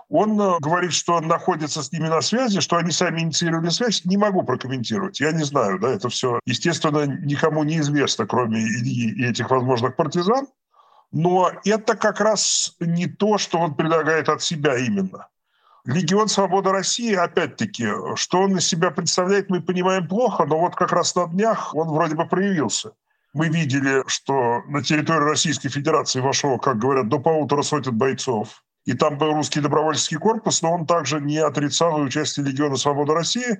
Он 0.10 0.41
э, 0.41 0.57
говорит, 0.60 0.93
что 0.93 1.14
он 1.14 1.28
находится 1.28 1.84
с 1.84 1.91
ними 1.91 2.07
на 2.07 2.22
связи, 2.22 2.62
что 2.62 2.78
они 2.78 2.91
сами 2.91 3.22
инициировали 3.22 3.70
связь. 3.70 4.03
Не 4.05 4.18
могу 4.18 4.41
прокомментировать. 4.41 5.20
Я 5.20 5.32
не 5.32 5.43
знаю. 5.43 5.80
Да? 5.80 5.89
Это 5.89 6.10
все, 6.10 6.39
естественно, 6.45 7.05
никому 7.05 7.64
не 7.64 7.78
известно, 7.78 8.26
кроме 8.26 8.60
Ильи 8.60 9.12
и 9.12 9.26
этих 9.26 9.51
возможных 9.51 9.95
партизан. 9.95 10.47
Но 11.12 11.51
это 11.64 11.95
как 11.95 12.22
раз 12.22 12.76
не 12.80 13.07
то, 13.07 13.38
что 13.38 13.60
он 13.60 13.76
предлагает 13.76 14.30
от 14.30 14.41
себя 14.41 14.78
именно. 14.78 15.28
Легион 15.86 16.28
Свободы 16.28 16.72
России, 16.72 17.14
опять-таки, 17.16 17.88
что 18.16 18.41
он 18.41 18.57
из 18.57 18.68
себя 18.68 18.91
представляет, 18.91 19.49
мы 19.49 19.62
понимаем 19.62 20.07
плохо, 20.07 20.45
но 20.45 20.60
вот 20.60 20.76
как 20.76 20.91
раз 20.91 21.16
на 21.16 21.28
днях 21.28 21.74
он 21.74 21.88
вроде 21.89 22.16
бы 22.16 22.26
проявился. 22.28 22.91
Мы 23.34 23.47
видели, 23.47 24.03
что 24.07 24.62
на 24.68 24.84
территорию 24.84 25.26
Российской 25.26 25.70
Федерации 25.70 26.20
вошло, 26.20 26.57
как 26.57 26.78
говорят, 26.78 27.10
до 27.10 27.20
полутора 27.20 27.62
сотен 27.62 27.97
бойцов. 27.97 28.64
И 28.86 28.94
там 28.94 29.18
был 29.18 29.34
русский 29.34 29.60
добровольческий 29.60 30.18
корпус, 30.18 30.62
но 30.62 30.74
он 30.74 30.86
также 30.86 31.20
не 31.22 31.38
отрицал 31.38 32.00
участие 32.00 32.46
Легиона 32.46 32.76
Свободы 32.76 33.14
России. 33.14 33.60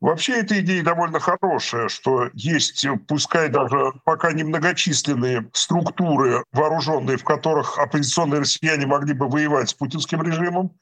Вообще 0.00 0.40
эта 0.40 0.60
идея 0.60 0.82
довольно 0.82 1.20
хорошая, 1.20 1.88
что 1.88 2.28
есть, 2.34 2.86
пускай 3.06 3.48
даже 3.48 3.92
пока 4.04 4.32
немногочисленные 4.32 5.48
структуры 5.52 6.44
вооруженные, 6.52 7.16
в 7.16 7.24
которых 7.24 7.78
оппозиционные 7.78 8.40
россияне 8.40 8.86
могли 8.86 9.14
бы 9.14 9.28
воевать 9.28 9.70
с 9.70 9.74
путинским 9.74 10.22
режимом, 10.22 10.72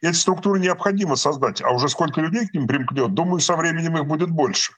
эти 0.00 0.16
структуры 0.16 0.60
необходимо 0.60 1.16
создать. 1.16 1.60
А 1.60 1.70
уже 1.72 1.88
сколько 1.88 2.20
людей 2.20 2.46
к 2.46 2.54
ним 2.54 2.66
примкнет, 2.66 3.12
думаю, 3.12 3.40
со 3.40 3.56
временем 3.56 3.98
их 3.98 4.06
будет 4.06 4.30
больше. 4.30 4.72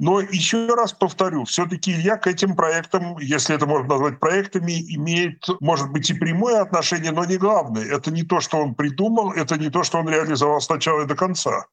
Но 0.00 0.20
еще 0.20 0.72
раз 0.74 0.92
повторю, 0.92 1.44
все-таки 1.44 1.92
Илья 1.92 2.16
к 2.16 2.28
этим 2.28 2.54
проектам, 2.54 3.18
если 3.18 3.56
это 3.56 3.66
можно 3.66 3.88
назвать 3.88 4.20
проектами, 4.20 4.94
имеет, 4.94 5.44
может 5.60 5.90
быть, 5.90 6.08
и 6.08 6.14
прямое 6.14 6.60
отношение, 6.60 7.10
но 7.10 7.24
не 7.24 7.36
главное. 7.36 7.84
Это 7.84 8.12
не 8.12 8.22
то, 8.22 8.40
что 8.40 8.58
он 8.58 8.76
придумал, 8.76 9.32
это 9.32 9.58
не 9.58 9.70
то, 9.70 9.82
что 9.82 9.98
он 9.98 10.08
реализовал 10.08 10.60
сначала 10.60 11.02
и 11.02 11.06
до 11.06 11.16
конца. 11.16 11.66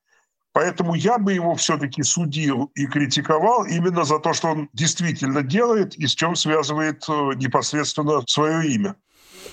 Поэтому 0.54 0.96
я 0.96 1.20
бы 1.20 1.34
его 1.34 1.54
все-таки 1.56 2.02
судил 2.02 2.72
и 2.76 2.88
критиковал 2.88 3.66
именно 3.66 4.06
за 4.06 4.20
то, 4.20 4.34
что 4.34 4.48
он 4.48 4.70
действительно 4.74 5.44
делает 5.44 5.96
и 5.96 6.08
с 6.08 6.16
чем 6.16 6.36
связывает 6.36 7.04
э, 7.08 7.12
непосредственно 7.36 8.24
свое 8.26 8.72
имя. 8.72 8.96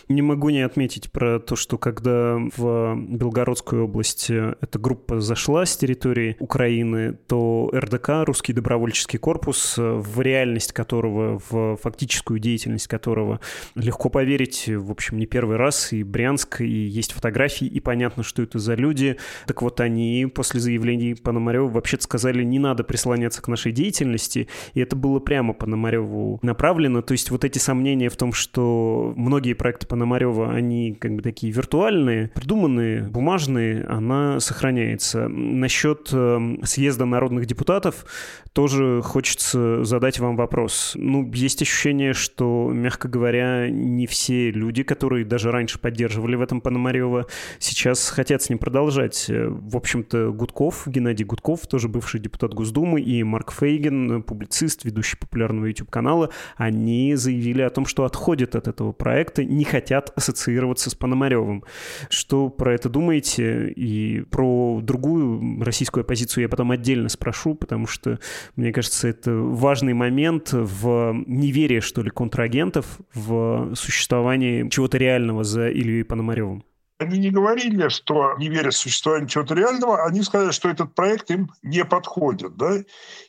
Не 0.08 0.22
могу 0.22 0.50
не 0.50 0.62
отметить 0.62 1.10
про 1.10 1.38
то, 1.38 1.56
что 1.56 1.78
когда 1.78 2.38
в 2.56 2.96
Белгородскую 2.96 3.84
область 3.84 4.30
эта 4.30 4.78
группа 4.78 5.20
зашла 5.20 5.66
с 5.66 5.76
территории 5.76 6.36
Украины, 6.38 7.14
то 7.26 7.70
РДК, 7.74 8.24
Русский 8.24 8.52
добровольческий 8.52 9.18
корпус, 9.18 9.74
в 9.76 10.20
реальность 10.20 10.72
которого, 10.72 11.40
в 11.50 11.76
фактическую 11.76 12.38
деятельность 12.38 12.88
которого 12.88 13.40
легко 13.74 14.08
поверить, 14.08 14.68
в 14.68 14.90
общем, 14.90 15.18
не 15.18 15.26
первый 15.26 15.56
раз, 15.56 15.92
и 15.92 16.02
Брянск, 16.02 16.60
и 16.60 16.66
есть 16.66 17.12
фотографии, 17.12 17.66
и 17.66 17.80
понятно, 17.80 18.22
что 18.22 18.42
это 18.42 18.58
за 18.58 18.74
люди. 18.74 19.16
Так 19.46 19.62
вот, 19.62 19.80
они 19.80 20.26
после 20.32 20.60
заявлений 20.60 21.14
Пономарева 21.14 21.68
вообще-то 21.68 22.04
сказали, 22.04 22.42
не 22.44 22.58
надо 22.58 22.84
прислоняться 22.84 23.42
к 23.42 23.48
нашей 23.48 23.72
деятельности, 23.72 24.48
и 24.74 24.80
это 24.80 24.96
было 24.96 25.18
прямо 25.18 25.54
Пономареву 25.54 26.38
направлено. 26.42 27.02
То 27.02 27.12
есть 27.12 27.30
вот 27.30 27.44
эти 27.44 27.58
сомнения 27.58 28.08
в 28.08 28.16
том, 28.16 28.32
что 28.32 29.12
многие 29.16 29.54
проекты 29.54 29.81
проекта 29.82 29.86
Пономарева, 29.86 30.52
они 30.52 30.94
как 30.94 31.14
бы 31.16 31.22
такие 31.22 31.52
виртуальные, 31.52 32.28
придуманные, 32.34 33.02
бумажные, 33.02 33.84
она 33.84 34.40
сохраняется. 34.40 35.28
Насчет 35.28 36.10
э, 36.12 36.56
съезда 36.64 37.04
народных 37.04 37.46
депутатов 37.46 38.04
тоже 38.52 39.00
хочется 39.02 39.84
задать 39.84 40.18
вам 40.18 40.36
вопрос. 40.36 40.92
Ну, 40.94 41.30
есть 41.32 41.62
ощущение, 41.62 42.12
что, 42.12 42.70
мягко 42.72 43.08
говоря, 43.08 43.68
не 43.70 44.06
все 44.06 44.50
люди, 44.50 44.82
которые 44.82 45.24
даже 45.24 45.50
раньше 45.50 45.78
поддерживали 45.78 46.36
в 46.36 46.42
этом 46.42 46.60
Пономарева, 46.60 47.26
сейчас 47.58 48.10
хотят 48.10 48.42
с 48.42 48.50
ним 48.50 48.58
продолжать. 48.58 49.26
В 49.28 49.76
общем-то, 49.76 50.32
Гудков, 50.32 50.86
Геннадий 50.86 51.24
Гудков, 51.24 51.66
тоже 51.66 51.88
бывший 51.88 52.20
депутат 52.20 52.54
Госдумы, 52.54 53.00
и 53.00 53.22
Марк 53.22 53.52
Фейген, 53.52 54.22
публицист, 54.22 54.84
ведущий 54.84 55.16
популярного 55.16 55.66
YouTube-канала, 55.66 56.30
они 56.56 57.14
заявили 57.14 57.62
о 57.62 57.70
том, 57.70 57.86
что 57.86 58.04
отходят 58.04 58.54
от 58.54 58.68
этого 58.68 58.92
проекта, 58.92 59.44
не 59.44 59.64
хотят 59.72 60.12
ассоциироваться 60.16 60.90
с 60.90 60.94
Пономаревым. 60.94 61.64
Что 62.10 62.50
про 62.50 62.74
это 62.74 62.90
думаете? 62.90 63.70
И 63.70 64.20
про 64.30 64.80
другую 64.82 65.64
российскую 65.64 66.02
оппозицию 66.02 66.42
я 66.42 66.48
потом 66.50 66.70
отдельно 66.70 67.08
спрошу, 67.08 67.54
потому 67.54 67.86
что, 67.86 68.18
мне 68.54 68.70
кажется, 68.70 69.08
это 69.08 69.32
важный 69.32 69.94
момент 69.94 70.50
в 70.52 71.14
неверии, 71.26 71.80
что 71.80 72.02
ли, 72.02 72.10
контрагентов 72.10 73.00
в 73.14 73.74
существовании 73.74 74.68
чего-то 74.68 74.98
реального 74.98 75.42
за 75.42 75.70
Ильей 75.70 76.04
Пономаревым. 76.04 76.64
Они 76.98 77.18
не 77.18 77.30
говорили, 77.30 77.88
что 77.88 78.34
не 78.38 78.48
верят 78.48 78.74
в 78.74 78.76
существование 78.76 79.28
чего-то 79.28 79.54
реального, 79.54 80.04
они 80.04 80.22
сказали, 80.22 80.52
что 80.52 80.68
этот 80.68 80.94
проект 80.94 81.30
им 81.30 81.50
не 81.62 81.84
подходит. 81.84 82.56
Да? 82.56 82.76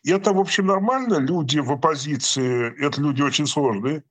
И 0.03 0.11
это, 0.11 0.33
в 0.33 0.39
общем, 0.39 0.67
нормально. 0.67 1.19
Люди 1.19 1.59
в 1.59 1.71
оппозиции, 1.71 2.73
это 2.85 3.01
люди 3.01 3.21
очень 3.21 3.47
сложные. 3.47 4.03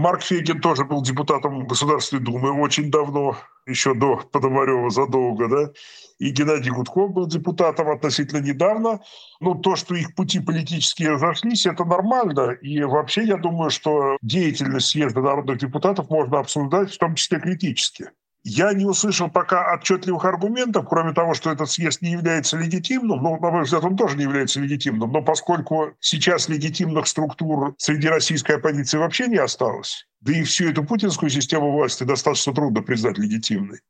Марк 0.00 0.22
Фейгин 0.22 0.62
тоже 0.62 0.84
был 0.84 1.02
депутатом 1.02 1.66
Государственной 1.66 2.22
Думы 2.22 2.58
очень 2.58 2.90
давно, 2.90 3.36
еще 3.66 3.92
до 3.92 4.16
Пономарева 4.16 4.88
задолго, 4.88 5.46
да. 5.46 5.72
И 6.18 6.30
Геннадий 6.30 6.70
Гудков 6.70 7.12
был 7.12 7.26
депутатом 7.26 7.90
относительно 7.90 8.40
недавно. 8.40 9.00
Ну, 9.40 9.56
то, 9.56 9.76
что 9.76 9.94
их 9.94 10.14
пути 10.14 10.40
политические 10.40 11.10
разошлись, 11.10 11.66
это 11.66 11.84
нормально. 11.84 12.52
И 12.62 12.82
вообще, 12.82 13.24
я 13.24 13.36
думаю, 13.36 13.68
что 13.68 14.16
деятельность 14.22 14.86
съезда 14.86 15.20
народных 15.20 15.58
депутатов 15.58 16.08
можно 16.08 16.38
обсуждать, 16.38 16.94
в 16.94 16.98
том 16.98 17.14
числе 17.14 17.38
критически. 17.38 18.10
Я 18.42 18.72
не 18.72 18.86
услышал 18.86 19.30
пока 19.30 19.74
отчетливых 19.74 20.24
аргументов, 20.24 20.86
кроме 20.88 21.12
того, 21.12 21.34
что 21.34 21.50
этот 21.50 21.70
съезд 21.70 22.00
не 22.00 22.12
является 22.12 22.56
легитимным. 22.56 23.22
Ну, 23.22 23.38
на 23.38 23.50
мой 23.50 23.64
взгляд, 23.64 23.84
он 23.84 23.96
тоже 23.96 24.16
не 24.16 24.22
является 24.22 24.60
легитимным. 24.60 25.12
Но 25.12 25.22
поскольку 25.22 25.92
сейчас 26.00 26.48
легитимных 26.48 27.06
структур 27.06 27.74
среди 27.76 28.08
российской 28.08 28.52
оппозиции 28.52 28.96
вообще 28.96 29.26
не 29.26 29.36
осталось, 29.36 30.06
да 30.20 30.32
и 30.32 30.42
всю 30.42 30.70
эту 30.70 30.84
путинскую 30.84 31.28
систему 31.28 31.70
власти 31.72 32.04
достаточно 32.04 32.54
трудно 32.54 32.80
признать 32.80 33.18
легитимной, 33.18 33.80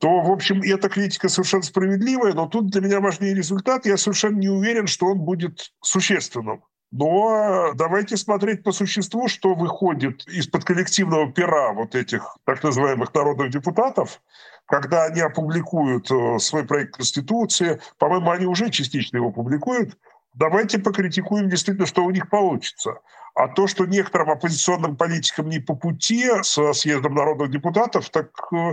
то, 0.00 0.20
в 0.20 0.30
общем, 0.30 0.60
эта 0.62 0.90
критика 0.90 1.30
совершенно 1.30 1.62
справедливая, 1.62 2.34
но 2.34 2.46
тут 2.46 2.70
для 2.70 2.82
меня 2.82 3.00
важнее 3.00 3.34
результат. 3.34 3.86
Я 3.86 3.96
совершенно 3.96 4.36
не 4.36 4.48
уверен, 4.48 4.86
что 4.86 5.06
он 5.06 5.20
будет 5.20 5.72
существенным. 5.80 6.62
Но 6.90 7.72
давайте 7.74 8.16
смотреть 8.16 8.62
по 8.62 8.72
существу, 8.72 9.28
что 9.28 9.54
выходит 9.54 10.26
из-под 10.26 10.64
коллективного 10.64 11.30
пера 11.30 11.72
вот 11.72 11.94
этих 11.94 12.36
так 12.44 12.62
называемых 12.62 13.12
народных 13.12 13.50
депутатов, 13.50 14.22
когда 14.64 15.04
они 15.04 15.20
опубликуют 15.20 16.10
э, 16.10 16.38
свой 16.38 16.64
проект 16.64 16.96
Конституции, 16.96 17.80
по-моему, 17.98 18.30
они 18.30 18.46
уже 18.46 18.70
частично 18.70 19.18
его 19.18 19.30
публикуют, 19.30 19.98
давайте 20.38 20.78
покритикуем 20.78 21.48
действительно, 21.48 21.86
что 21.86 22.04
у 22.04 22.10
них 22.10 22.30
получится. 22.30 23.00
А 23.34 23.46
то, 23.46 23.68
что 23.68 23.86
некоторым 23.86 24.30
оппозиционным 24.30 24.96
политикам 24.96 25.48
не 25.48 25.60
по 25.60 25.76
пути 25.76 26.28
со 26.42 26.72
съездом 26.72 27.14
народных 27.14 27.50
депутатов, 27.50 28.10
так 28.10 28.30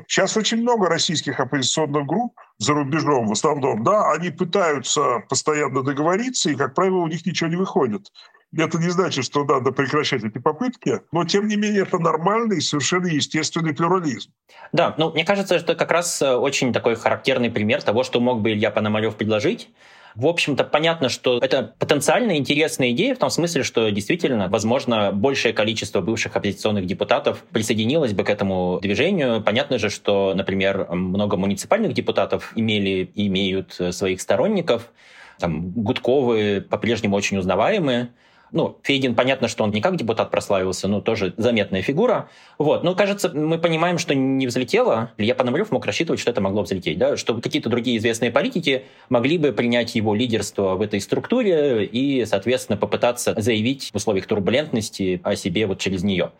сейчас 0.07 0.35
э, 0.35 0.39
очень 0.39 0.61
много 0.61 0.87
российских 0.87 1.39
оппозиционных 1.39 2.05
групп 2.07 2.33
за 2.57 2.73
рубежом 2.73 3.27
в 3.27 3.31
основном, 3.31 3.83
да, 3.83 4.11
они 4.11 4.31
пытаются 4.31 5.19
постоянно 5.29 5.83
договориться, 5.83 6.49
и, 6.49 6.55
как 6.55 6.73
правило, 6.73 6.97
у 6.97 7.07
них 7.07 7.25
ничего 7.25 7.49
не 7.49 7.57
выходит. 7.57 8.11
Это 8.57 8.77
не 8.79 8.89
значит, 8.89 9.25
что 9.25 9.43
надо 9.43 9.71
прекращать 9.71 10.23
эти 10.23 10.37
попытки, 10.37 11.01
но 11.11 11.25
тем 11.25 11.47
не 11.47 11.57
менее 11.57 11.81
это 11.81 11.99
нормальный, 11.99 12.61
совершенно 12.61 13.07
естественный 13.07 13.75
плюрализм. 13.75 14.31
Да, 14.71 14.95
ну 14.97 15.11
мне 15.11 15.25
кажется, 15.25 15.59
что 15.59 15.75
как 15.75 15.91
раз 15.91 16.21
э, 16.21 16.33
очень 16.33 16.73
такой 16.73 16.95
характерный 16.95 17.51
пример 17.51 17.83
того, 17.83 18.03
что 18.03 18.19
мог 18.19 18.41
бы 18.41 18.51
Илья 18.51 18.71
Пономарев 18.71 19.15
предложить. 19.15 19.69
В 20.15 20.27
общем-то, 20.27 20.63
понятно, 20.63 21.09
что 21.09 21.39
это 21.39 21.73
потенциально 21.77 22.37
интересная 22.37 22.91
идея 22.91 23.15
в 23.15 23.17
том 23.17 23.29
смысле, 23.29 23.63
что 23.63 23.89
действительно, 23.89 24.47
возможно, 24.47 25.11
большее 25.11 25.53
количество 25.53 25.99
бывших 25.99 26.37
оппозиционных 26.37 26.85
депутатов 26.85 27.43
присоединилось 27.51 28.13
бы 28.13 28.23
к 28.23 28.29
этому 28.29 28.79
движению. 28.81 29.41
Понятно 29.41 29.77
же, 29.77 29.89
что, 29.89 30.33
например, 30.33 30.87
много 30.89 31.35
муниципальных 31.35 31.93
депутатов 31.93 32.53
имели 32.55 33.11
и 33.13 33.27
имеют 33.27 33.77
своих 33.91 34.21
сторонников. 34.21 34.89
Там, 35.37 35.71
Гудковы 35.71 36.61
по-прежнему 36.61 37.17
очень 37.17 37.37
узнаваемые. 37.37 38.09
Ну, 38.51 38.77
Фейгин, 38.83 39.15
понятно, 39.15 39.47
что 39.47 39.63
он 39.63 39.71
не 39.71 39.81
как 39.81 39.95
депутат 39.95 40.31
прославился, 40.31 40.87
но 40.87 41.01
тоже 41.01 41.33
заметная 41.37 41.81
фигура. 41.81 42.29
Вот. 42.57 42.83
Но, 42.83 42.95
кажется, 42.95 43.29
мы 43.29 43.57
понимаем, 43.57 43.97
что 43.97 44.15
не 44.15 44.47
взлетело. 44.47 45.11
Илья 45.17 45.35
Пономарев 45.35 45.71
мог 45.71 45.85
рассчитывать, 45.85 46.19
что 46.19 46.31
это 46.31 46.41
могло 46.41 46.63
взлететь, 46.63 46.97
да? 46.97 47.17
что 47.17 47.39
какие-то 47.41 47.69
другие 47.69 47.97
известные 47.97 48.31
политики 48.31 48.85
могли 49.09 49.37
бы 49.37 49.51
принять 49.51 49.95
его 49.95 50.15
лидерство 50.15 50.75
в 50.75 50.81
этой 50.81 51.01
структуре 51.01 51.85
и, 51.85 52.25
соответственно, 52.25 52.77
попытаться 52.77 53.33
заявить 53.37 53.89
в 53.91 53.95
условиях 53.95 54.27
турбулентности 54.27 55.19
о 55.23 55.35
себе 55.35 55.65
вот 55.65 55.79
через 55.79 56.03
нее. 56.03 56.31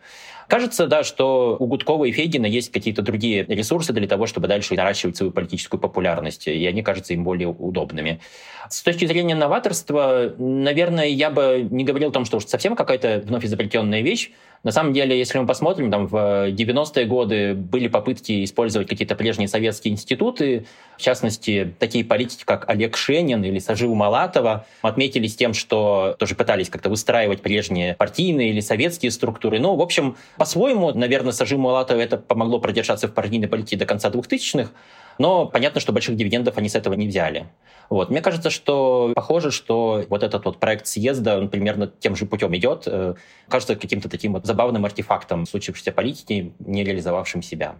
Кажется, 0.48 0.86
да, 0.86 1.02
что 1.02 1.56
у 1.58 1.66
Гудкова 1.66 2.04
и 2.04 2.12
Фейгина 2.12 2.46
есть 2.46 2.70
какие-то 2.70 3.02
другие 3.02 3.44
ресурсы 3.44 3.92
для 3.92 4.06
того, 4.06 4.26
чтобы 4.26 4.46
дальше 4.46 4.74
наращивать 4.74 5.16
свою 5.16 5.32
политическую 5.32 5.80
популярность, 5.80 6.46
и 6.46 6.66
они 6.66 6.82
кажутся 6.82 7.14
им 7.14 7.24
более 7.24 7.48
удобными. 7.48 8.20
С 8.68 8.82
точки 8.82 9.06
зрения 9.06 9.34
новаторства, 9.34 10.34
наверное, 10.38 11.06
я 11.06 11.30
бы 11.30 11.66
не 11.70 11.84
говорил 11.84 12.10
о 12.10 12.12
том, 12.12 12.24
что 12.24 12.36
уж 12.36 12.46
совсем 12.46 12.76
какая-то 12.76 13.22
вновь 13.24 13.44
изобретенная 13.44 14.02
вещь, 14.02 14.30
на 14.66 14.72
самом 14.72 14.92
деле, 14.92 15.16
если 15.16 15.38
мы 15.38 15.46
посмотрим, 15.46 15.92
там 15.92 16.08
в 16.08 16.48
90-е 16.50 17.06
годы 17.06 17.54
были 17.54 17.86
попытки 17.86 18.42
использовать 18.42 18.88
какие-то 18.88 19.14
прежние 19.14 19.46
советские 19.46 19.94
институты, 19.94 20.66
в 20.98 21.00
частности, 21.00 21.72
такие 21.78 22.04
политики, 22.04 22.42
как 22.44 22.68
Олег 22.68 22.96
Шенин 22.96 23.44
или 23.44 23.60
Сажил 23.60 23.94
Малатова, 23.94 24.66
отметились 24.82 25.36
тем, 25.36 25.54
что 25.54 26.16
тоже 26.18 26.34
пытались 26.34 26.68
как-то 26.68 26.90
выстраивать 26.90 27.42
прежние 27.42 27.94
партийные 27.94 28.50
или 28.50 28.58
советские 28.58 29.12
структуры. 29.12 29.60
Ну, 29.60 29.76
в 29.76 29.80
общем, 29.80 30.16
по-своему, 30.36 30.90
наверное, 30.90 31.30
Сажил 31.30 31.60
Малатова 31.60 32.00
это 32.00 32.16
помогло 32.16 32.58
продержаться 32.58 33.06
в 33.06 33.14
партийной 33.14 33.46
политике 33.46 33.76
до 33.76 33.86
конца 33.86 34.10
2000-х, 34.10 34.72
но 35.18 35.46
понятно, 35.46 35.80
что 35.80 35.92
больших 35.92 36.16
дивидендов 36.16 36.56
они 36.58 36.68
с 36.68 36.74
этого 36.74 36.94
не 36.94 37.06
взяли. 37.06 37.46
Вот. 37.88 38.10
Мне 38.10 38.20
кажется, 38.20 38.50
что 38.50 39.12
похоже, 39.14 39.50
что 39.50 40.04
вот 40.08 40.22
этот 40.22 40.44
вот 40.44 40.58
проект 40.58 40.86
съезда, 40.86 41.38
он 41.38 41.48
примерно 41.48 41.86
тем 41.86 42.16
же 42.16 42.26
путем 42.26 42.54
идет. 42.56 42.84
Э, 42.86 43.14
кажется 43.48 43.76
каким-то 43.76 44.08
таким 44.08 44.32
вот 44.32 44.46
забавным 44.46 44.84
артефактом 44.84 45.46
случившейся 45.46 45.92
политики, 45.92 46.52
не 46.58 46.84
реализовавшим 46.84 47.42
себя. 47.42 47.76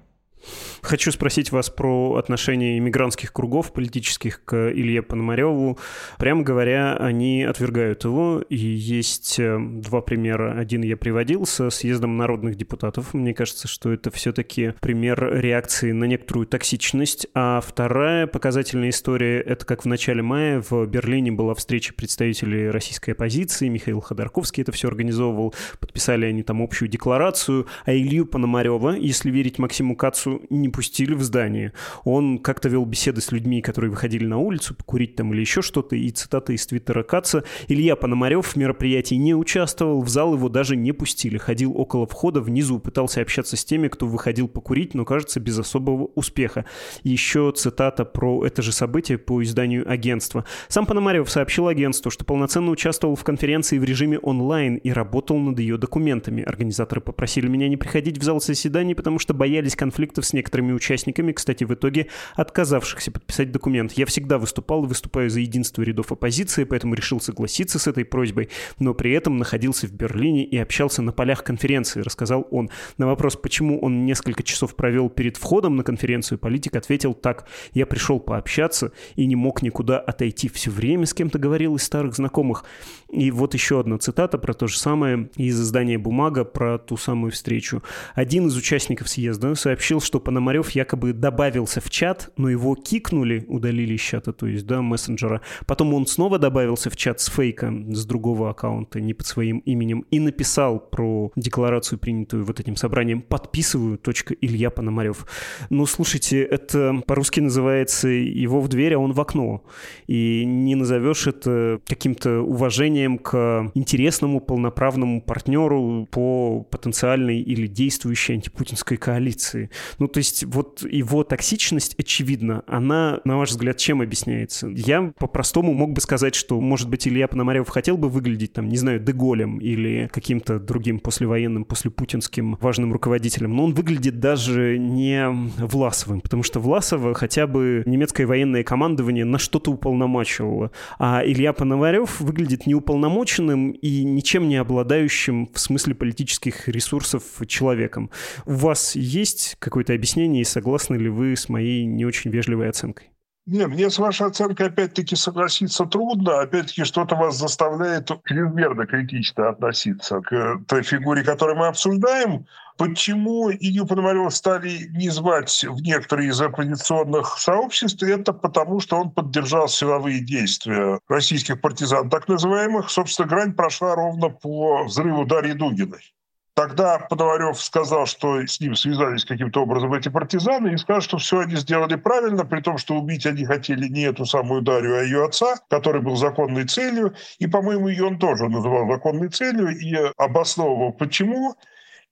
Хочу 0.83 1.11
спросить 1.11 1.53
вас 1.53 1.71
про 1.71 2.15
отношение 2.15 2.79
иммигрантских 2.79 3.33
кругов 3.33 3.73
политических 3.73 4.45
к 4.45 4.71
Илье 4.71 5.03
Пономареву. 5.03 5.79
Прямо 6.19 6.43
говоря, 6.43 6.97
они 6.97 7.43
отвергают 7.43 8.05
его, 8.05 8.43
и 8.49 8.57
есть 8.57 9.39
э, 9.39 9.59
два 9.59 10.01
примера. 10.01 10.59
Один 10.59 10.83
я 10.83 10.97
приводил 10.97 11.47
со 11.47 11.71
съездом 11.71 12.17
народных 12.17 12.57
депутатов. 12.57 13.15
Мне 13.15 13.35
кажется, 13.35 13.69
что 13.69 13.93
это 13.93 14.11
все-таки 14.11 14.75
пример 14.81 15.41
реакции 15.41 15.93
на 15.93 16.05
некоторую 16.05 16.47
токсичность. 16.47 17.27
А 17.35 17.61
вторая 17.61 18.27
показательная 18.27 18.91
история— 18.91 19.41
это 19.47 19.67
как 19.67 19.83
в 19.83 19.87
начале 19.87 20.23
мая 20.23 20.63
в 20.69 20.87
Берлине 20.87 21.33
была 21.33 21.55
встреча 21.55 21.95
представителей 21.95 22.71
российской 22.71 23.11
оппозиции. 23.11 23.69
Михаил 23.69 24.01
Ходорковский 24.01 24.63
это 24.63 24.73
все 24.73 24.89
организовывал. 24.89 25.55
Подписали 25.81 26.27
они 26.27 26.43
там 26.43 26.63
общую 26.63 26.89
декларацию. 26.89 27.67
А 27.85 27.93
Илью 27.93 28.27
Пономарева, 28.27 28.91
если 28.97 29.31
верить 29.31 29.59
Максиму 29.59 29.97
Кацу, 29.97 30.36
не 30.51 30.69
пустили 30.69 31.15
в 31.15 31.23
здание. 31.23 31.73
Он 32.05 32.39
как-то 32.39 32.69
вел 32.69 32.85
беседы 32.85 33.21
с 33.21 33.33
людьми, 33.33 33.63
которые 33.63 33.91
выходили 33.91 34.27
на 34.27 34.39
улицу 34.39 34.75
покурить 34.75 35.17
там 35.17 35.33
или 35.33 35.41
еще 35.41 35.63
что-то, 35.63 35.97
и 35.97 36.11
цитаты 36.11 36.55
из 36.55 36.67
твиттера 36.67 37.03
Каца. 37.03 37.45
Илья 37.69 37.97
Пономарев 37.97 38.47
в 38.47 38.57
мероприятии 38.57 39.15
не 39.15 39.35
участвовал, 39.35 40.03
в 40.03 40.09
зал 40.09 40.35
его 40.35 40.49
даже 40.49 40.77
не 40.77 40.93
пустили. 40.93 41.39
Ходил 41.39 41.77
около 41.77 42.07
входа 42.07 42.41
внизу, 42.41 42.79
пытался 42.79 43.21
общаться 43.21 43.57
с 43.57 43.65
теми, 43.65 43.89
кто 43.89 44.07
выходил 44.07 44.49
покурить, 44.49 44.95
но, 44.95 45.05
кажется, 45.05 45.41
без 45.41 45.59
особого 45.59 46.11
успеха. 46.15 46.65
Еще 47.03 47.53
цитата 47.55 48.05
про 48.05 48.45
это 48.47 48.63
же 48.63 48.73
событие 48.73 49.19
по 49.19 49.43
изданию 49.43 49.91
агентства. 49.91 50.45
Сам 50.69 50.87
Пономарев 50.87 51.31
сообщил 51.31 51.69
агентству, 51.69 52.11
что 52.11 52.25
полноценно 52.25 52.71
участвовал 52.71 53.17
в 53.17 53.25
конференции 53.25 53.79
в 53.79 53.85
режиме 53.85 54.19
онлайн 54.19 54.77
и 54.77 54.91
работал 54.91 55.39
над 55.39 55.59
ее 55.59 55.79
документами. 55.79 56.43
Организаторы 56.43 57.01
попросили 57.01 57.49
меня 57.49 57.69
не 57.69 57.77
приходить 57.77 58.19
в 58.19 58.23
зал 58.23 58.41
заседаний, 58.41 58.95
потому 58.95 59.19
что 59.19 59.35
боялись 59.35 59.77
конфликтов 60.17 60.25
с 60.25 60.33
некоторыми 60.33 60.73
участниками, 60.73 61.33
кстати, 61.33 61.65
в 61.65 61.73
итоге 61.73 62.07
отказавшихся 62.37 63.11
подписать 63.11 63.53
документ. 63.53 63.93
Я 63.93 64.07
всегда 64.07 64.39
выступал 64.39 64.85
и 64.85 64.89
выступаю 64.89 65.31
за 65.31 65.41
единство 65.41 65.83
рядов 65.83 66.13
оппозиции, 66.13 66.65
поэтому 66.65 66.95
решил 66.95 67.21
согласиться 67.21 67.79
с 67.79 67.87
этой 67.87 68.05
просьбой, 68.05 68.49
но 68.79 68.95
при 68.95 69.13
этом 69.13 69.37
находился 69.39 69.87
в 69.87 69.93
Берлине 69.93 70.45
и 70.45 70.59
общался 70.59 71.03
на 71.03 71.13
полях 71.13 71.45
конференции, 71.45 72.03
рассказал 72.03 72.47
он. 72.51 72.71
На 72.99 73.07
вопрос, 73.07 73.37
почему 73.37 73.81
он 73.81 74.07
несколько 74.07 74.43
часов 74.43 74.75
провел 74.75 75.11
перед 75.11 75.37
входом 75.37 75.77
на 75.77 75.85
конференцию, 75.85 76.39
политик 76.39 76.77
ответил 76.77 77.15
так. 77.15 77.47
Я 77.75 77.87
пришел 77.87 78.21
пообщаться 78.21 78.93
и 79.17 79.27
не 79.27 79.37
мог 79.37 79.63
никуда 79.63 79.99
отойти. 79.99 80.49
Все 80.49 80.71
время 80.71 81.07
с 81.07 81.15
кем-то 81.15 81.39
говорил 81.39 81.77
из 81.77 81.83
старых 81.83 82.15
знакомых. 82.15 82.65
И 83.11 83.31
вот 83.31 83.55
еще 83.55 83.81
одна 83.81 83.99
цитата 83.99 84.39
про 84.39 84.55
то 84.55 84.67
же 84.67 84.79
самое 84.79 85.29
из 85.37 85.61
издания 85.61 85.99
«Бумага» 85.99 86.45
про 86.45 86.79
ту 86.79 86.97
самую 86.97 87.33
встречу. 87.33 87.83
Один 88.15 88.47
из 88.47 88.57
участников 88.57 89.09
съезда 89.09 89.55
сообщил, 89.55 90.01
что 90.07 90.21
Пономарев 90.21 90.71
якобы 90.71 91.13
добавился 91.13 91.81
в 91.81 91.91
чат, 91.91 92.31
но 92.37 92.49
его 92.49 92.75
кикнули, 92.77 93.45
удалили 93.49 93.95
из 93.95 94.01
чата, 94.01 94.33
то 94.33 94.47
есть, 94.47 94.67
да, 94.67 94.81
мессенджера. 94.81 95.43
Потом 95.67 95.93
он 95.93 96.07
снова 96.07 96.39
добавился 96.39 96.89
в 96.89 96.97
чат 96.97 97.21
с 97.21 97.29
фейка, 97.29 97.75
с 97.89 98.07
другого 98.07 98.51
аккаунта, 98.51 99.01
не 99.01 99.15
под 99.15 99.27
своим 99.27 99.59
именем, 99.59 100.07
и 100.11 100.21
написал 100.21 100.79
про 100.79 101.33
декларацию, 101.37 101.99
принятую 101.99 102.45
вот 102.45 102.61
этим 102.61 102.77
собранием, 102.77 103.21
подписываю, 103.21 103.99
точка, 103.99 104.35
Илья 104.41 104.71
Пономарев. 104.71 105.27
Ну, 105.71 105.85
слушайте, 105.87 106.43
это 106.43 107.03
по-русски 107.07 107.41
называется 107.41 108.09
его 108.09 108.61
в 108.61 108.69
дверь, 108.69 108.95
а 108.95 108.99
он 108.99 109.13
в 109.13 109.21
окно. 109.21 109.65
И 110.07 110.45
не 110.45 110.77
назовешь 110.77 111.27
это 111.27 111.81
каким-то 111.87 112.41
уважением 112.43 113.19
к 113.19 113.71
интересному 113.75 114.41
полноправному 114.41 115.21
партнеру 115.21 116.07
по 116.11 116.63
потенциальной 116.71 117.41
или 117.41 117.67
действующей 117.67 118.35
антипутинской 118.35 118.97
коалиции. 118.97 119.71
Ну, 119.99 120.09
то 120.09 120.19
есть 120.19 120.45
вот 120.45 120.83
его 120.83 121.25
токсичность, 121.25 121.95
очевидно, 121.99 122.63
она, 122.67 123.21
на 123.25 123.39
ваш 123.39 123.51
взгляд, 123.51 123.77
чем 123.79 124.01
объясняется? 124.03 124.69
Я 124.69 125.13
по-простому 125.19 125.73
мог 125.73 125.93
бы 125.93 126.01
сказать, 126.01 126.35
что, 126.35 126.61
может 126.61 126.89
быть, 126.89 127.07
Илья 127.09 127.29
Пономарев 127.29 127.69
хотел 127.69 127.97
бы 127.97 128.09
выглядеть, 128.09 128.53
там, 128.53 128.69
не 128.69 128.77
знаю, 128.77 129.01
Деголем 129.01 129.59
или 129.59 130.09
каким-то 130.13 130.59
другим 130.59 130.99
послевоенным, 130.99 131.65
послепутинским 131.65 132.59
важным 132.61 132.93
руководителем, 132.93 133.57
но 133.57 133.65
он 133.65 133.75
выглядит 133.75 134.21
даже 134.21 134.79
не 134.79 135.27
Власовым, 135.59 136.21
потому 136.21 136.43
что 136.43 136.61
Власова 136.61 137.15
хотя 137.15 137.47
бы 137.47 137.83
немецкое 137.87 138.27
военное 138.27 138.65
командование 138.65 139.25
на 139.25 139.39
что-то 139.39 139.71
уполномачивало, 139.71 140.71
а 140.99 141.23
Илья 141.25 141.53
Пономарев 141.53 142.21
выглядит 142.21 142.67
неуполномоченным 142.67 143.71
и 143.73 144.05
ничем 144.05 144.49
не 144.49 144.57
обладающим 144.57 145.49
в 145.53 145.59
смысле 145.59 145.95
политических 145.95 146.69
ресурсов 146.69 147.23
человеком. 147.47 148.11
У 148.45 148.53
вас 148.53 148.97
есть 148.97 149.57
какое-то 149.87 149.95
объяснение 149.95 150.43
и 150.43 150.45
согласны 150.45 150.97
ли 150.97 151.09
вы 151.09 151.37
с 151.37 151.49
моей 151.49 151.85
не 151.85 152.05
очень 152.05 152.31
вежливой 152.31 152.69
оценкой? 152.69 153.11
Не, 153.47 153.69
мне 153.69 153.89
с 153.89 153.99
вашей 153.99 154.27
оценкой 154.27 154.67
опять-таки 154.67 155.15
согласиться 155.15 155.85
трудно. 155.85 156.41
Опять-таки 156.41 156.83
что-то 156.83 157.15
вас 157.15 157.39
заставляет 157.39 158.11
чрезмерно 158.25 158.87
критично 158.87 159.51
относиться 159.51 160.21
к 160.21 160.63
той 160.67 160.83
фигуре, 160.83 161.23
которую 161.23 161.57
мы 161.57 161.69
обсуждаем. 161.69 162.47
Почему 162.77 163.53
Илью 163.53 163.87
Пономарева 163.87 164.31
стали 164.31 164.89
не 164.91 165.11
звать 165.11 165.65
в 165.65 165.81
некоторые 165.81 166.31
из 166.31 166.41
оппозиционных 166.41 167.39
сообществ, 167.39 168.03
это 168.03 168.33
потому, 168.33 168.81
что 168.81 168.97
он 168.97 169.11
поддержал 169.13 169.69
силовые 169.69 170.19
действия 170.19 170.99
российских 171.09 171.61
партизан, 171.61 172.11
так 172.11 172.27
называемых. 172.27 172.91
Собственно, 172.91 173.29
грань 173.29 173.53
прошла 173.55 173.95
ровно 173.95 174.29
по 174.29 174.85
взрыву 174.85 175.25
Дарьи 175.25 175.53
Дугиной. 175.53 176.16
Тогда 176.57 176.99
Пономарев 176.99 177.61
сказал, 177.63 178.07
что 178.07 178.41
с 178.47 178.61
ним 178.61 178.75
связались 178.77 179.27
каким-то 179.27 179.61
образом 179.61 179.93
эти 179.93 180.09
партизаны, 180.09 180.73
и 180.73 180.79
сказал, 180.79 181.03
что 181.03 181.19
все 181.19 181.41
они 181.41 181.55
сделали 181.57 181.97
правильно, 181.97 182.47
при 182.47 182.63
том, 182.63 182.79
что 182.79 182.95
убить 182.95 183.27
они 183.27 183.45
хотели 183.45 183.89
не 183.89 184.05
эту 184.05 184.25
самую 184.25 184.63
Дарью, 184.63 184.99
а 184.99 185.03
ее 185.03 185.27
отца, 185.27 185.57
который 185.69 186.01
был 186.01 186.17
законной 186.17 186.67
целью. 186.67 187.13
И, 187.39 187.47
по-моему, 187.47 187.89
ее 187.89 188.07
он 188.07 188.19
тоже 188.19 188.49
называл 188.49 188.89
законной 188.91 189.29
целью 189.29 189.69
и 189.69 189.95
обосновывал, 190.17 190.93
почему. 190.95 191.57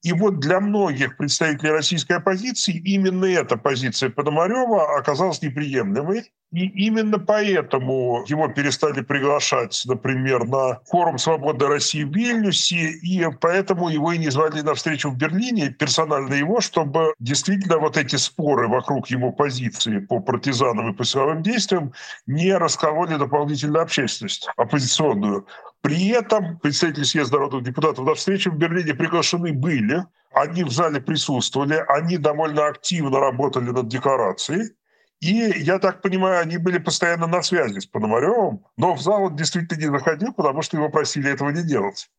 И 0.03 0.12
вот 0.12 0.40
для 0.40 0.61
многих 0.61 1.16
представителей 1.16 1.70
российской 1.70 2.18
оппозиции 2.18 2.74
именно 2.74 3.24
эта 3.24 3.57
позиция 3.57 4.11
Пономарева 4.11 4.99
оказалась 4.99 5.40
неприемлемой. 5.40 6.30
И 6.55 6.68
именно 6.86 7.18
поэтому 7.18 8.22
его 8.28 8.46
перестали 8.46 9.00
приглашать, 9.00 9.82
например, 9.86 10.44
на 10.44 10.78
форум 10.88 11.18
«Свобода 11.18 11.66
России» 11.66 12.05
в 12.05 12.14
Вильнюсе, 12.14 12.92
и 12.92 13.26
поэтому 13.40 13.88
его 13.88 14.12
и 14.12 14.18
не 14.18 14.30
звали 14.30 14.61
на 14.61 14.74
встречу 14.74 15.11
в 15.11 15.16
Берлине, 15.16 15.70
персонально 15.70 16.34
его, 16.34 16.61
чтобы 16.61 17.12
действительно 17.18 17.78
вот 17.78 17.96
эти 17.96 18.14
споры 18.14 18.68
вокруг 18.68 19.09
его 19.09 19.32
позиции 19.32 19.98
по 19.98 20.20
партизанам 20.20 20.92
и 20.92 20.94
по 20.94 21.05
силовым 21.05 21.42
действиям 21.42 21.92
не 22.26 22.57
раскололи 22.57 23.16
дополнительно 23.16 23.82
общественность 23.82 24.46
оппозиционную. 24.57 25.48
При 25.80 26.11
этом 26.11 26.61
представители 26.61 27.02
съезда 27.02 27.38
народных 27.38 27.64
депутатов 27.64 28.07
на 28.07 28.14
встречу 28.14 28.52
в 28.52 28.57
Берлине 28.57 28.94
приглашены 28.94 29.52
были, 29.52 30.05
они 30.32 30.62
в 30.62 30.70
зале 30.70 31.00
присутствовали, 31.00 31.84
они 31.88 32.16
довольно 32.16 32.68
активно 32.68 33.18
работали 33.18 33.70
над 33.70 33.88
декларацией. 33.88 34.70
И, 35.24 35.62
я 35.62 35.78
так 35.78 36.02
понимаю, 36.02 36.42
они 36.42 36.58
были 36.58 36.76
постоянно 36.76 37.26
на 37.26 37.40
связи 37.40 37.78
с 37.78 37.86
Пономаревым, 37.86 38.62
но 38.76 38.92
в 38.92 39.00
зал 39.00 39.22
он 39.22 39.36
действительно 39.36 39.80
не 39.80 39.86
заходил, 39.86 40.34
потому 40.34 40.60
что 40.60 40.76
его 40.76 40.90
просили 40.90 41.32
этого 41.32 41.48
не 41.48 41.62
делать. 41.62 42.10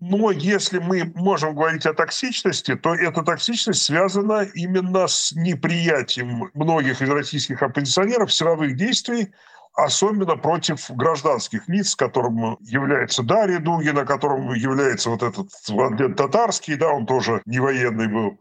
Но 0.00 0.30
если 0.30 0.78
мы 0.78 1.12
можем 1.14 1.54
говорить 1.54 1.84
о 1.84 1.92
токсичности, 1.92 2.74
то 2.74 2.94
эта 2.94 3.22
токсичность 3.22 3.82
связана 3.82 4.46
именно 4.54 5.06
с 5.06 5.32
неприятием 5.32 6.50
многих 6.54 7.02
из 7.02 7.10
российских 7.10 7.62
оппозиционеров 7.62 8.32
силовых 8.32 8.74
действий, 8.74 9.34
особенно 9.74 10.36
против 10.38 10.90
гражданских 10.90 11.68
лиц, 11.68 11.94
которым 11.94 12.56
является 12.62 13.22
Дарья 13.22 13.58
Дугина, 13.58 14.06
которым 14.06 14.54
является 14.54 15.10
вот 15.10 15.22
этот 15.22 15.48
Владлен 15.68 16.14
Татарский, 16.14 16.76
да, 16.76 16.88
он 16.88 17.04
тоже 17.04 17.42
не 17.44 17.60
военный 17.60 18.08
был. 18.08 18.40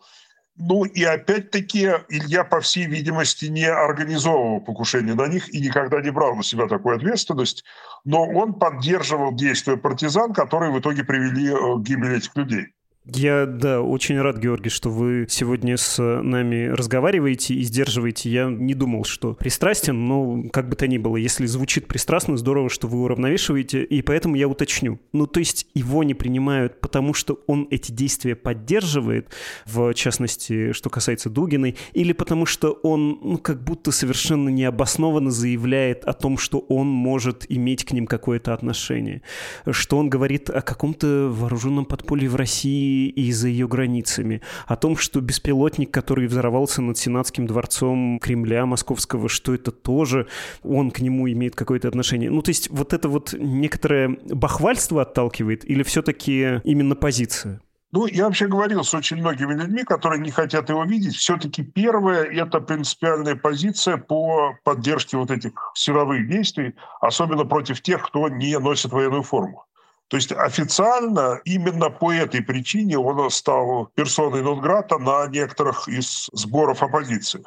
Ну 0.58 0.86
и 0.86 1.04
опять-таки 1.04 1.92
Илья, 2.08 2.46
по 2.46 2.62
всей 2.62 2.86
видимости, 2.86 3.46
не 3.46 3.66
организовывал 3.66 4.62
покушение 4.62 5.14
на 5.14 5.28
них 5.28 5.54
и 5.54 5.60
никогда 5.60 6.02
не 6.02 6.12
брал 6.12 6.36
на 6.36 6.44
себя 6.44 6.68
такую 6.68 6.96
ответственность, 6.96 7.66
но 8.06 8.26
он 8.26 8.54
поддерживал 8.54 9.34
действия 9.36 9.76
партизан, 9.76 10.34
которые 10.34 10.72
в 10.72 10.80
итоге 10.80 11.04
привели 11.04 11.50
э, 11.50 11.56
к 11.56 11.82
гибели 11.82 12.18
этих 12.18 12.36
людей. 12.38 12.68
Я, 13.08 13.46
да, 13.46 13.82
очень 13.82 14.20
рад, 14.20 14.40
Георгий, 14.40 14.70
что 14.70 14.90
вы 14.90 15.28
сегодня 15.30 15.78
с 15.78 16.02
нами 16.02 16.70
разговариваете 16.70 17.54
и 17.54 17.62
сдерживаете. 17.62 18.32
Я 18.32 18.46
не 18.46 18.74
думал, 18.74 19.04
что 19.04 19.34
пристрастен, 19.34 20.08
но 20.08 20.50
как 20.52 20.68
бы 20.70 20.76
то 20.76 20.88
ни 20.88 20.98
было, 20.98 21.16
если 21.18 21.46
звучит 21.46 21.88
пристрастно, 21.88 22.36
здорово, 22.36 22.68
что 22.68 22.88
вы 22.88 23.04
уравновешиваете, 23.04 23.84
и 23.84 24.02
поэтому 24.02 24.36
я 24.36 24.48
уточню. 24.48 25.00
Ну, 25.14 25.28
то 25.28 25.40
есть 25.40 25.68
его 25.76 26.04
не 26.04 26.16
принимают, 26.16 26.82
потому 26.82 27.14
что 27.14 27.40
он 27.46 27.68
эти 27.70 27.92
действия 27.92 28.36
поддерживает, 28.36 29.30
в 29.68 29.94
частности, 29.94 30.72
что 30.72 30.90
касается 30.90 31.30
Дугиной, 31.30 31.76
или 31.94 32.12
потому 32.12 32.48
что 32.48 32.72
он, 32.72 33.20
ну, 33.22 33.38
как 33.38 33.64
будто 33.64 33.92
совершенно 33.92 34.50
необоснованно 34.50 35.30
заявляет 35.30 36.06
о 36.06 36.14
том, 36.14 36.40
что 36.40 36.58
он 36.58 36.88
может 36.88 37.46
иметь 37.50 37.86
к 37.86 37.92
ним 37.92 38.08
какое-то 38.08 38.52
отношение, 38.52 39.22
что 39.70 40.00
он 40.00 40.10
говорит 40.10 40.50
о 40.50 40.62
каком-то 40.62 41.30
вооруженном 41.32 41.86
подполье 41.86 42.30
в 42.30 42.36
России, 42.36 42.95
и 43.08 43.32
за 43.32 43.48
ее 43.48 43.68
границами, 43.68 44.42
о 44.68 44.76
том, 44.76 44.98
что 44.98 45.22
беспилотник, 45.22 45.92
который 45.92 46.28
взорвался 46.28 46.82
над 46.82 46.98
Сенатским 46.98 47.48
дворцом 47.48 48.20
Кремля 48.20 48.66
московского, 48.66 49.30
что 49.30 49.54
это 49.54 49.72
тоже 49.72 50.28
он 50.64 50.92
к 50.92 51.00
нему 51.00 51.30
имеет 51.30 51.56
какое-то 51.56 51.88
отношение. 51.88 52.30
Ну, 52.30 52.42
то 52.42 52.50
есть 52.50 52.70
вот 52.70 52.94
это 52.94 53.10
вот 53.10 53.34
некоторое 53.38 54.18
бахвальство 54.26 55.02
отталкивает 55.02 55.70
или 55.70 55.84
все-таки 55.84 56.62
именно 56.64 56.96
позиция? 56.96 57.62
Ну, 57.92 58.08
я 58.08 58.26
вообще 58.26 58.48
говорил 58.48 58.84
с 58.84 58.94
очень 58.94 59.18
многими 59.18 59.54
людьми, 59.54 59.84
которые 59.84 60.22
не 60.22 60.30
хотят 60.30 60.70
его 60.70 60.84
видеть. 60.84 61.16
Все-таки 61.16 61.64
первое– 61.64 62.24
это 62.44 62.60
принципиальная 62.60 63.38
позиция 63.38 63.96
по 63.96 64.58
поддержке 64.66 65.16
вот 65.16 65.32
этих 65.32 65.54
силовых 65.76 66.28
действий, 66.28 66.76
особенно 67.00 67.46
против 67.46 67.82
тех, 67.82 68.06
кто 68.06 68.28
не 68.28 68.60
носит 68.60 68.92
военную 68.92 69.24
форму. 69.24 69.64
То 70.08 70.18
есть 70.18 70.32
официально 70.32 71.42
именно 71.46 71.90
по 71.90 72.12
этой 72.12 72.42
причине 72.42 72.98
он 72.98 73.30
стал 73.32 73.88
персоной 73.96 74.44
Нонграта 74.44 75.00
на 75.00 75.26
некоторых 75.28 75.88
из 75.88 76.30
сборов 76.32 76.84
оппозиции. 76.84 77.44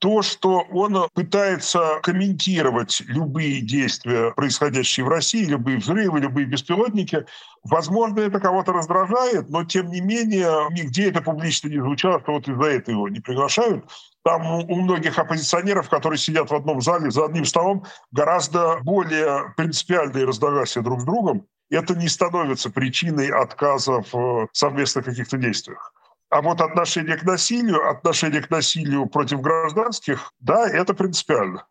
То, 0.00 0.20
что 0.22 0.66
он 0.72 1.08
пытается 1.14 2.00
комментировать 2.02 3.00
любые 3.06 3.60
действия, 3.60 4.32
происходящие 4.32 5.06
в 5.06 5.08
России, 5.08 5.44
любые 5.44 5.78
взрывы, 5.78 6.18
любые 6.18 6.44
беспилотники, 6.44 7.24
возможно, 7.62 8.18
это 8.18 8.40
кого-то 8.40 8.72
раздражает, 8.72 9.48
но 9.48 9.64
тем 9.64 9.92
не 9.92 10.00
менее 10.00 10.68
нигде 10.70 11.08
это 11.08 11.22
публично 11.22 11.68
не 11.68 11.78
звучало, 11.78 12.20
что 12.20 12.32
вот 12.32 12.48
из-за 12.48 12.64
этого 12.64 12.96
его 12.96 13.08
не 13.08 13.20
приглашают. 13.20 13.84
Там 14.24 14.44
у 14.44 14.74
многих 14.74 15.20
оппозиционеров, 15.20 15.88
которые 15.88 16.18
сидят 16.18 16.50
в 16.50 16.54
одном 16.54 16.80
зале 16.80 17.12
за 17.12 17.26
одним 17.26 17.44
столом, 17.44 17.84
гораздо 18.10 18.78
более 18.82 19.54
принципиальные 19.56 20.24
разногласия 20.24 20.80
друг 20.80 21.00
с 21.00 21.04
другом 21.04 21.46
это 21.74 21.94
не 21.94 22.08
становится 22.08 22.70
причиной 22.70 23.28
отказа 23.30 24.02
в 24.12 24.48
совместных 24.52 25.04
каких-то 25.04 25.36
действиях. 25.38 25.92
А 26.28 26.40
вот 26.40 26.60
отношение 26.60 27.16
к 27.16 27.24
насилию, 27.24 27.88
отношение 27.90 28.40
к 28.40 28.50
насилию 28.50 29.06
против 29.06 29.40
гражданских, 29.40 30.32
да, 30.40 30.68
это 30.68 30.94
принципиально. 30.94 31.66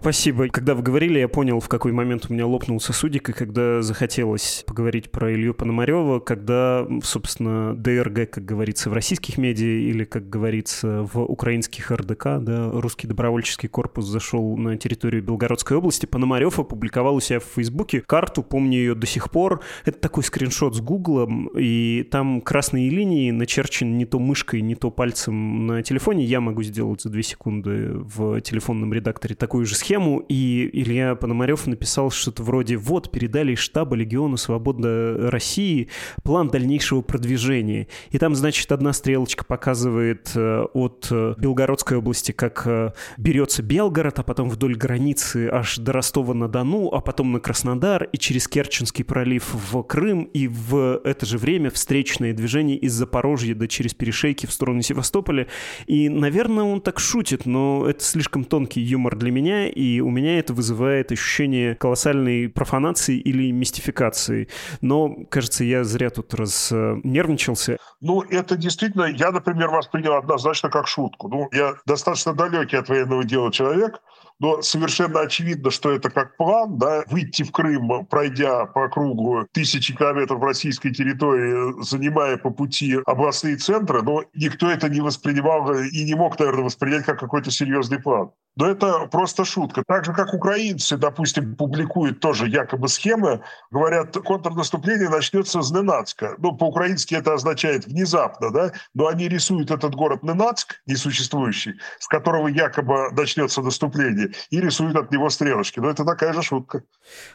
Спасибо. 0.00 0.48
Когда 0.48 0.74
вы 0.74 0.82
говорили, 0.82 1.18
я 1.18 1.28
понял, 1.28 1.60
в 1.60 1.68
какой 1.68 1.92
момент 1.92 2.26
у 2.28 2.32
меня 2.32 2.46
лопнул 2.46 2.80
сосудик, 2.80 3.30
и 3.30 3.32
когда 3.32 3.82
захотелось 3.82 4.64
поговорить 4.66 5.10
про 5.10 5.32
Илью 5.34 5.54
Пономарева, 5.54 6.20
когда, 6.20 6.86
собственно, 7.02 7.74
ДРГ, 7.74 8.30
как 8.30 8.44
говорится 8.44 8.90
в 8.90 8.92
российских 8.92 9.38
медиа, 9.38 9.66
или, 9.66 10.04
как 10.04 10.28
говорится, 10.28 11.08
в 11.12 11.20
украинских 11.22 11.90
РДК, 11.90 12.38
да, 12.40 12.70
русский 12.72 13.06
добровольческий 13.06 13.68
корпус 13.68 14.06
зашел 14.06 14.56
на 14.56 14.76
территорию 14.76 15.22
Белгородской 15.22 15.76
области, 15.76 16.06
Пономарев 16.06 16.58
опубликовал 16.58 17.16
у 17.16 17.20
себя 17.20 17.40
в 17.40 17.44
Фейсбуке 17.54 18.00
карту, 18.00 18.42
помню 18.42 18.78
ее 18.78 18.94
до 18.94 19.06
сих 19.06 19.30
пор. 19.30 19.62
Это 19.84 19.98
такой 19.98 20.22
скриншот 20.22 20.76
с 20.76 20.80
Гуглом, 20.80 21.50
и 21.56 22.06
там 22.10 22.40
красные 22.40 22.90
линии 22.90 23.30
начерчены 23.30 23.94
не 23.94 24.04
то 24.04 24.18
мышкой, 24.18 24.60
не 24.60 24.74
то 24.74 24.90
пальцем 24.90 25.66
на 25.66 25.82
телефоне. 25.82 26.24
Я 26.24 26.40
могу 26.40 26.62
сделать 26.62 27.02
за 27.02 27.10
две 27.10 27.22
секунды 27.22 27.92
в 27.94 28.40
телефонном 28.40 28.92
редакторе 28.92 29.34
такую 29.34 29.66
же 29.66 29.74
схему 29.74 29.85
схему, 29.86 30.24
и 30.28 30.68
Илья 30.72 31.14
Пономарев 31.14 31.68
написал 31.68 32.10
что-то 32.10 32.42
вроде 32.42 32.76
«Вот, 32.76 33.12
передали 33.12 33.52
из 33.52 33.60
штаба 33.60 33.94
Легиона 33.94 34.36
Свобода 34.36 35.30
России 35.30 35.88
план 36.24 36.48
дальнейшего 36.48 37.02
продвижения». 37.02 37.86
И 38.10 38.18
там, 38.18 38.34
значит, 38.34 38.72
одна 38.72 38.92
стрелочка 38.92 39.44
показывает 39.44 40.32
э, 40.34 40.64
от 40.74 41.06
э, 41.12 41.34
Белгородской 41.38 41.98
области, 41.98 42.32
как 42.32 42.66
э, 42.66 42.90
берется 43.16 43.62
Белгород, 43.62 44.18
а 44.18 44.24
потом 44.24 44.50
вдоль 44.50 44.74
границы 44.74 45.48
аж 45.52 45.76
до 45.78 45.92
Ростова-на-Дону, 45.92 46.88
а 46.92 47.00
потом 47.00 47.30
на 47.30 47.38
Краснодар 47.38 48.08
и 48.12 48.18
через 48.18 48.48
Керченский 48.48 49.04
пролив 49.04 49.54
в 49.54 49.82
Крым, 49.84 50.24
и 50.24 50.48
в 50.48 51.00
это 51.04 51.26
же 51.26 51.38
время 51.38 51.70
встречное 51.70 52.32
движение 52.32 52.76
из 52.76 52.92
Запорожья 52.92 53.54
до 53.54 53.68
через 53.68 53.94
перешейки 53.94 54.46
в 54.46 54.52
сторону 54.52 54.82
Севастополя. 54.82 55.46
И, 55.86 56.08
наверное, 56.08 56.64
он 56.64 56.80
так 56.80 56.98
шутит, 56.98 57.46
но 57.46 57.86
это 57.88 58.02
слишком 58.02 58.42
тонкий 58.42 58.80
юмор 58.80 59.14
для 59.14 59.30
меня, 59.30 59.75
и 59.76 60.00
у 60.00 60.10
меня 60.10 60.38
это 60.38 60.54
вызывает 60.54 61.12
ощущение 61.12 61.74
колоссальной 61.74 62.48
профанации 62.48 63.18
или 63.18 63.50
мистификации. 63.50 64.48
Но, 64.80 65.14
кажется, 65.28 65.64
я 65.64 65.84
зря 65.84 66.10
тут 66.10 66.32
разнервничался. 66.34 67.76
Ну, 68.00 68.22
это 68.22 68.56
действительно, 68.56 69.04
я, 69.04 69.30
например, 69.30 69.68
воспринял 69.68 70.14
однозначно 70.14 70.70
как 70.70 70.86
шутку. 70.88 71.28
Ну, 71.28 71.48
я 71.52 71.74
достаточно 71.84 72.32
далекий 72.32 72.76
от 72.76 72.88
военного 72.88 73.24
дела 73.24 73.52
человек, 73.52 74.00
но 74.38 74.62
совершенно 74.62 75.20
очевидно, 75.20 75.70
что 75.70 75.90
это 75.90 76.10
как 76.10 76.36
план, 76.36 76.78
да, 76.78 77.04
выйти 77.10 77.42
в 77.42 77.52
Крым, 77.52 78.06
пройдя 78.06 78.66
по 78.66 78.88
кругу 78.88 79.46
тысячи 79.52 79.94
километров 79.96 80.42
российской 80.42 80.90
территории, 80.90 81.82
занимая 81.82 82.36
по 82.36 82.50
пути 82.50 82.98
областные 83.06 83.56
центры, 83.56 84.02
но 84.02 84.24
никто 84.34 84.70
это 84.70 84.88
не 84.88 85.00
воспринимал 85.00 85.72
и 85.72 86.04
не 86.04 86.14
мог, 86.14 86.38
наверное, 86.38 86.64
воспринять 86.64 87.04
как 87.04 87.18
какой-то 87.18 87.50
серьезный 87.50 88.00
план. 88.00 88.30
Но 88.56 88.70
это 88.70 89.06
просто 89.06 89.44
шутка. 89.44 89.82
Так 89.86 90.06
же, 90.06 90.14
как 90.14 90.32
украинцы, 90.32 90.96
допустим, 90.96 91.54
публикуют 91.56 92.20
тоже 92.20 92.48
якобы 92.48 92.88
схемы, 92.88 93.42
говорят, 93.70 94.16
контрнаступление 94.24 95.10
начнется 95.10 95.60
с 95.60 95.70
Ненацка. 95.70 96.36
Ну, 96.38 96.56
по-украински 96.56 97.14
это 97.14 97.34
означает 97.34 97.86
внезапно, 97.86 98.50
да? 98.50 98.72
Но 98.94 99.08
они 99.08 99.28
рисуют 99.28 99.70
этот 99.70 99.94
город 99.94 100.22
Ненацк, 100.22 100.80
несуществующий, 100.86 101.74
с 101.98 102.06
которого 102.06 102.48
якобы 102.48 103.10
начнется 103.12 103.60
наступление, 103.60 104.32
и 104.48 104.60
рисуют 104.60 104.96
от 104.96 105.12
него 105.12 105.28
стрелочки. 105.28 105.78
Но 105.80 105.90
это 105.90 106.04
такая 106.04 106.32
же 106.32 106.42
шутка. 106.42 106.82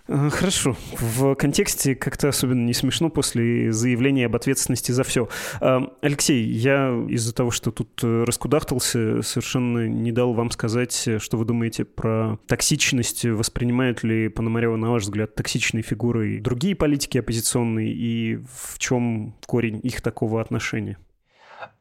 Э, 0.07 0.29
хорошо. 0.31 0.75
В 0.93 1.35
контексте 1.35 1.93
как-то 1.93 2.29
особенно 2.29 2.65
не 2.65 2.73
смешно 2.73 3.09
после 3.09 3.71
заявления 3.71 4.25
об 4.25 4.35
ответственности 4.35 4.91
за 4.91 5.03
все. 5.03 5.29
Э, 5.59 5.81
Алексей, 6.01 6.43
я 6.43 6.89
из-за 7.09 7.33
того, 7.33 7.51
что 7.51 7.69
тут 7.69 7.99
э, 8.03 8.23
раскудахтался, 8.23 9.21
совершенно 9.21 9.87
не 9.87 10.11
дал 10.11 10.33
вам 10.33 10.49
сказать 10.49 11.10
что 11.19 11.37
вы 11.37 11.45
думаете 11.45 11.85
про 11.85 12.37
токсичность? 12.47 13.25
Воспринимают 13.25 14.03
ли 14.03 14.29
Пономарева, 14.29 14.75
на 14.75 14.91
ваш 14.91 15.03
взгляд, 15.03 15.35
токсичной 15.35 15.81
фигурой 15.81 16.39
другие 16.39 16.75
политики 16.75 17.17
оппозиционные? 17.17 17.91
И 17.91 18.37
в 18.53 18.77
чем 18.79 19.35
корень 19.45 19.79
их 19.83 20.01
такого 20.01 20.41
отношения? 20.41 20.97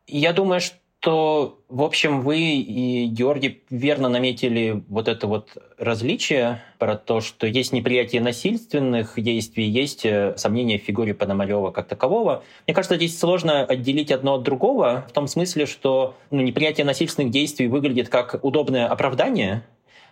Я 0.07 0.33
думаю, 0.33 0.61
что 0.61 0.77
то, 1.01 1.59
в 1.71 1.83
общем, 1.83 2.21
вы 2.21 2.39
и 2.39 3.07
Георгий 3.07 3.63
верно 3.71 4.11
наметили 4.11 4.85
вот 4.89 5.09
это 5.09 5.27
вот 5.27 5.49
различие 5.79 6.63
про 6.79 6.95
то, 6.95 7.23
что 7.23 7.47
есть 7.47 7.73
неприятие 7.73 8.21
насильственных 8.21 9.15
действий, 9.17 9.65
есть 9.65 10.05
э, 10.05 10.35
сомнения 10.37 10.79
в 10.79 10.83
фигуре 10.83 11.15
Пономарева 11.15 11.71
как 11.71 11.89
такового. 11.89 12.45
Мне 12.67 12.75
кажется, 12.75 12.97
здесь 12.97 13.19
сложно 13.19 13.65
отделить 13.65 14.13
одно 14.13 14.35
от 14.35 14.43
другого 14.43 15.07
в 15.09 15.13
том 15.13 15.27
смысле, 15.27 15.65
что 15.65 16.15
ну, 16.31 16.43
неприятие 16.43 16.85
насильственных 16.85 17.33
действий 17.33 17.67
выглядит 17.67 18.11
как 18.11 18.39
удобное 18.45 18.87
оправдание 18.87 19.65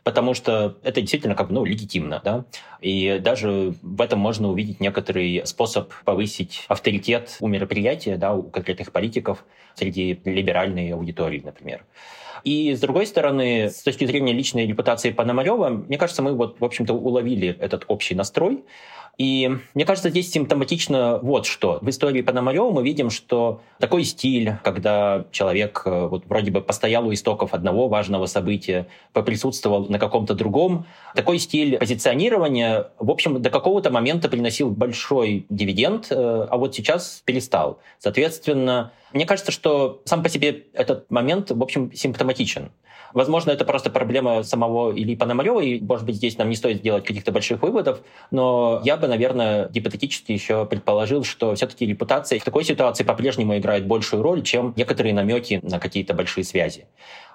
потому 0.09 0.33
что 0.33 0.79
это 0.85 1.03
действительно 1.03 1.35
как 1.35 1.49
бы, 1.49 1.53
ну, 1.53 1.67
легитимно, 1.67 2.23
да, 2.25 2.47
и 2.81 3.21
даже 3.23 3.75
в 3.83 4.01
этом 4.01 4.19
можно 4.19 4.49
увидеть 4.49 4.81
некоторый 4.81 5.43
способ 5.45 5.93
повысить 6.07 6.65
авторитет 6.69 7.37
у 7.41 7.47
мероприятия, 7.47 8.17
да, 8.17 8.33
у 8.33 8.45
конкретных 8.45 8.91
политиков 8.91 9.45
среди 9.75 10.19
либеральной 10.25 10.95
аудитории, 10.95 11.43
например. 11.45 11.85
И 12.43 12.75
с 12.75 12.81
другой 12.81 13.07
стороны, 13.07 13.69
с 13.69 13.83
точки 13.83 14.07
зрения 14.07 14.33
личной 14.33 14.67
репутации 14.67 15.11
Пономарева, 15.11 15.69
мне 15.69 15.99
кажется, 15.99 16.23
мы 16.23 16.33
вот, 16.33 16.59
в 16.59 16.65
общем-то, 16.65 16.95
уловили 16.95 17.55
этот 17.61 17.85
общий 17.89 18.15
настрой. 18.15 18.65
И 19.19 19.51
мне 19.75 19.85
кажется, 19.85 20.11
здесь 20.11 20.31
симптоматично 20.31 21.19
вот 21.21 21.45
что. 21.45 21.81
В 21.83 21.91
истории 21.91 22.23
Пономарева 22.23 22.71
мы 22.71 22.85
видим, 22.85 23.11
что 23.11 23.61
такой 23.81 24.05
стиль, 24.05 24.55
когда 24.63 25.25
человек 25.33 25.83
э, 25.85 26.07
вот 26.07 26.27
вроде 26.27 26.53
бы 26.53 26.61
постоял 26.61 27.05
у 27.05 27.13
истоков 27.13 27.53
одного 27.53 27.89
важного 27.89 28.27
события, 28.27 28.87
поприсутствовал 29.13 29.87
на 29.89 29.99
каком-то 29.99 30.35
другом, 30.35 30.87
такой 31.17 31.41
стиль 31.41 31.79
позиционирования, 31.79 32.91
в 33.01 33.11
общем, 33.11 33.43
до 33.43 33.51
какого-то 33.51 33.91
момента 33.91 34.29
приносил 34.29 34.71
большой 34.71 35.47
дивиденд, 35.51 36.07
э, 36.11 36.47
а 36.49 36.57
вот 36.57 36.77
сейчас 36.77 37.21
перестал. 37.25 37.81
Соответственно, 37.99 38.93
мне 39.13 39.27
кажется, 39.27 39.53
что 39.53 40.03
сам 40.05 40.23
по 40.23 40.29
себе 40.29 40.67
этот 40.73 41.11
момент, 41.11 41.51
в 41.51 41.63
общем, 41.63 41.93
симптоматичен. 41.93 42.71
Возможно, 43.15 43.51
это 43.51 43.65
просто 43.65 43.91
проблема 43.91 44.43
самого 44.43 44.93
Ильи 44.93 45.17
Пономарева, 45.17 45.61
и, 45.61 45.81
может 45.81 46.05
быть, 46.05 46.17
здесь 46.17 46.37
нам 46.37 46.51
не 46.51 46.57
стоит 46.57 46.83
делать 46.83 47.05
каких-то 47.05 47.33
больших 47.33 47.63
выводов, 47.63 48.01
но 48.31 48.83
я 48.85 48.97
бы, 48.97 49.09
наверное, 49.09 49.69
гипотетически 49.71 50.33
еще 50.33 50.67
предположил, 50.67 51.25
что 51.25 51.55
все-таки 51.55 51.87
репутация 51.87 52.39
в 52.39 52.45
такой 52.45 52.65
ситуации 52.65 53.05
по-прежнему 53.05 53.57
играет 53.57 53.87
большую 53.87 54.23
роль, 54.23 54.43
чем 54.43 54.75
некоторые 54.77 55.15
намеки 55.15 55.61
на 55.63 55.79
какие-то 55.79 56.13
большие 56.15 56.45
связи. 56.45 56.87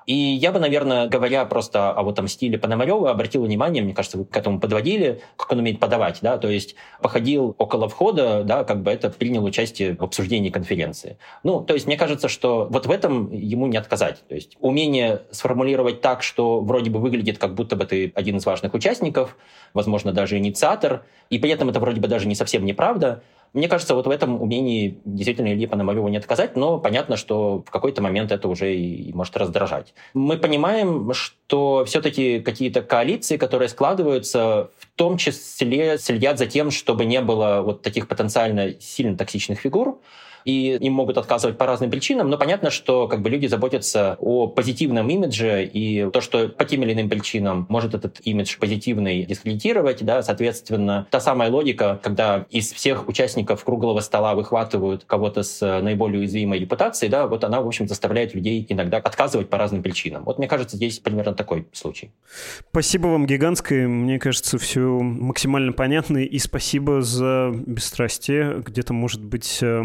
И 0.05 0.13
я 0.13 0.51
бы, 0.51 0.59
наверное, 0.59 1.07
говоря 1.07 1.45
просто 1.45 1.91
о 1.91 2.03
вот 2.03 2.15
там 2.15 2.27
стиле 2.27 2.57
Пономарева, 2.57 3.11
обратил 3.11 3.43
внимание, 3.43 3.83
мне 3.83 3.93
кажется, 3.93 4.17
вы 4.17 4.25
к 4.25 4.35
этому 4.35 4.59
подводили, 4.59 5.21
как 5.37 5.51
он 5.51 5.59
умеет 5.59 5.79
подавать, 5.79 6.19
да, 6.21 6.37
то 6.37 6.49
есть 6.49 6.75
походил 7.01 7.55
около 7.57 7.87
входа, 7.87 8.43
да, 8.43 8.63
как 8.63 8.83
бы 8.83 8.91
это 8.91 9.09
принял 9.09 9.43
участие 9.43 9.95
в 9.95 10.03
обсуждении 10.03 10.49
конференции. 10.49 11.17
Ну, 11.43 11.61
то 11.61 11.73
есть 11.73 11.87
мне 11.87 11.97
кажется, 11.97 12.27
что 12.27 12.67
вот 12.69 12.85
в 12.85 12.91
этом 12.91 13.31
ему 13.31 13.67
не 13.67 13.77
отказать. 13.77 14.23
То 14.27 14.35
есть 14.35 14.57
умение 14.59 15.21
сформулировать 15.31 16.01
так, 16.01 16.23
что 16.23 16.59
вроде 16.59 16.89
бы 16.89 16.99
выглядит, 16.99 17.37
как 17.37 17.53
будто 17.53 17.75
бы 17.75 17.85
ты 17.85 18.11
один 18.15 18.37
из 18.37 18.45
важных 18.45 18.73
участников, 18.73 19.37
возможно, 19.73 20.11
даже 20.11 20.37
инициатор, 20.37 21.05
и 21.29 21.39
при 21.39 21.51
этом 21.51 21.69
это 21.69 21.79
вроде 21.79 22.01
бы 22.01 22.07
даже 22.07 22.27
не 22.27 22.35
совсем 22.35 22.65
неправда, 22.65 23.23
мне 23.53 23.67
кажется, 23.67 23.93
вот 23.93 24.07
в 24.07 24.09
этом 24.09 24.41
умении 24.41 24.97
действительно 25.05 25.53
Ильи 25.53 25.67
Пономареву 25.67 26.07
не 26.07 26.17
отказать, 26.17 26.55
но 26.55 26.79
понятно, 26.79 27.17
что 27.17 27.63
в 27.65 27.69
какой-то 27.69 28.01
момент 28.01 28.31
это 28.31 28.47
уже 28.47 28.75
и 28.75 29.13
может 29.13 29.37
раздражать. 29.37 29.93
Мы 30.15 30.37
понимаем, 30.37 31.13
что 31.13 31.85
все-таки 31.85 32.39
какие-то 32.39 32.81
коалиции, 32.81 33.37
которые 33.37 33.69
складываются, 33.69 34.71
в 34.79 34.87
том 34.95 35.17
числе 35.17 35.99
следят 35.99 36.39
за 36.39 36.47
тем, 36.47 36.71
чтобы 36.71 37.05
не 37.05 37.21
было 37.21 37.61
вот 37.63 37.83
таких 37.83 38.07
потенциально 38.07 38.73
сильно 38.79 39.15
токсичных 39.15 39.59
фигур, 39.59 39.99
и 40.45 40.75
им 40.75 40.93
могут 40.93 41.17
отказывать 41.17 41.57
по 41.57 41.65
разным 41.65 41.89
причинам, 41.89 42.29
но 42.29 42.37
понятно, 42.37 42.69
что 42.69 43.07
как 43.07 43.21
бы 43.21 43.29
люди 43.29 43.47
заботятся 43.47 44.17
о 44.19 44.47
позитивном 44.47 45.09
имидже, 45.09 45.65
и 45.65 46.09
то, 46.11 46.21
что 46.21 46.49
по 46.49 46.65
тем 46.65 46.83
или 46.83 46.93
иным 46.93 47.09
причинам 47.09 47.65
может 47.69 47.93
этот 47.93 48.19
имидж 48.23 48.57
позитивный 48.59 49.25
дискредитировать, 49.25 50.03
да, 50.03 50.21
соответственно, 50.23 51.07
та 51.09 51.19
самая 51.19 51.49
логика, 51.49 51.99
когда 52.01 52.45
из 52.49 52.71
всех 52.71 53.07
участников 53.07 53.63
круглого 53.63 53.99
стола 53.99 54.35
выхватывают 54.35 55.03
кого-то 55.05 55.43
с 55.43 55.81
наиболее 55.81 56.19
уязвимой 56.19 56.59
репутацией, 56.59 57.09
да, 57.09 57.27
вот 57.27 57.43
она, 57.43 57.61
в 57.61 57.67
общем, 57.67 57.87
заставляет 57.87 58.33
людей 58.33 58.65
иногда 58.69 58.97
отказывать 58.97 59.49
по 59.49 59.57
разным 59.57 59.83
причинам. 59.83 60.23
Вот 60.23 60.37
мне 60.37 60.47
кажется, 60.47 60.77
здесь 60.77 60.99
примерно 60.99 61.33
такой 61.33 61.67
случай. 61.71 62.11
Спасибо 62.69 63.07
вам 63.07 63.25
гигантское. 63.25 63.87
Мне 63.87 64.19
кажется, 64.19 64.57
все 64.57 64.99
максимально 64.99 65.73
понятно. 65.73 66.17
И 66.17 66.39
спасибо 66.39 67.01
за 67.01 67.51
бесстрастие. 67.53 68.61
Где-то, 68.65 68.93
может 68.93 69.23
быть, 69.23 69.59
э, 69.61 69.83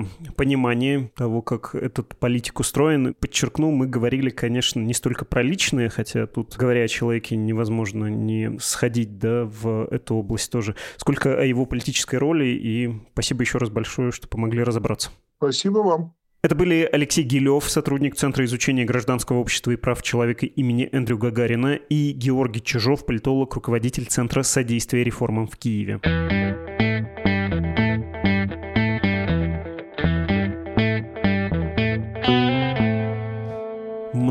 понимание 0.49 1.11
того, 1.15 1.43
как 1.43 1.75
этот 1.75 2.17
политик 2.17 2.59
устроен. 2.59 3.15
Подчеркну, 3.21 3.71
мы 3.71 3.87
говорили, 3.87 4.31
конечно, 4.31 4.81
не 4.81 4.95
столько 4.95 5.27
про 5.27 5.43
личное, 5.43 5.91
хотя 5.91 6.27
тут, 6.27 6.57
говоря 6.57 6.85
о 6.85 6.89
человеке, 6.89 7.37
невозможно 7.37 8.07
не 8.07 8.59
сходить 8.59 9.19
да, 9.19 9.45
в 9.45 9.89
эту 9.91 10.15
область 10.15 10.51
тоже, 10.51 10.75
сколько 10.97 11.39
о 11.39 11.45
его 11.45 11.67
политической 11.67 12.17
роли. 12.17 12.47
И 12.47 12.91
спасибо 13.13 13.43
еще 13.43 13.59
раз 13.59 13.69
большое, 13.69 14.11
что 14.11 14.27
помогли 14.27 14.63
разобраться. 14.63 15.11
Спасибо 15.37 15.81
вам. 15.81 16.15
Это 16.41 16.55
были 16.55 16.89
Алексей 16.91 17.25
Гилев, 17.25 17.69
сотрудник 17.69 18.17
Центра 18.17 18.43
изучения 18.47 18.87
гражданского 18.87 19.41
общества 19.41 19.73
и 19.73 19.77
прав 19.77 20.03
человека 20.03 20.47
имени 20.47 20.89
Эндрю 20.91 21.19
Гагарина, 21.19 21.75
и 21.75 22.13
Георгий 22.13 22.63
Чижов, 22.63 23.05
политолог, 23.05 23.55
руководитель 23.55 24.07
Центра 24.07 24.43
содействия 24.43 25.05
реформам 25.05 25.47
в 25.47 25.59
Киеве. 25.59 26.01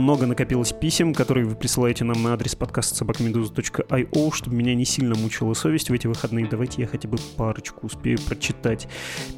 Много 0.08 0.26
накопилось 0.26 0.72
писем, 0.72 1.14
которые 1.14 1.46
вы 1.46 1.56
присылаете 1.56 2.06
нам 2.06 2.24
на 2.24 2.32
адрес 2.32 2.56
подкаста 2.56 2.96
собакамедуза.io, 2.96 4.34
чтобы 4.34 4.56
меня 4.56 4.74
не 4.74 4.86
сильно 4.86 5.16
мучила 5.16 5.54
совесть 5.54 5.90
в 5.90 5.94
эти 5.94 6.08
выходные. 6.08 6.48
Давайте 6.48 6.82
я 6.82 6.88
хотя 6.88 7.10
бы 7.10 7.18
парочку 7.36 7.88
успею 7.88 8.18
прочитать. 8.26 8.88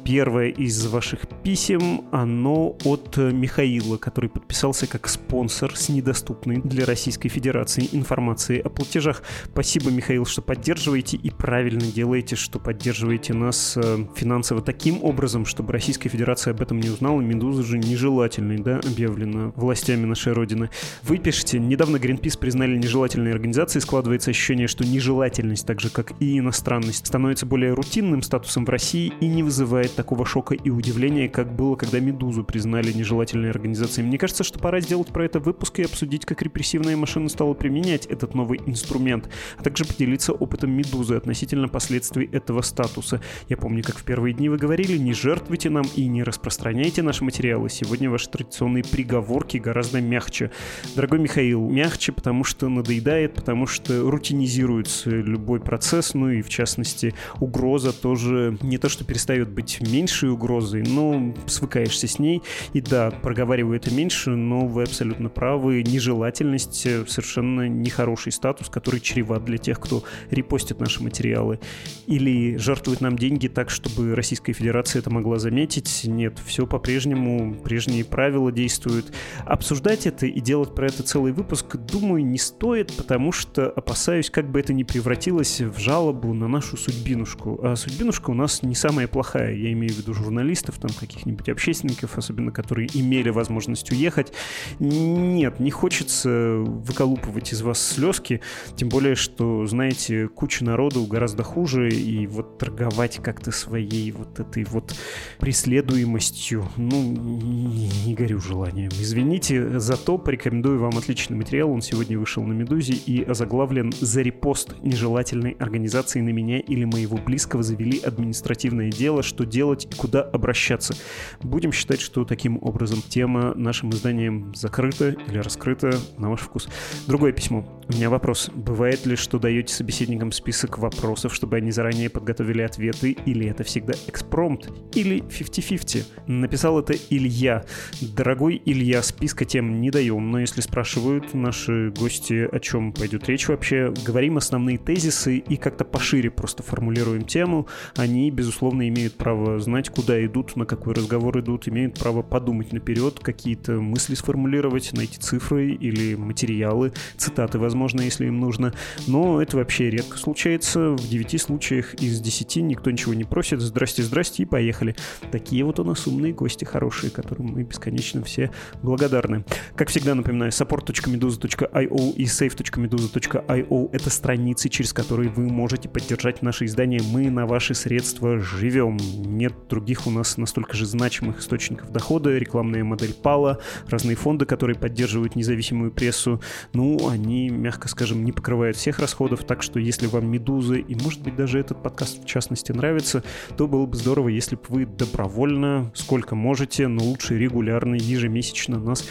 Первое 0.04 0.50
из 0.50 0.86
ваших 0.86 1.22
писем, 1.42 2.04
оно 2.12 2.76
от 2.84 3.16
Михаила, 3.16 3.96
который 3.96 4.30
подписался 4.30 4.86
как 4.86 5.08
спонсор 5.08 5.76
с 5.76 5.88
недоступной 5.88 6.58
для 6.58 6.86
Российской 6.86 7.30
Федерации 7.30 7.88
информацией 7.90 8.60
о 8.60 8.68
платежах. 8.68 9.24
Спасибо, 9.46 9.90
Михаил, 9.90 10.24
что 10.24 10.40
поддерживаете 10.40 11.16
и 11.16 11.30
правильно 11.30 11.80
делаете, 11.80 12.36
что 12.36 12.60
поддерживаете 12.60 13.34
нас 13.34 13.76
э, 13.76 14.06
финансово 14.14 14.62
таким 14.62 15.02
образом, 15.02 15.46
чтобы 15.46 15.72
Российская 15.72 16.10
Федерация 16.10 16.52
об 16.52 16.60
этом 16.60 16.78
не 16.78 16.90
узнала. 16.90 17.20
Медуза 17.20 17.64
же 17.64 17.76
нежелательной, 17.76 18.58
да, 18.58 18.78
объявлена 18.78 19.52
властями 19.56 20.04
нашей 20.04 20.32
Родины 20.32 20.59
Родины. 20.60 20.70
Вы 21.02 21.18
пишете, 21.18 21.58
недавно 21.58 21.96
Greenpeace 21.96 22.38
признали 22.38 22.76
нежелательной 22.76 23.32
организацией, 23.32 23.82
складывается 23.82 24.30
ощущение, 24.30 24.68
что 24.68 24.84
нежелательность, 24.84 25.66
так 25.66 25.80
же 25.80 25.90
как 25.90 26.12
и 26.20 26.38
иностранность, 26.38 27.06
становится 27.06 27.46
более 27.46 27.72
рутинным 27.72 28.22
статусом 28.22 28.64
в 28.64 28.68
России 28.68 29.12
и 29.20 29.26
не 29.26 29.42
вызывает 29.42 29.94
такого 29.94 30.24
шока 30.26 30.54
и 30.54 30.70
удивления, 30.70 31.28
как 31.28 31.54
было, 31.54 31.76
когда 31.76 32.00
Медузу 32.00 32.44
признали 32.44 32.92
нежелательной 32.92 33.50
организацией. 33.50 34.06
Мне 34.06 34.18
кажется, 34.18 34.44
что 34.44 34.58
пора 34.58 34.80
сделать 34.80 35.08
про 35.08 35.24
это 35.24 35.40
выпуск 35.40 35.78
и 35.78 35.84
обсудить, 35.84 36.24
как 36.24 36.42
репрессивная 36.42 36.96
машина 36.96 37.28
стала 37.28 37.54
применять 37.54 38.06
этот 38.06 38.34
новый 38.34 38.60
инструмент, 38.66 39.28
а 39.58 39.62
также 39.62 39.84
поделиться 39.84 40.32
опытом 40.32 40.70
Медузы 40.70 41.14
относительно 41.14 41.68
последствий 41.68 42.28
этого 42.32 42.62
статуса. 42.62 43.20
Я 43.48 43.56
помню, 43.56 43.82
как 43.82 43.98
в 43.98 44.04
первые 44.04 44.34
дни 44.34 44.48
вы 44.48 44.56
говорили, 44.56 44.96
не 44.98 45.12
жертвуйте 45.12 45.70
нам 45.70 45.86
и 45.96 46.06
не 46.06 46.22
распространяйте 46.22 47.02
наши 47.02 47.24
материалы. 47.24 47.68
Сегодня 47.68 48.10
ваши 48.10 48.28
традиционные 48.28 48.84
приговорки 48.84 49.56
гораздо 49.56 50.00
мягче. 50.00 50.49
Дорогой 50.96 51.18
Михаил, 51.18 51.68
мягче, 51.68 52.12
потому 52.12 52.44
что 52.44 52.68
надоедает, 52.68 53.34
потому 53.34 53.66
что 53.66 54.10
рутинизируется 54.10 55.10
любой 55.10 55.60
процесс, 55.60 56.14
ну 56.14 56.30
и 56.30 56.42
в 56.42 56.48
частности 56.48 57.14
угроза 57.38 57.92
тоже 57.92 58.58
не 58.62 58.78
то, 58.78 58.88
что 58.88 59.04
перестает 59.04 59.48
быть 59.48 59.80
меньшей 59.80 60.30
угрозой, 60.30 60.82
но 60.82 61.34
свыкаешься 61.46 62.06
с 62.08 62.18
ней. 62.18 62.42
И 62.72 62.80
да, 62.80 63.10
проговариваю 63.10 63.76
это 63.76 63.92
меньше, 63.92 64.30
но 64.30 64.66
вы 64.66 64.84
абсолютно 64.84 65.28
правы. 65.28 65.82
Нежелательность 65.82 66.80
совершенно 66.80 67.68
нехороший 67.68 68.32
статус, 68.32 68.68
который 68.68 69.00
чреват 69.00 69.44
для 69.44 69.58
тех, 69.58 69.78
кто 69.80 70.02
репостит 70.30 70.80
наши 70.80 71.02
материалы. 71.02 71.60
Или 72.06 72.56
жертвует 72.56 73.00
нам 73.00 73.18
деньги 73.18 73.48
так, 73.48 73.70
чтобы 73.70 74.14
Российская 74.14 74.52
Федерация 74.52 75.00
это 75.00 75.10
могла 75.10 75.38
заметить. 75.38 76.02
Нет, 76.04 76.38
все 76.44 76.66
по-прежнему, 76.66 77.54
прежние 77.54 78.04
правила 78.04 78.52
действуют. 78.52 79.12
Обсуждать 79.44 80.06
это 80.06 80.26
делать 80.40 80.74
про 80.74 80.86
это 80.86 81.02
целый 81.02 81.32
выпуск, 81.32 81.76
думаю, 81.76 82.24
не 82.24 82.38
стоит, 82.38 82.92
потому 82.96 83.32
что 83.32 83.70
опасаюсь, 83.70 84.30
как 84.30 84.50
бы 84.50 84.60
это 84.60 84.72
ни 84.72 84.82
превратилось 84.82 85.60
в 85.60 85.78
жалобу 85.78 86.32
на 86.34 86.48
нашу 86.48 86.76
судьбинушку. 86.76 87.60
А 87.62 87.76
судьбинушка 87.76 88.30
у 88.30 88.34
нас 88.34 88.62
не 88.62 88.74
самая 88.74 89.08
плохая. 89.08 89.54
Я 89.54 89.72
имею 89.72 89.92
в 89.92 89.98
виду 89.98 90.14
журналистов, 90.14 90.78
там 90.78 90.90
каких-нибудь 90.90 91.48
общественников, 91.48 92.18
особенно 92.18 92.52
которые 92.52 92.88
имели 92.92 93.30
возможность 93.30 93.90
уехать. 93.90 94.32
Нет, 94.78 95.60
не 95.60 95.70
хочется 95.70 96.56
выколупывать 96.58 97.52
из 97.52 97.62
вас 97.62 97.80
слезки, 97.80 98.40
тем 98.76 98.88
более, 98.88 99.14
что, 99.14 99.66
знаете, 99.66 100.28
куча 100.28 100.64
народу 100.64 101.04
гораздо 101.06 101.42
хуже, 101.42 101.90
и 101.90 102.26
вот 102.26 102.58
торговать 102.58 103.18
как-то 103.22 103.50
своей 103.50 104.10
вот 104.12 104.40
этой 104.40 104.64
вот 104.64 104.94
преследуемостью, 105.38 106.68
ну, 106.76 107.02
не, 107.02 107.90
не 108.06 108.14
горю 108.14 108.40
желанием. 108.40 108.90
Извините, 108.98 109.78
зато 109.78 110.18
порекомендую 110.30 110.78
вам 110.78 110.96
отличный 110.96 111.36
материал, 111.36 111.72
он 111.72 111.82
сегодня 111.82 112.16
вышел 112.16 112.44
на 112.44 112.52
«Медузе» 112.52 112.92
и 112.92 113.24
озаглавлен 113.24 113.92
«За 114.00 114.22
репост 114.22 114.76
нежелательной 114.80 115.56
организации 115.58 116.20
на 116.20 116.28
меня 116.28 116.60
или 116.60 116.84
моего 116.84 117.16
близкого 117.16 117.64
завели 117.64 117.98
административное 117.98 118.92
дело, 118.92 119.24
что 119.24 119.44
делать 119.44 119.88
и 119.90 119.96
куда 119.96 120.22
обращаться». 120.22 120.94
Будем 121.40 121.72
считать, 121.72 122.00
что 122.00 122.24
таким 122.24 122.58
образом 122.62 123.02
тема 123.02 123.54
нашим 123.56 123.90
изданием 123.90 124.54
закрыта 124.54 125.16
или 125.26 125.38
раскрыта 125.38 125.98
на 126.16 126.30
ваш 126.30 126.42
вкус. 126.42 126.68
Другое 127.08 127.32
письмо. 127.32 127.66
У 127.88 127.92
меня 127.92 128.08
вопрос. 128.08 128.50
Бывает 128.54 129.04
ли, 129.06 129.16
что 129.16 129.40
даете 129.40 129.74
собеседникам 129.74 130.30
список 130.30 130.78
вопросов, 130.78 131.34
чтобы 131.34 131.56
они 131.56 131.72
заранее 131.72 132.08
подготовили 132.08 132.62
ответы, 132.62 133.16
или 133.26 133.48
это 133.48 133.64
всегда 133.64 133.94
экспромт, 134.06 134.70
или 134.94 135.22
50-50? 135.22 136.04
Написал 136.28 136.78
это 136.78 136.94
Илья. 137.10 137.64
Дорогой 138.00 138.62
Илья, 138.64 139.02
списка 139.02 139.44
тем 139.44 139.80
не 139.80 139.90
но 140.20 140.40
если 140.40 140.60
спрашивают 140.60 141.34
наши 141.34 141.90
гости, 141.90 142.48
о 142.50 142.60
чем 142.60 142.92
пойдет 142.92 143.28
речь 143.28 143.48
вообще, 143.48 143.92
говорим 144.04 144.36
основные 144.36 144.78
тезисы 144.78 145.38
и 145.38 145.56
как-то 145.56 145.84
пошире 145.84 146.30
просто 146.30 146.62
формулируем 146.62 147.22
тему. 147.22 147.66
Они, 147.96 148.30
безусловно, 148.30 148.88
имеют 148.88 149.14
право 149.16 149.58
знать, 149.58 149.90
куда 149.90 150.24
идут, 150.24 150.56
на 150.56 150.66
какой 150.66 150.94
разговор 150.94 151.38
идут, 151.40 151.68
имеют 151.68 151.98
право 151.98 152.22
подумать 152.22 152.72
наперед, 152.72 153.20
какие-то 153.20 153.80
мысли 153.80 154.14
сформулировать, 154.14 154.92
найти 154.92 155.18
цифры 155.18 155.72
или 155.72 156.14
материалы, 156.14 156.92
цитаты, 157.16 157.58
возможно, 157.58 158.00
если 158.00 158.26
им 158.26 158.40
нужно. 158.40 158.72
Но 159.06 159.40
это 159.42 159.56
вообще 159.56 159.90
редко 159.90 160.18
случается. 160.18 160.90
В 160.90 161.08
9 161.08 161.40
случаях 161.40 161.94
из 161.94 162.20
10 162.20 162.56
никто 162.56 162.90
ничего 162.90 163.14
не 163.14 163.24
просит. 163.24 163.60
Здрасте, 163.60 164.02
здрасте 164.02 164.42
и 164.42 164.46
поехали. 164.46 164.96
Такие 165.30 165.64
вот 165.64 165.78
у 165.78 165.84
нас 165.84 166.06
умные 166.06 166.32
гости 166.32 166.64
хорошие, 166.64 167.10
которым 167.10 167.48
мы 167.48 167.62
бесконечно 167.62 168.22
все 168.24 168.50
благодарны. 168.82 169.44
Как 169.76 169.88
всегда, 169.88 169.99
напоминаю, 170.14 170.50
support.meduza.io 170.50 172.14
и 172.14 172.24
save.meduza.io— 172.24 173.90
это 173.92 174.10
страницы, 174.10 174.68
через 174.68 174.92
которые 174.92 175.28
вы 175.30 175.48
можете 175.48 175.88
поддержать 175.88 176.42
наше 176.42 176.64
издание. 176.64 177.00
Мы 177.02 177.30
на 177.30 177.46
ваши 177.46 177.74
средства 177.74 178.38
живем. 178.38 178.96
Нет 178.96 179.52
других 179.68 180.06
у 180.06 180.10
нас 180.10 180.36
настолько 180.36 180.76
же 180.76 180.86
значимых 180.86 181.40
источников 181.40 181.92
дохода. 181.92 182.36
Рекламная 182.36 182.84
модель 182.84 183.12
пала, 183.12 183.60
разные 183.88 184.16
фонды, 184.16 184.46
которые 184.46 184.76
поддерживают 184.76 185.36
независимую 185.36 185.92
прессу. 185.92 186.40
Ну, 186.72 187.08
они, 187.08 187.50
мягко 187.50 187.88
скажем, 187.88 188.24
не 188.24 188.32
покрывает 188.32 188.76
всех 188.76 188.98
расходов, 188.98 189.44
так 189.44 189.62
что 189.62 189.78
если 189.78 190.06
вам 190.06 190.26
«Медузы» 190.26 190.80
и, 190.80 190.94
может 190.94 191.22
быть, 191.22 191.36
даже 191.36 191.58
этот 191.58 191.82
подкаст 191.82 192.22
в 192.22 192.26
частности 192.26 192.72
нравится, 192.72 193.22
то 193.56 193.66
было 193.66 193.86
бы 193.86 193.96
здорово, 193.96 194.28
если 194.28 194.56
бы 194.56 194.62
вы 194.68 194.86
добровольно, 194.86 195.90
сколько 195.94 196.34
можете, 196.34 196.88
но 196.88 197.04
лучше 197.04 197.38
регулярно, 197.38 197.94
ежемесячно 197.94 198.78
нас 198.78 199.06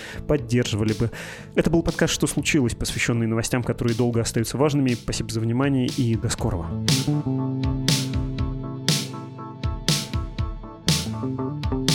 поддерживали 0.79 0.93
бы. 0.93 1.11
Это 1.55 1.69
был 1.69 1.83
подкаст 1.83 2.13
«Что 2.13 2.27
случилось?», 2.27 2.75
посвященный 2.75 3.27
новостям, 3.27 3.63
которые 3.63 3.95
долго 3.95 4.21
остаются 4.21 4.57
важными. 4.57 4.93
Спасибо 4.93 5.31
за 5.31 5.39
внимание 5.39 5.87
и 5.87 6.15
до 6.15 6.29
скорого. 6.29 6.67
thank 11.21 11.65
you 11.71 11.88